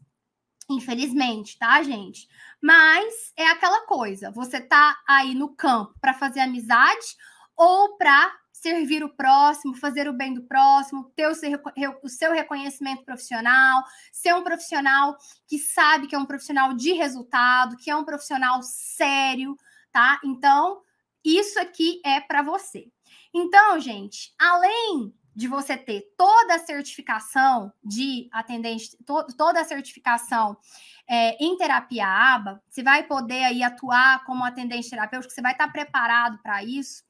[0.68, 2.26] Infelizmente, tá, gente?
[2.60, 7.16] Mas é aquela coisa, você tá aí no campo para fazer amizade
[7.56, 8.32] ou para
[8.64, 11.60] servir o próximo, fazer o bem do próximo, ter o seu,
[12.02, 17.76] o seu reconhecimento profissional, ser um profissional que sabe que é um profissional de resultado,
[17.76, 19.54] que é um profissional sério,
[19.92, 20.18] tá?
[20.24, 20.80] Então,
[21.22, 22.88] isso aqui é para você.
[23.34, 30.56] Então, gente, além de você ter toda a certificação de atendente, to, toda a certificação
[31.06, 35.68] é, em terapia ABA, você vai poder aí atuar como atendente terapêutico, você vai estar
[35.68, 37.03] preparado para isso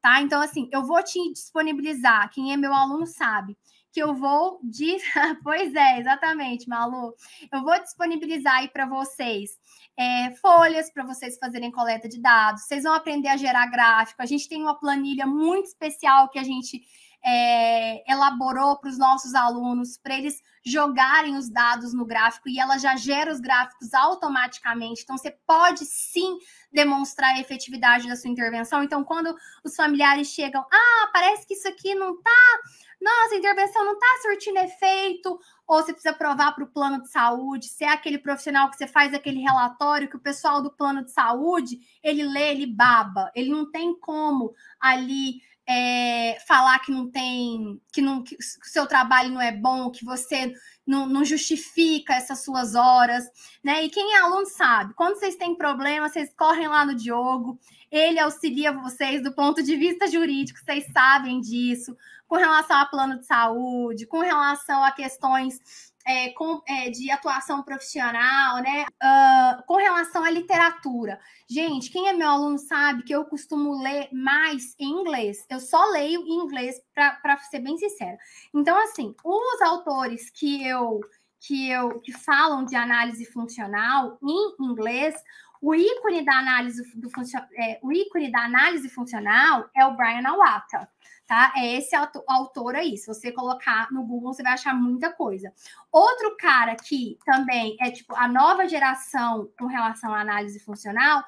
[0.00, 0.20] tá?
[0.22, 3.56] Então, assim, eu vou te disponibilizar, quem é meu aluno sabe,
[3.92, 4.96] que eu vou de.
[5.42, 7.14] pois é, exatamente, Malu.
[7.52, 9.50] Eu vou disponibilizar aí para vocês
[9.98, 12.62] é, folhas para vocês fazerem coleta de dados.
[12.62, 14.22] Vocês vão aprender a gerar gráfico.
[14.22, 16.80] A gente tem uma planilha muito especial que a gente
[17.24, 22.78] é, elaborou para os nossos alunos, para eles jogarem os dados no gráfico e ela
[22.78, 25.02] já gera os gráficos automaticamente.
[25.02, 26.38] Então, você pode sim
[26.72, 28.82] demonstrar a efetividade da sua intervenção.
[28.82, 29.34] Então, quando
[29.64, 32.60] os familiares chegam, ah, parece que isso aqui não tá,
[33.00, 37.10] nossa, a intervenção não tá surtindo efeito, ou você precisa provar para o plano de
[37.10, 41.04] saúde, se é aquele profissional que você faz aquele relatório que o pessoal do plano
[41.04, 47.10] de saúde, ele lê, ele baba, ele não tem como ali é, falar que não
[47.10, 50.54] tem, que, não, que o seu trabalho não é bom, que você
[50.86, 53.24] não, não, justifica essas suas horas,
[53.62, 53.84] né?
[53.84, 57.58] E quem é aluno sabe, quando vocês têm problema, vocês correm lá no Diogo,
[57.90, 61.94] ele auxilia vocês do ponto de vista jurídico, vocês sabem disso,
[62.26, 65.60] com relação a plano de saúde, com relação a questões
[66.08, 68.86] é, com, é, de atuação profissional, né?
[69.02, 71.20] Uh, com relação à literatura.
[71.46, 75.44] Gente, quem é meu aluno sabe que eu costumo ler mais em inglês.
[75.50, 78.16] Eu só leio em inglês, para ser bem sincera.
[78.54, 81.00] Então, assim, os autores que eu
[81.40, 85.14] que eu que falam de análise funcional em inglês,
[85.60, 87.08] o ícone da análise do
[87.54, 90.88] é, o ícone da análise funcional é o Brian Awata
[91.28, 91.52] tá?
[91.56, 92.96] É esse autor aí.
[92.96, 95.52] Se você colocar no Google, você vai achar muita coisa.
[95.92, 101.22] Outro cara que também é tipo a nova geração com relação à análise funcional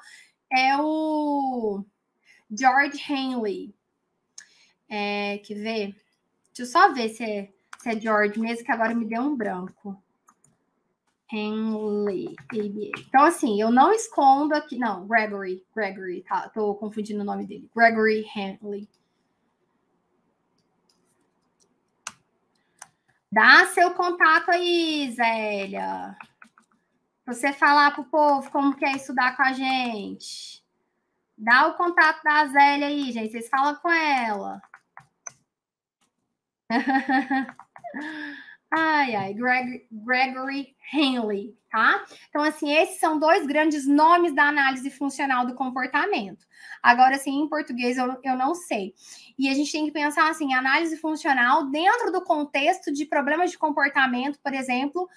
[0.51, 1.85] é o
[2.51, 3.73] George Henley.
[4.89, 5.95] É, que ver?
[6.47, 7.49] Deixa eu só ver se é,
[7.79, 10.01] se é George mesmo, que agora me deu um branco.
[11.33, 12.35] Henley,
[13.07, 14.77] Então, assim, eu não escondo aqui.
[14.77, 15.63] Não, Gregory.
[15.73, 16.49] Gregory, tá?
[16.49, 17.69] Tô confundindo o nome dele.
[17.73, 18.89] Gregory Henley.
[23.31, 26.17] Dá seu contato aí, Zélia.
[27.25, 30.61] Você falar pro povo como quer estudar com a gente.
[31.37, 33.31] Dá o contato da Zélia aí, gente.
[33.31, 34.61] Vocês falam com ela.
[38.71, 42.03] ai, ai, Greg, Gregory Henley, tá?
[42.29, 46.45] Então, assim, esses são dois grandes nomes da análise funcional do comportamento.
[46.81, 48.93] Agora, assim, em português eu, eu não sei.
[49.37, 53.57] E a gente tem que pensar, assim, análise funcional dentro do contexto de problemas de
[53.57, 55.07] comportamento, por exemplo,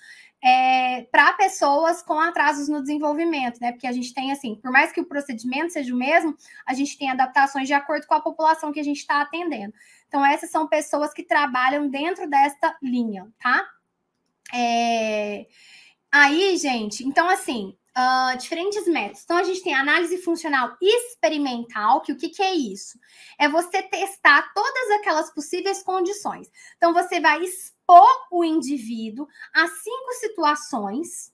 [0.45, 3.73] é, para pessoas com atrasos no desenvolvimento, né?
[3.73, 6.37] Porque a gente tem, assim, por mais que o procedimento seja o mesmo,
[6.67, 9.73] a gente tem adaptações de acordo com a população que a gente está atendendo.
[10.15, 13.67] Então, essas são pessoas que trabalham dentro desta linha, tá?
[14.55, 15.45] É...
[16.13, 19.25] Aí, gente, então assim, uh, diferentes métodos.
[19.25, 22.97] Então, a gente tem análise funcional experimental, que o que, que é isso?
[23.41, 26.49] É você testar todas aquelas possíveis condições.
[26.77, 31.33] Então, você vai expor o indivíduo a cinco situações,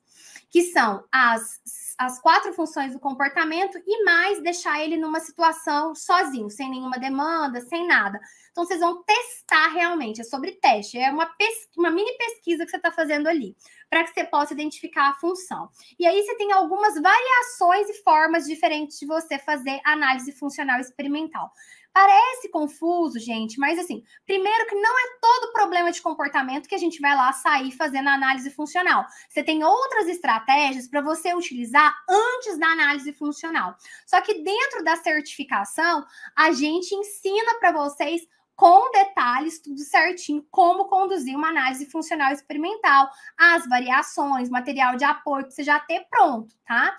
[0.48, 1.60] que são as,
[2.00, 7.60] as quatro funções do comportamento, e mais deixar ele numa situação sozinho, sem nenhuma demanda,
[7.60, 8.18] sem nada.
[8.50, 11.30] Então, vocês vão testar realmente, é sobre teste, é uma,
[11.76, 13.54] uma mini pesquisa que você está fazendo ali,
[13.90, 15.68] para que você possa identificar a função.
[15.98, 21.52] E aí você tem algumas variações e formas diferentes de você fazer análise funcional experimental.
[21.92, 26.78] Parece confuso, gente, mas assim, primeiro que não é todo problema de comportamento que a
[26.78, 29.04] gente vai lá sair fazendo análise funcional.
[29.28, 33.76] Você tem outras estratégias para você utilizar antes da análise funcional.
[34.06, 36.06] Só que dentro da certificação,
[36.36, 38.22] a gente ensina para vocês
[38.60, 45.46] com detalhes, tudo certinho, como conduzir uma análise funcional experimental, as variações, material de apoio
[45.46, 46.94] que você já ter pronto, tá?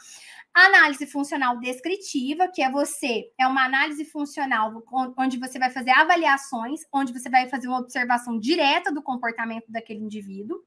[0.52, 4.74] Análise funcional descritiva, que é você, é uma análise funcional
[5.16, 10.00] onde você vai fazer avaliações, onde você vai fazer uma observação direta do comportamento daquele
[10.00, 10.64] indivíduo.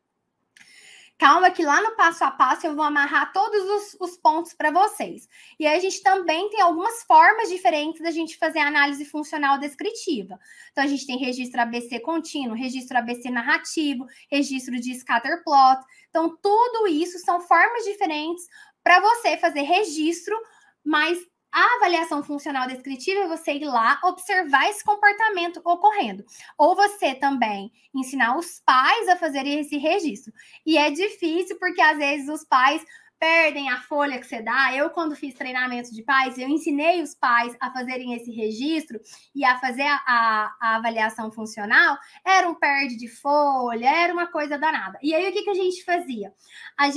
[1.24, 4.70] Calma, que lá no passo a passo eu vou amarrar todos os, os pontos para
[4.70, 5.26] vocês.
[5.58, 10.38] E aí a gente também tem algumas formas diferentes da gente fazer análise funcional descritiva.
[10.70, 15.82] Então a gente tem registro ABC contínuo, registro ABC narrativo, registro de scatter plot.
[16.10, 18.44] Então tudo isso são formas diferentes
[18.82, 20.38] para você fazer registro,
[20.84, 21.18] mas
[21.54, 26.24] a avaliação funcional descritiva é você ir lá observar esse comportamento ocorrendo.
[26.58, 30.32] Ou você também ensinar os pais a fazerem esse registro.
[30.66, 32.84] E é difícil porque às vezes os pais
[33.24, 34.74] perdem a folha que você dá.
[34.76, 39.00] Eu, quando fiz treinamento de pais, eu ensinei os pais a fazerem esse registro
[39.34, 41.96] e a fazer a, a, a avaliação funcional.
[42.22, 44.98] Era um perde de folha, era uma coisa danada.
[45.02, 46.34] E aí, o que, que a gente fazia?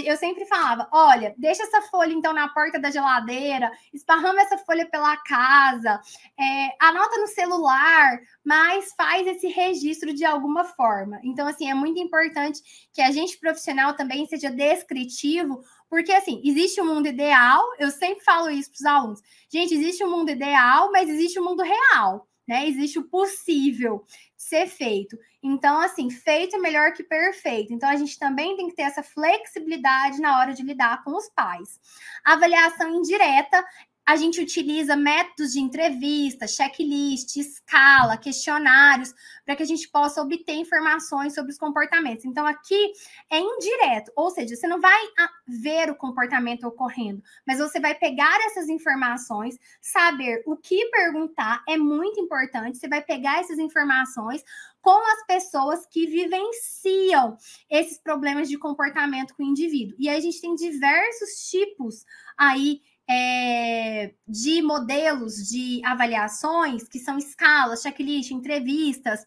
[0.03, 4.85] Eu sempre falava: olha, deixa essa folha então na porta da geladeira, esparrama essa folha
[4.85, 6.01] pela casa,
[6.37, 11.21] é, anota no celular, mas faz esse registro de alguma forma.
[11.23, 16.81] Então, assim, é muito importante que a gente profissional também seja descritivo porque, assim, existe
[16.81, 19.21] um mundo ideal, eu sempre falo isso para os alunos.
[19.49, 22.67] Gente, existe um mundo ideal, mas existe o um mundo real, né?
[22.67, 24.03] Existe o possível
[24.35, 25.17] ser feito.
[25.41, 27.73] Então, assim, feito é melhor que perfeito.
[27.73, 31.29] Então, a gente também tem que ter essa flexibilidade na hora de lidar com os
[31.29, 31.79] pais.
[32.25, 33.65] A avaliação indireta
[34.07, 39.13] a gente utiliza métodos de entrevista, checklist, escala, questionários,
[39.45, 42.23] para que a gente possa obter informações sobre os comportamentos.
[42.23, 42.93] Então, aqui
[43.29, 44.97] é indireto, ou seja, você não vai
[45.45, 51.75] ver o comportamento ocorrendo, mas você vai pegar essas informações, saber o que perguntar é
[51.75, 52.77] muito importante.
[52.77, 54.41] Você vai pegar essas informações
[54.81, 57.37] com as pessoas que vivenciam
[57.69, 59.97] esses problemas de comportamento com o indivíduo.
[59.99, 62.05] E aí a gente tem diversos tipos
[62.37, 62.79] aí
[63.09, 69.25] é, de modelos de avaliações, que são escalas, checklist, entrevistas,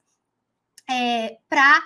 [0.89, 1.82] é, para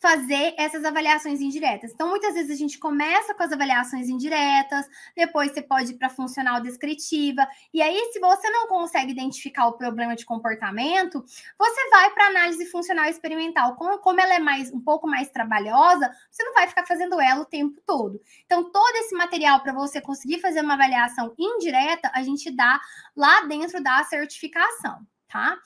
[0.00, 1.92] fazer essas avaliações indiretas.
[1.92, 6.08] Então, muitas vezes a gente começa com as avaliações indiretas, depois você pode ir para
[6.08, 11.24] funcional descritiva, e aí, se você não consegue identificar o problema de comportamento,
[11.58, 13.74] você vai para análise funcional experimental.
[13.76, 17.42] Como, como ela é mais um pouco mais trabalhosa, você não vai ficar fazendo ela
[17.42, 18.20] o tempo todo.
[18.44, 22.80] Então, todo esse material para você conseguir fazer uma avaliação indireta, a gente dá
[23.16, 25.58] lá dentro da certificação, tá?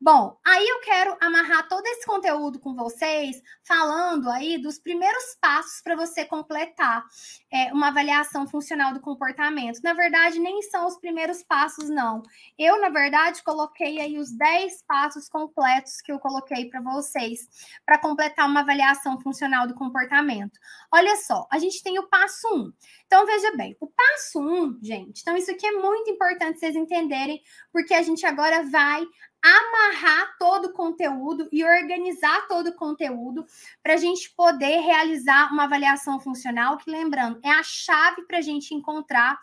[0.00, 5.80] Bom, aí eu quero amarrar todo esse conteúdo com vocês, falando aí dos primeiros passos
[5.82, 7.04] para você completar
[7.50, 9.80] é, uma avaliação funcional do comportamento.
[9.82, 12.22] Na verdade, nem são os primeiros passos, não.
[12.58, 17.48] Eu, na verdade, coloquei aí os 10 passos completos que eu coloquei para vocês,
[17.86, 20.58] para completar uma avaliação funcional do comportamento.
[20.92, 22.72] Olha só, a gente tem o passo 1.
[23.06, 27.40] Então, veja bem, o passo 1, gente, então isso aqui é muito importante vocês entenderem,
[27.72, 29.04] porque a gente agora vai
[29.44, 33.44] amarrar todo o conteúdo e organizar todo o conteúdo
[33.82, 38.42] para a gente poder realizar uma avaliação funcional, que lembrando, é a chave para a
[38.42, 39.38] gente encontrar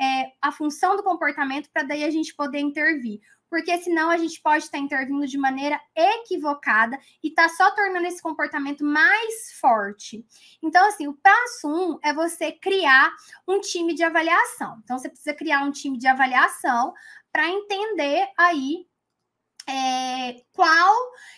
[0.00, 3.20] é, a função do comportamento para daí a gente poder intervir.
[3.50, 8.22] Porque senão a gente pode estar intervindo de maneira equivocada e tá só tornando esse
[8.22, 10.24] comportamento mais forte.
[10.62, 13.14] Então, assim, o passo um é você criar
[13.46, 14.80] um time de avaliação.
[14.82, 16.94] Então, você precisa criar um time de avaliação
[17.30, 18.86] para entender aí
[19.68, 20.94] é, qual,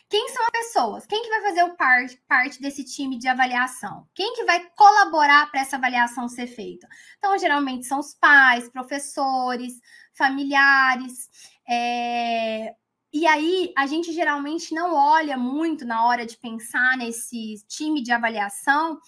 [0.08, 1.06] quem são as pessoas?
[1.06, 4.06] Quem que vai fazer o par, parte desse time de avaliação?
[4.14, 6.88] Quem que vai colaborar para essa avaliação ser feita?
[7.18, 9.74] Então, geralmente são os pais, professores,
[10.12, 11.28] familiares.
[11.68, 12.74] É,
[13.12, 18.12] e aí, a gente geralmente não olha muito na hora de pensar nesse time de
[18.12, 18.98] avaliação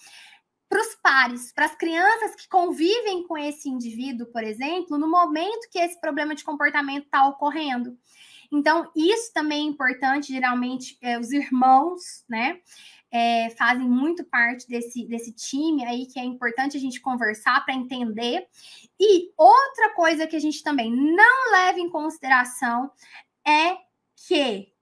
[0.69, 5.69] para os pares, para as crianças que convivem com esse indivíduo, por exemplo, no momento
[5.71, 7.97] que esse problema de comportamento está ocorrendo.
[8.51, 12.59] Então, isso também é importante, geralmente, é, os irmãos, né?
[13.09, 17.73] É, fazem muito parte desse, desse time aí que é importante a gente conversar para
[17.73, 18.45] entender.
[18.99, 22.91] E outra coisa que a gente também não leva em consideração
[23.45, 23.77] é
[24.27, 24.73] que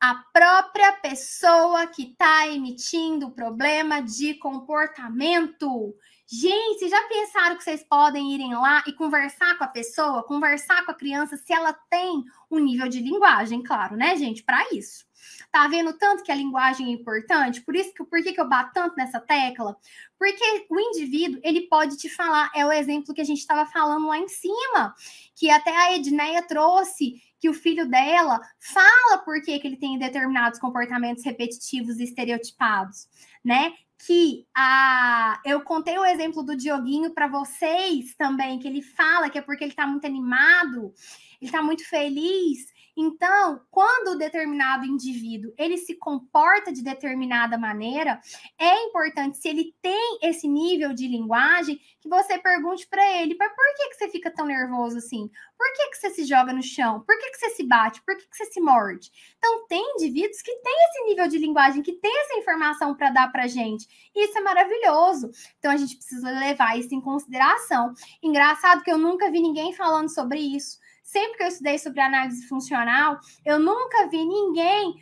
[0.00, 5.94] a própria pessoa que está emitindo problema de comportamento
[6.34, 10.90] Gente, já pensaram que vocês podem irem lá e conversar com a pessoa, conversar com
[10.90, 14.42] a criança, se ela tem um nível de linguagem, claro, né, gente?
[14.42, 15.04] Para isso.
[15.50, 17.60] Tá vendo tanto que a linguagem é importante?
[17.60, 19.76] Por isso que por que, que eu bato tanto nessa tecla?
[20.18, 24.06] Porque o indivíduo, ele pode te falar, é o exemplo que a gente estava falando
[24.06, 24.94] lá em cima,
[25.36, 29.98] que até a Edneia trouxe que o filho dela fala por que, que ele tem
[29.98, 33.06] determinados comportamentos repetitivos e estereotipados,
[33.44, 33.74] né?
[34.06, 39.38] Que a eu contei o exemplo do Dioguinho para vocês também, que ele fala que
[39.38, 40.92] é porque ele está muito animado,
[41.40, 42.71] ele está muito feliz.
[42.96, 48.20] Então, quando determinado indivíduo ele se comporta de determinada maneira,
[48.58, 53.48] é importante, se ele tem esse nível de linguagem, que você pergunte para ele, mas
[53.54, 55.30] por que, que você fica tão nervoso assim?
[55.56, 57.00] Por que, que você se joga no chão?
[57.00, 58.02] Por que, que você se bate?
[58.02, 59.10] Por que, que você se morde?
[59.38, 63.32] Então, tem indivíduos que têm esse nível de linguagem, que tem essa informação para dar
[63.32, 63.86] para gente.
[64.14, 65.30] Isso é maravilhoso.
[65.58, 67.94] Então, a gente precisa levar isso em consideração.
[68.22, 70.81] Engraçado que eu nunca vi ninguém falando sobre isso
[71.12, 74.94] sempre que eu estudei sobre análise funcional, eu nunca vi ninguém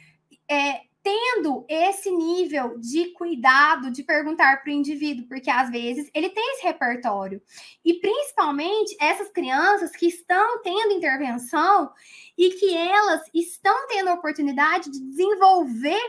[0.51, 6.29] é, tendo esse nível de cuidado de perguntar para o indivíduo, porque às vezes ele
[6.29, 7.41] tem esse repertório.
[7.85, 11.91] E principalmente essas crianças que estão tendo intervenção
[12.37, 16.01] e que elas estão tendo a oportunidade de desenvolver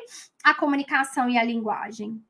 [0.44, 2.22] a comunicação e a linguagem.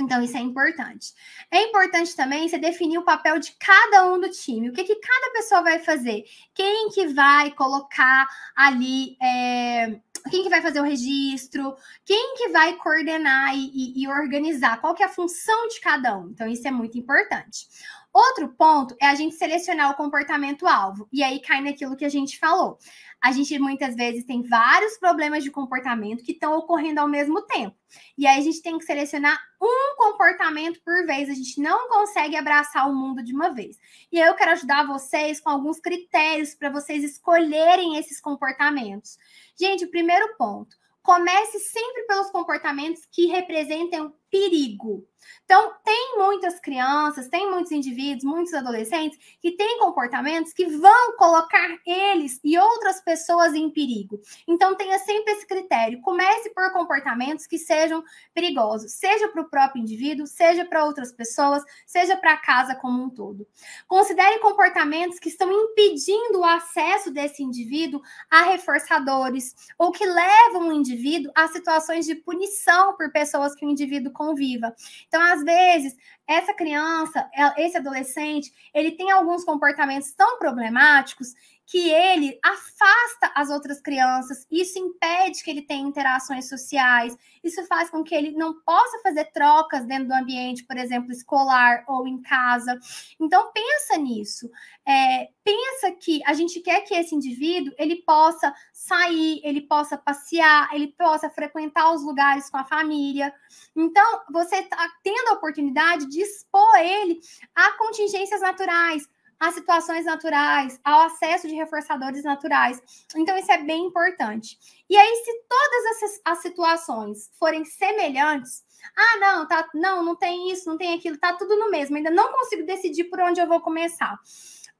[0.00, 1.12] Então, isso é importante.
[1.50, 4.70] É importante também você definir o papel de cada um do time.
[4.70, 6.24] O que, que cada pessoa vai fazer?
[6.54, 9.16] Quem que vai colocar ali...
[9.20, 10.00] É,
[10.30, 11.76] quem que vai fazer o registro?
[12.04, 14.80] Quem que vai coordenar e, e, e organizar?
[14.80, 16.28] Qual que é a função de cada um?
[16.30, 17.66] Então, isso é muito importante.
[18.12, 21.08] Outro ponto é a gente selecionar o comportamento-alvo.
[21.12, 22.78] E aí cai naquilo que a gente falou.
[23.22, 27.76] A gente muitas vezes tem vários problemas de comportamento que estão ocorrendo ao mesmo tempo.
[28.16, 31.28] E aí a gente tem que selecionar um comportamento por vez.
[31.28, 33.76] A gente não consegue abraçar o mundo de uma vez.
[34.12, 39.18] E eu quero ajudar vocês com alguns critérios para vocês escolherem esses comportamentos.
[39.58, 45.06] Gente, o primeiro ponto comece sempre pelos comportamentos que representam perigo.
[45.44, 51.68] Então, tem muitas crianças, tem muitos indivíduos, muitos adolescentes que têm comportamentos que vão colocar
[51.86, 54.20] eles e outras pessoas em perigo.
[54.46, 56.00] Então, tenha sempre esse critério.
[56.02, 61.62] Comece por comportamentos que sejam perigosos, seja para o próprio indivíduo, seja para outras pessoas,
[61.86, 63.46] seja para a casa como um todo.
[63.86, 68.00] Considere comportamentos que estão impedindo o acesso desse indivíduo
[68.30, 73.70] a reforçadores ou que levam o indivíduo a situações de punição por pessoas que o
[73.70, 74.74] indivíduo conviva.
[75.06, 75.96] Então, às vezes,
[76.26, 81.32] essa criança, esse adolescente, ele tem alguns comportamentos tão problemáticos
[81.68, 87.14] que ele afasta as outras crianças, isso impede que ele tenha interações sociais,
[87.44, 91.84] isso faz com que ele não possa fazer trocas dentro do ambiente, por exemplo, escolar
[91.86, 92.78] ou em casa.
[93.20, 94.50] Então pensa nisso.
[94.86, 100.70] É, pensa que a gente quer que esse indivíduo ele possa sair, ele possa passear,
[100.72, 103.30] ele possa frequentar os lugares com a família.
[103.76, 107.20] Então você está tendo a oportunidade de expor ele
[107.54, 109.06] a contingências naturais
[109.38, 112.80] às situações naturais, ao acesso de reforçadores naturais.
[113.16, 114.58] Então, isso é bem importante.
[114.88, 118.64] E aí, se todas as, situações forem semelhantes,
[118.96, 122.10] ah, não, tá, não, não tem isso, não tem aquilo, tá tudo no mesmo, ainda
[122.10, 124.18] não consigo decidir por onde eu vou começar.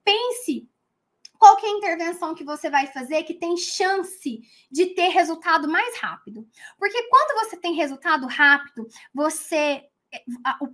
[0.04, 0.68] Pense
[1.38, 4.40] qual é a intervenção que você vai fazer que tem chance
[4.70, 6.46] de ter resultado mais rápido.
[6.78, 9.84] Porque quando você tem resultado rápido, você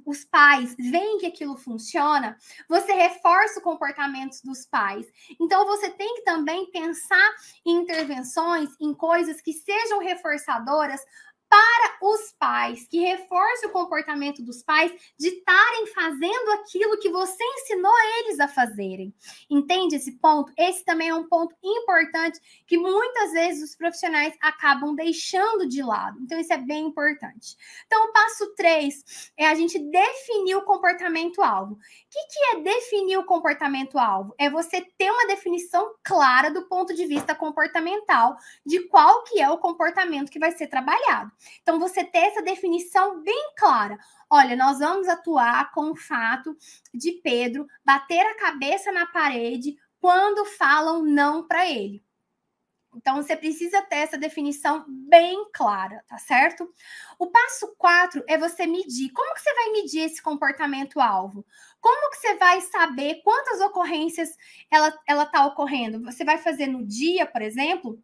[0.05, 2.37] os pais veem que aquilo funciona,
[2.69, 5.07] você reforça o comportamento dos pais.
[5.41, 7.35] Então, você tem que também pensar
[7.65, 11.01] em intervenções, em coisas que sejam reforçadoras
[11.49, 17.43] para os pais, que reforce o comportamento dos pais de estarem fazendo aquilo que você
[17.43, 19.15] ensinou eles a fazerem.
[19.49, 20.53] Entende esse ponto?
[20.59, 26.19] Esse também é um ponto importante que muitas vezes os profissionais acabam deixando de lado.
[26.21, 27.57] Então, isso é bem importante.
[27.87, 31.75] Então, o passo 3 é a gente definir o comportamento-alvo.
[31.75, 31.79] O
[32.11, 34.35] que, que é definir o comportamento-alvo?
[34.39, 39.49] É você ter uma definição clara do ponto de vista comportamental de qual que é
[39.51, 41.33] o comportamento que vai ser trabalhado.
[41.63, 43.99] Então, você ter essa definição bem clara.
[44.29, 46.57] Olha, nós vamos atuar com o fato
[46.93, 52.05] de Pedro bater a cabeça na parede quando falam não para ele.
[52.97, 56.73] Então, você precisa ter essa definição bem clara, tá certo?
[57.19, 59.11] O passo 4 é você medir.
[59.11, 61.45] Como que você vai medir esse comportamento-alvo?
[61.81, 64.37] Como que você vai saber quantas ocorrências
[64.71, 66.05] ela está ocorrendo?
[66.05, 68.01] Você vai fazer no dia, por exemplo?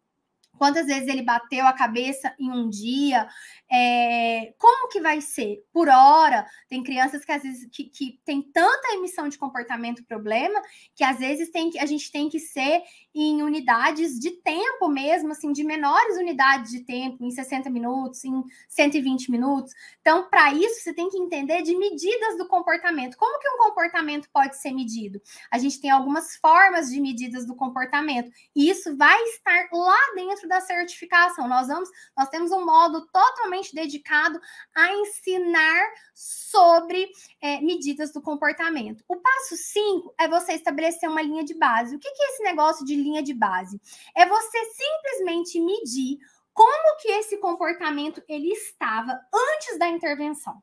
[0.61, 3.27] Quantas vezes ele bateu a cabeça em um dia?
[3.67, 5.65] É, como que vai ser?
[5.73, 10.61] Por hora, tem crianças que às vezes que, que tem tanta emissão de comportamento problema
[10.93, 12.83] que às vezes tem que, a gente tem que ser
[13.15, 18.43] em unidades de tempo mesmo, assim, de menores unidades de tempo, em 60 minutos, em
[18.69, 19.73] 120 minutos.
[19.99, 23.17] Então, para isso, você tem que entender de medidas do comportamento.
[23.17, 25.19] Como que um comportamento pode ser medido?
[25.49, 30.50] A gente tem algumas formas de medidas do comportamento, e isso vai estar lá dentro
[30.51, 31.47] da certificação.
[31.47, 34.39] Nós vamos, nós temos um modo totalmente dedicado
[34.75, 37.09] a ensinar sobre
[37.41, 39.03] é, medidas do comportamento.
[39.07, 41.95] O passo 5 é você estabelecer uma linha de base.
[41.95, 43.81] O que, que é esse negócio de linha de base?
[44.15, 46.19] É você simplesmente medir
[46.53, 50.61] como que esse comportamento ele estava antes da intervenção.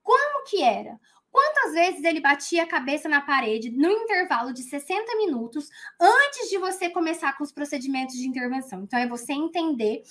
[0.00, 0.98] Como que era?
[1.30, 5.68] Quantas vezes ele batia a cabeça na parede no intervalo de 60 minutos
[6.00, 8.82] antes de você começar com os procedimentos de intervenção?
[8.82, 10.02] Então, é você entender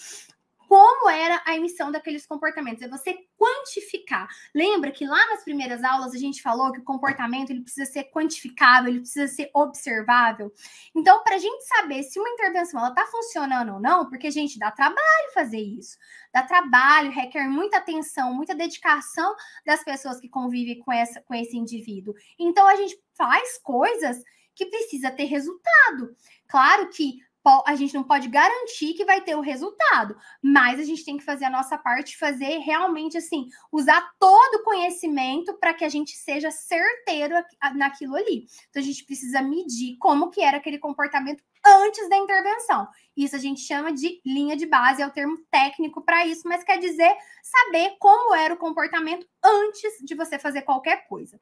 [0.67, 4.27] como era a emissão daqueles comportamentos, é você quantificar.
[4.53, 8.03] Lembra que lá nas primeiras aulas a gente falou que o comportamento ele precisa ser
[8.05, 10.51] quantificável, ele precisa ser observável.
[10.93, 14.31] Então, para a gente saber se uma intervenção ela está funcionando ou não, porque a
[14.31, 15.97] gente dá trabalho fazer isso,
[16.33, 19.33] dá trabalho, requer muita atenção, muita dedicação
[19.65, 22.13] das pessoas que convivem com essa com esse indivíduo.
[22.37, 24.21] Então, a gente faz coisas
[24.53, 26.15] que precisa ter resultado.
[26.47, 27.19] Claro que
[27.65, 31.23] a gente não pode garantir que vai ter o resultado, mas a gente tem que
[31.23, 36.11] fazer a nossa parte, fazer realmente assim, usar todo o conhecimento para que a gente
[36.11, 37.35] seja certeiro
[37.75, 38.45] naquilo ali.
[38.69, 42.87] Então a gente precisa medir como que era aquele comportamento antes da intervenção.
[43.15, 46.63] Isso a gente chama de linha de base, é o termo técnico para isso, mas
[46.63, 51.39] quer dizer saber como era o comportamento antes de você fazer qualquer coisa.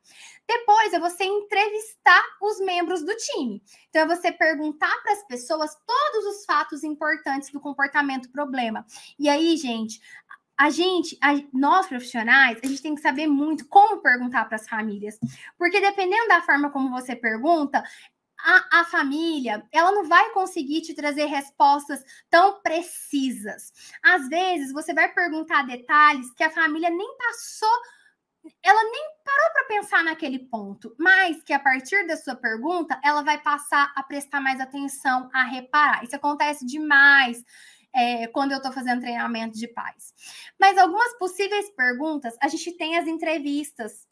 [0.48, 3.62] Depois é você entrevistar os membros do time.
[3.90, 8.86] Então é você perguntar para as pessoas todos os fatos importantes do comportamento problema.
[9.20, 10.00] E aí, gente,
[10.58, 14.68] a gente, a, nós profissionais, a gente tem que saber muito como perguntar para as
[14.68, 15.20] famílias,
[15.58, 17.84] porque dependendo da forma como você pergunta,
[18.46, 23.74] a, a, família, ela não vai conseguir te trazer respostas tão precisas.
[24.04, 27.82] Às vezes, você vai perguntar detalhes que a família nem passou,
[28.62, 33.24] ela nem parou para pensar naquele ponto, mas que a partir da sua pergunta, ela
[33.24, 36.04] vai passar a prestar mais atenção, a reparar.
[36.04, 37.44] Isso acontece demais.
[37.98, 40.14] É, quando eu estou fazendo treinamento de pais.
[40.60, 44.06] Mas algumas possíveis perguntas, a gente tem as entrevistas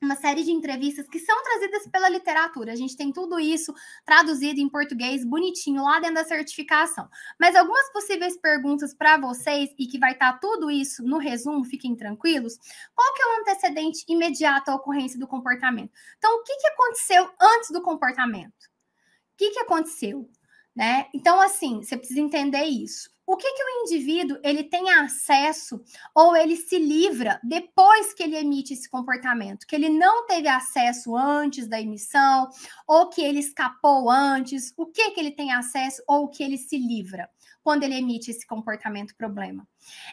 [0.00, 2.72] uma série de entrevistas que são trazidas pela literatura.
[2.72, 7.08] A gente tem tudo isso traduzido em português, bonitinho, lá dentro da certificação.
[7.38, 11.64] Mas algumas possíveis perguntas para vocês, e que vai estar tá tudo isso no resumo,
[11.64, 12.56] fiquem tranquilos.
[12.94, 15.92] Qual que é o antecedente imediato à ocorrência do comportamento?
[16.16, 18.64] Então, o que, que aconteceu antes do comportamento?
[18.64, 20.28] O que, que aconteceu?
[20.74, 21.08] Né?
[21.12, 25.84] Então, assim, você precisa entender isso o que, que o indivíduo ele tem acesso
[26.14, 31.14] ou ele se livra depois que ele emite esse comportamento, que ele não teve acesso
[31.14, 32.48] antes da emissão,
[32.86, 36.56] ou que ele escapou antes, o que, que ele tem acesso ou o que ele
[36.56, 37.28] se livra
[37.62, 39.68] quando ele emite esse comportamento problema.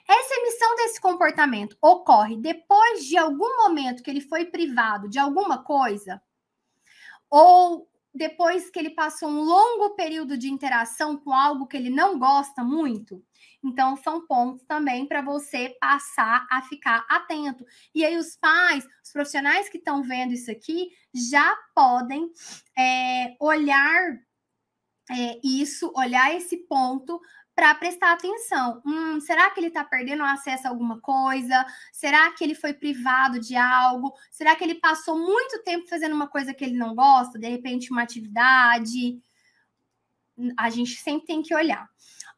[0.05, 5.63] Essa emissão desse comportamento ocorre depois de algum momento que ele foi privado de alguma
[5.63, 6.21] coisa,
[7.29, 12.17] ou depois que ele passou um longo período de interação com algo que ele não
[12.17, 13.23] gosta muito?
[13.63, 17.65] Então, são pontos também para você passar a ficar atento.
[17.93, 22.31] E aí, os pais, os profissionais que estão vendo isso aqui, já podem
[22.77, 24.19] é, olhar
[25.11, 27.19] é, isso, olhar esse ponto
[27.56, 28.82] para prestar atenção.
[28.86, 31.65] Hum, será que ele está perdendo acesso a alguma coisa?
[31.91, 34.14] Será que ele foi privado de algo?
[34.30, 37.40] Será que ele passou muito tempo fazendo uma coisa que ele não gosta?
[37.40, 39.18] De repente, uma atividade?
[40.57, 41.90] A gente sempre tem que olhar.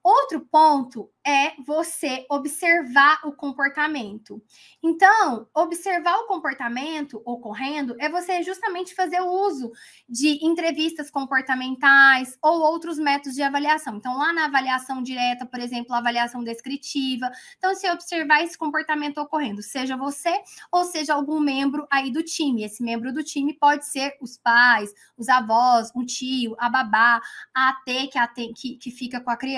[0.04, 4.42] Outro ponto é você observar o comportamento.
[4.82, 9.74] Então, observar o comportamento ocorrendo é você justamente fazer o uso
[10.08, 13.98] de entrevistas comportamentais ou outros métodos de avaliação.
[13.98, 17.30] Então, lá na avaliação direta, por exemplo, a avaliação descritiva.
[17.58, 20.42] Então, se observar esse comportamento ocorrendo, seja você
[20.72, 22.64] ou seja algum membro aí do time.
[22.64, 27.22] Esse membro do time pode ser os pais, os avós, um tio, a babá,
[27.54, 29.57] a AT que, AT, que, que fica com a criança,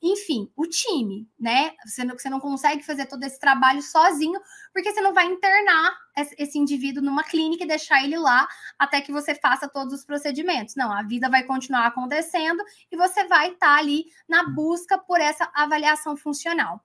[0.00, 1.72] enfim, o time, né?
[1.84, 4.40] Você não, você não consegue fazer todo esse trabalho sozinho,
[4.72, 5.94] porque você não vai internar
[6.38, 8.46] esse indivíduo numa clínica e deixar ele lá
[8.78, 10.74] até que você faça todos os procedimentos.
[10.76, 15.20] Não, a vida vai continuar acontecendo e você vai estar tá ali na busca por
[15.20, 16.84] essa avaliação funcional.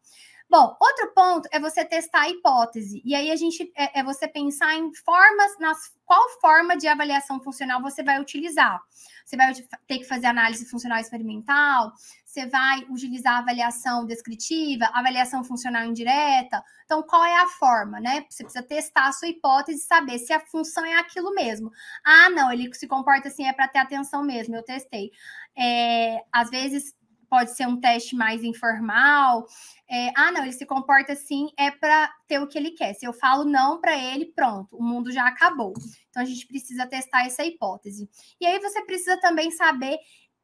[0.49, 3.01] Bom, outro ponto é você testar a hipótese.
[3.03, 7.41] E aí a gente é, é você pensar em formas, nas qual forma de avaliação
[7.41, 8.81] funcional você vai utilizar.
[9.25, 9.53] Você vai
[9.85, 11.91] ter que fazer análise funcional experimental,
[12.25, 16.63] você vai utilizar avaliação descritiva, avaliação funcional indireta.
[16.85, 18.25] Então, qual é a forma, né?
[18.29, 21.69] Você precisa testar a sua hipótese e saber se a função é aquilo mesmo.
[22.05, 25.11] Ah, não, ele se comporta assim, é para ter atenção mesmo, eu testei.
[25.57, 26.95] É, às vezes
[27.29, 29.45] pode ser um teste mais informal.
[29.89, 32.93] É, ah, não, ele se comporta assim, é para ter o que ele quer.
[32.93, 35.73] Se eu falo não para ele, pronto, o mundo já acabou.
[36.09, 38.09] Então a gente precisa testar essa hipótese.
[38.39, 39.97] E aí você precisa também saber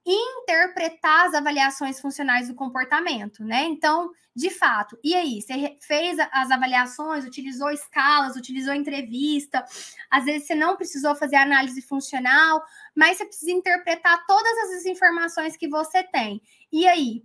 [0.06, 3.64] interpretar as avaliações funcionais do comportamento, né?
[3.64, 5.42] Então, de fato, e aí?
[5.42, 9.64] Você fez as avaliações, utilizou escalas, utilizou entrevista,
[10.12, 12.62] às vezes você não precisou fazer análise funcional,
[12.94, 16.42] mas você precisa interpretar todas as informações que você tem.
[16.74, 17.24] E aí?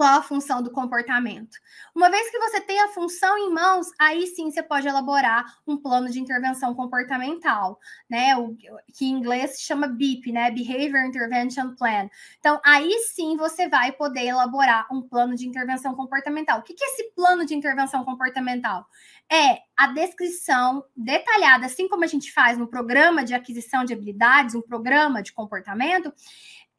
[0.00, 1.58] qual a função do comportamento.
[1.94, 5.76] Uma vez que você tem a função em mãos, aí sim você pode elaborar um
[5.76, 7.78] plano de intervenção comportamental,
[8.08, 8.34] né?
[8.34, 10.50] O que em inglês se chama BIP, né?
[10.50, 12.08] Behavior Intervention Plan.
[12.38, 16.60] Então, aí sim você vai poder elaborar um plano de intervenção comportamental.
[16.60, 18.86] O que é esse plano de intervenção comportamental?
[19.30, 24.54] É a descrição detalhada, assim como a gente faz no programa de aquisição de habilidades,
[24.54, 26.12] um programa de comportamento,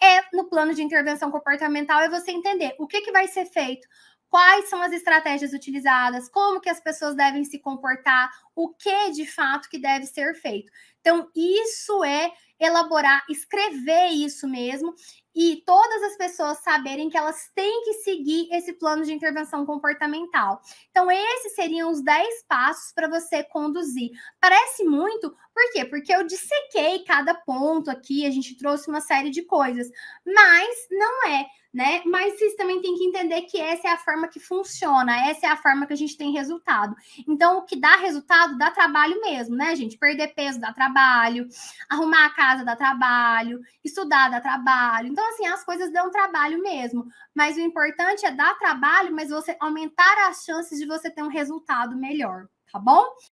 [0.02, 3.88] é no plano de intervenção comportamental é você entender o que, que vai ser feito,
[4.32, 9.26] quais são as estratégias utilizadas, como que as pessoas devem se comportar, o que de
[9.26, 10.72] fato que deve ser feito.
[11.02, 14.94] Então, isso é elaborar, escrever isso mesmo
[15.36, 20.62] e todas as pessoas saberem que elas têm que seguir esse plano de intervenção comportamental.
[20.92, 24.12] Então, esses seriam os 10 passos para você conduzir.
[24.40, 25.86] Parece muito, por quê?
[25.86, 29.90] Porque eu dissequei cada ponto aqui, a gente trouxe uma série de coisas,
[30.26, 32.02] mas não é né?
[32.06, 35.50] Mas vocês também têm que entender que essa é a forma que funciona, essa é
[35.50, 36.96] a forma que a gente tem resultado.
[37.28, 39.98] Então, o que dá resultado dá trabalho mesmo, né, gente?
[39.98, 41.48] Perder peso dá trabalho,
[41.90, 45.08] arrumar a casa dá trabalho, estudar dá trabalho.
[45.08, 47.06] Então, assim, as coisas dão trabalho mesmo.
[47.34, 51.30] Mas o importante é dar trabalho, mas você aumentar as chances de você ter um
[51.30, 53.06] resultado melhor, tá bom?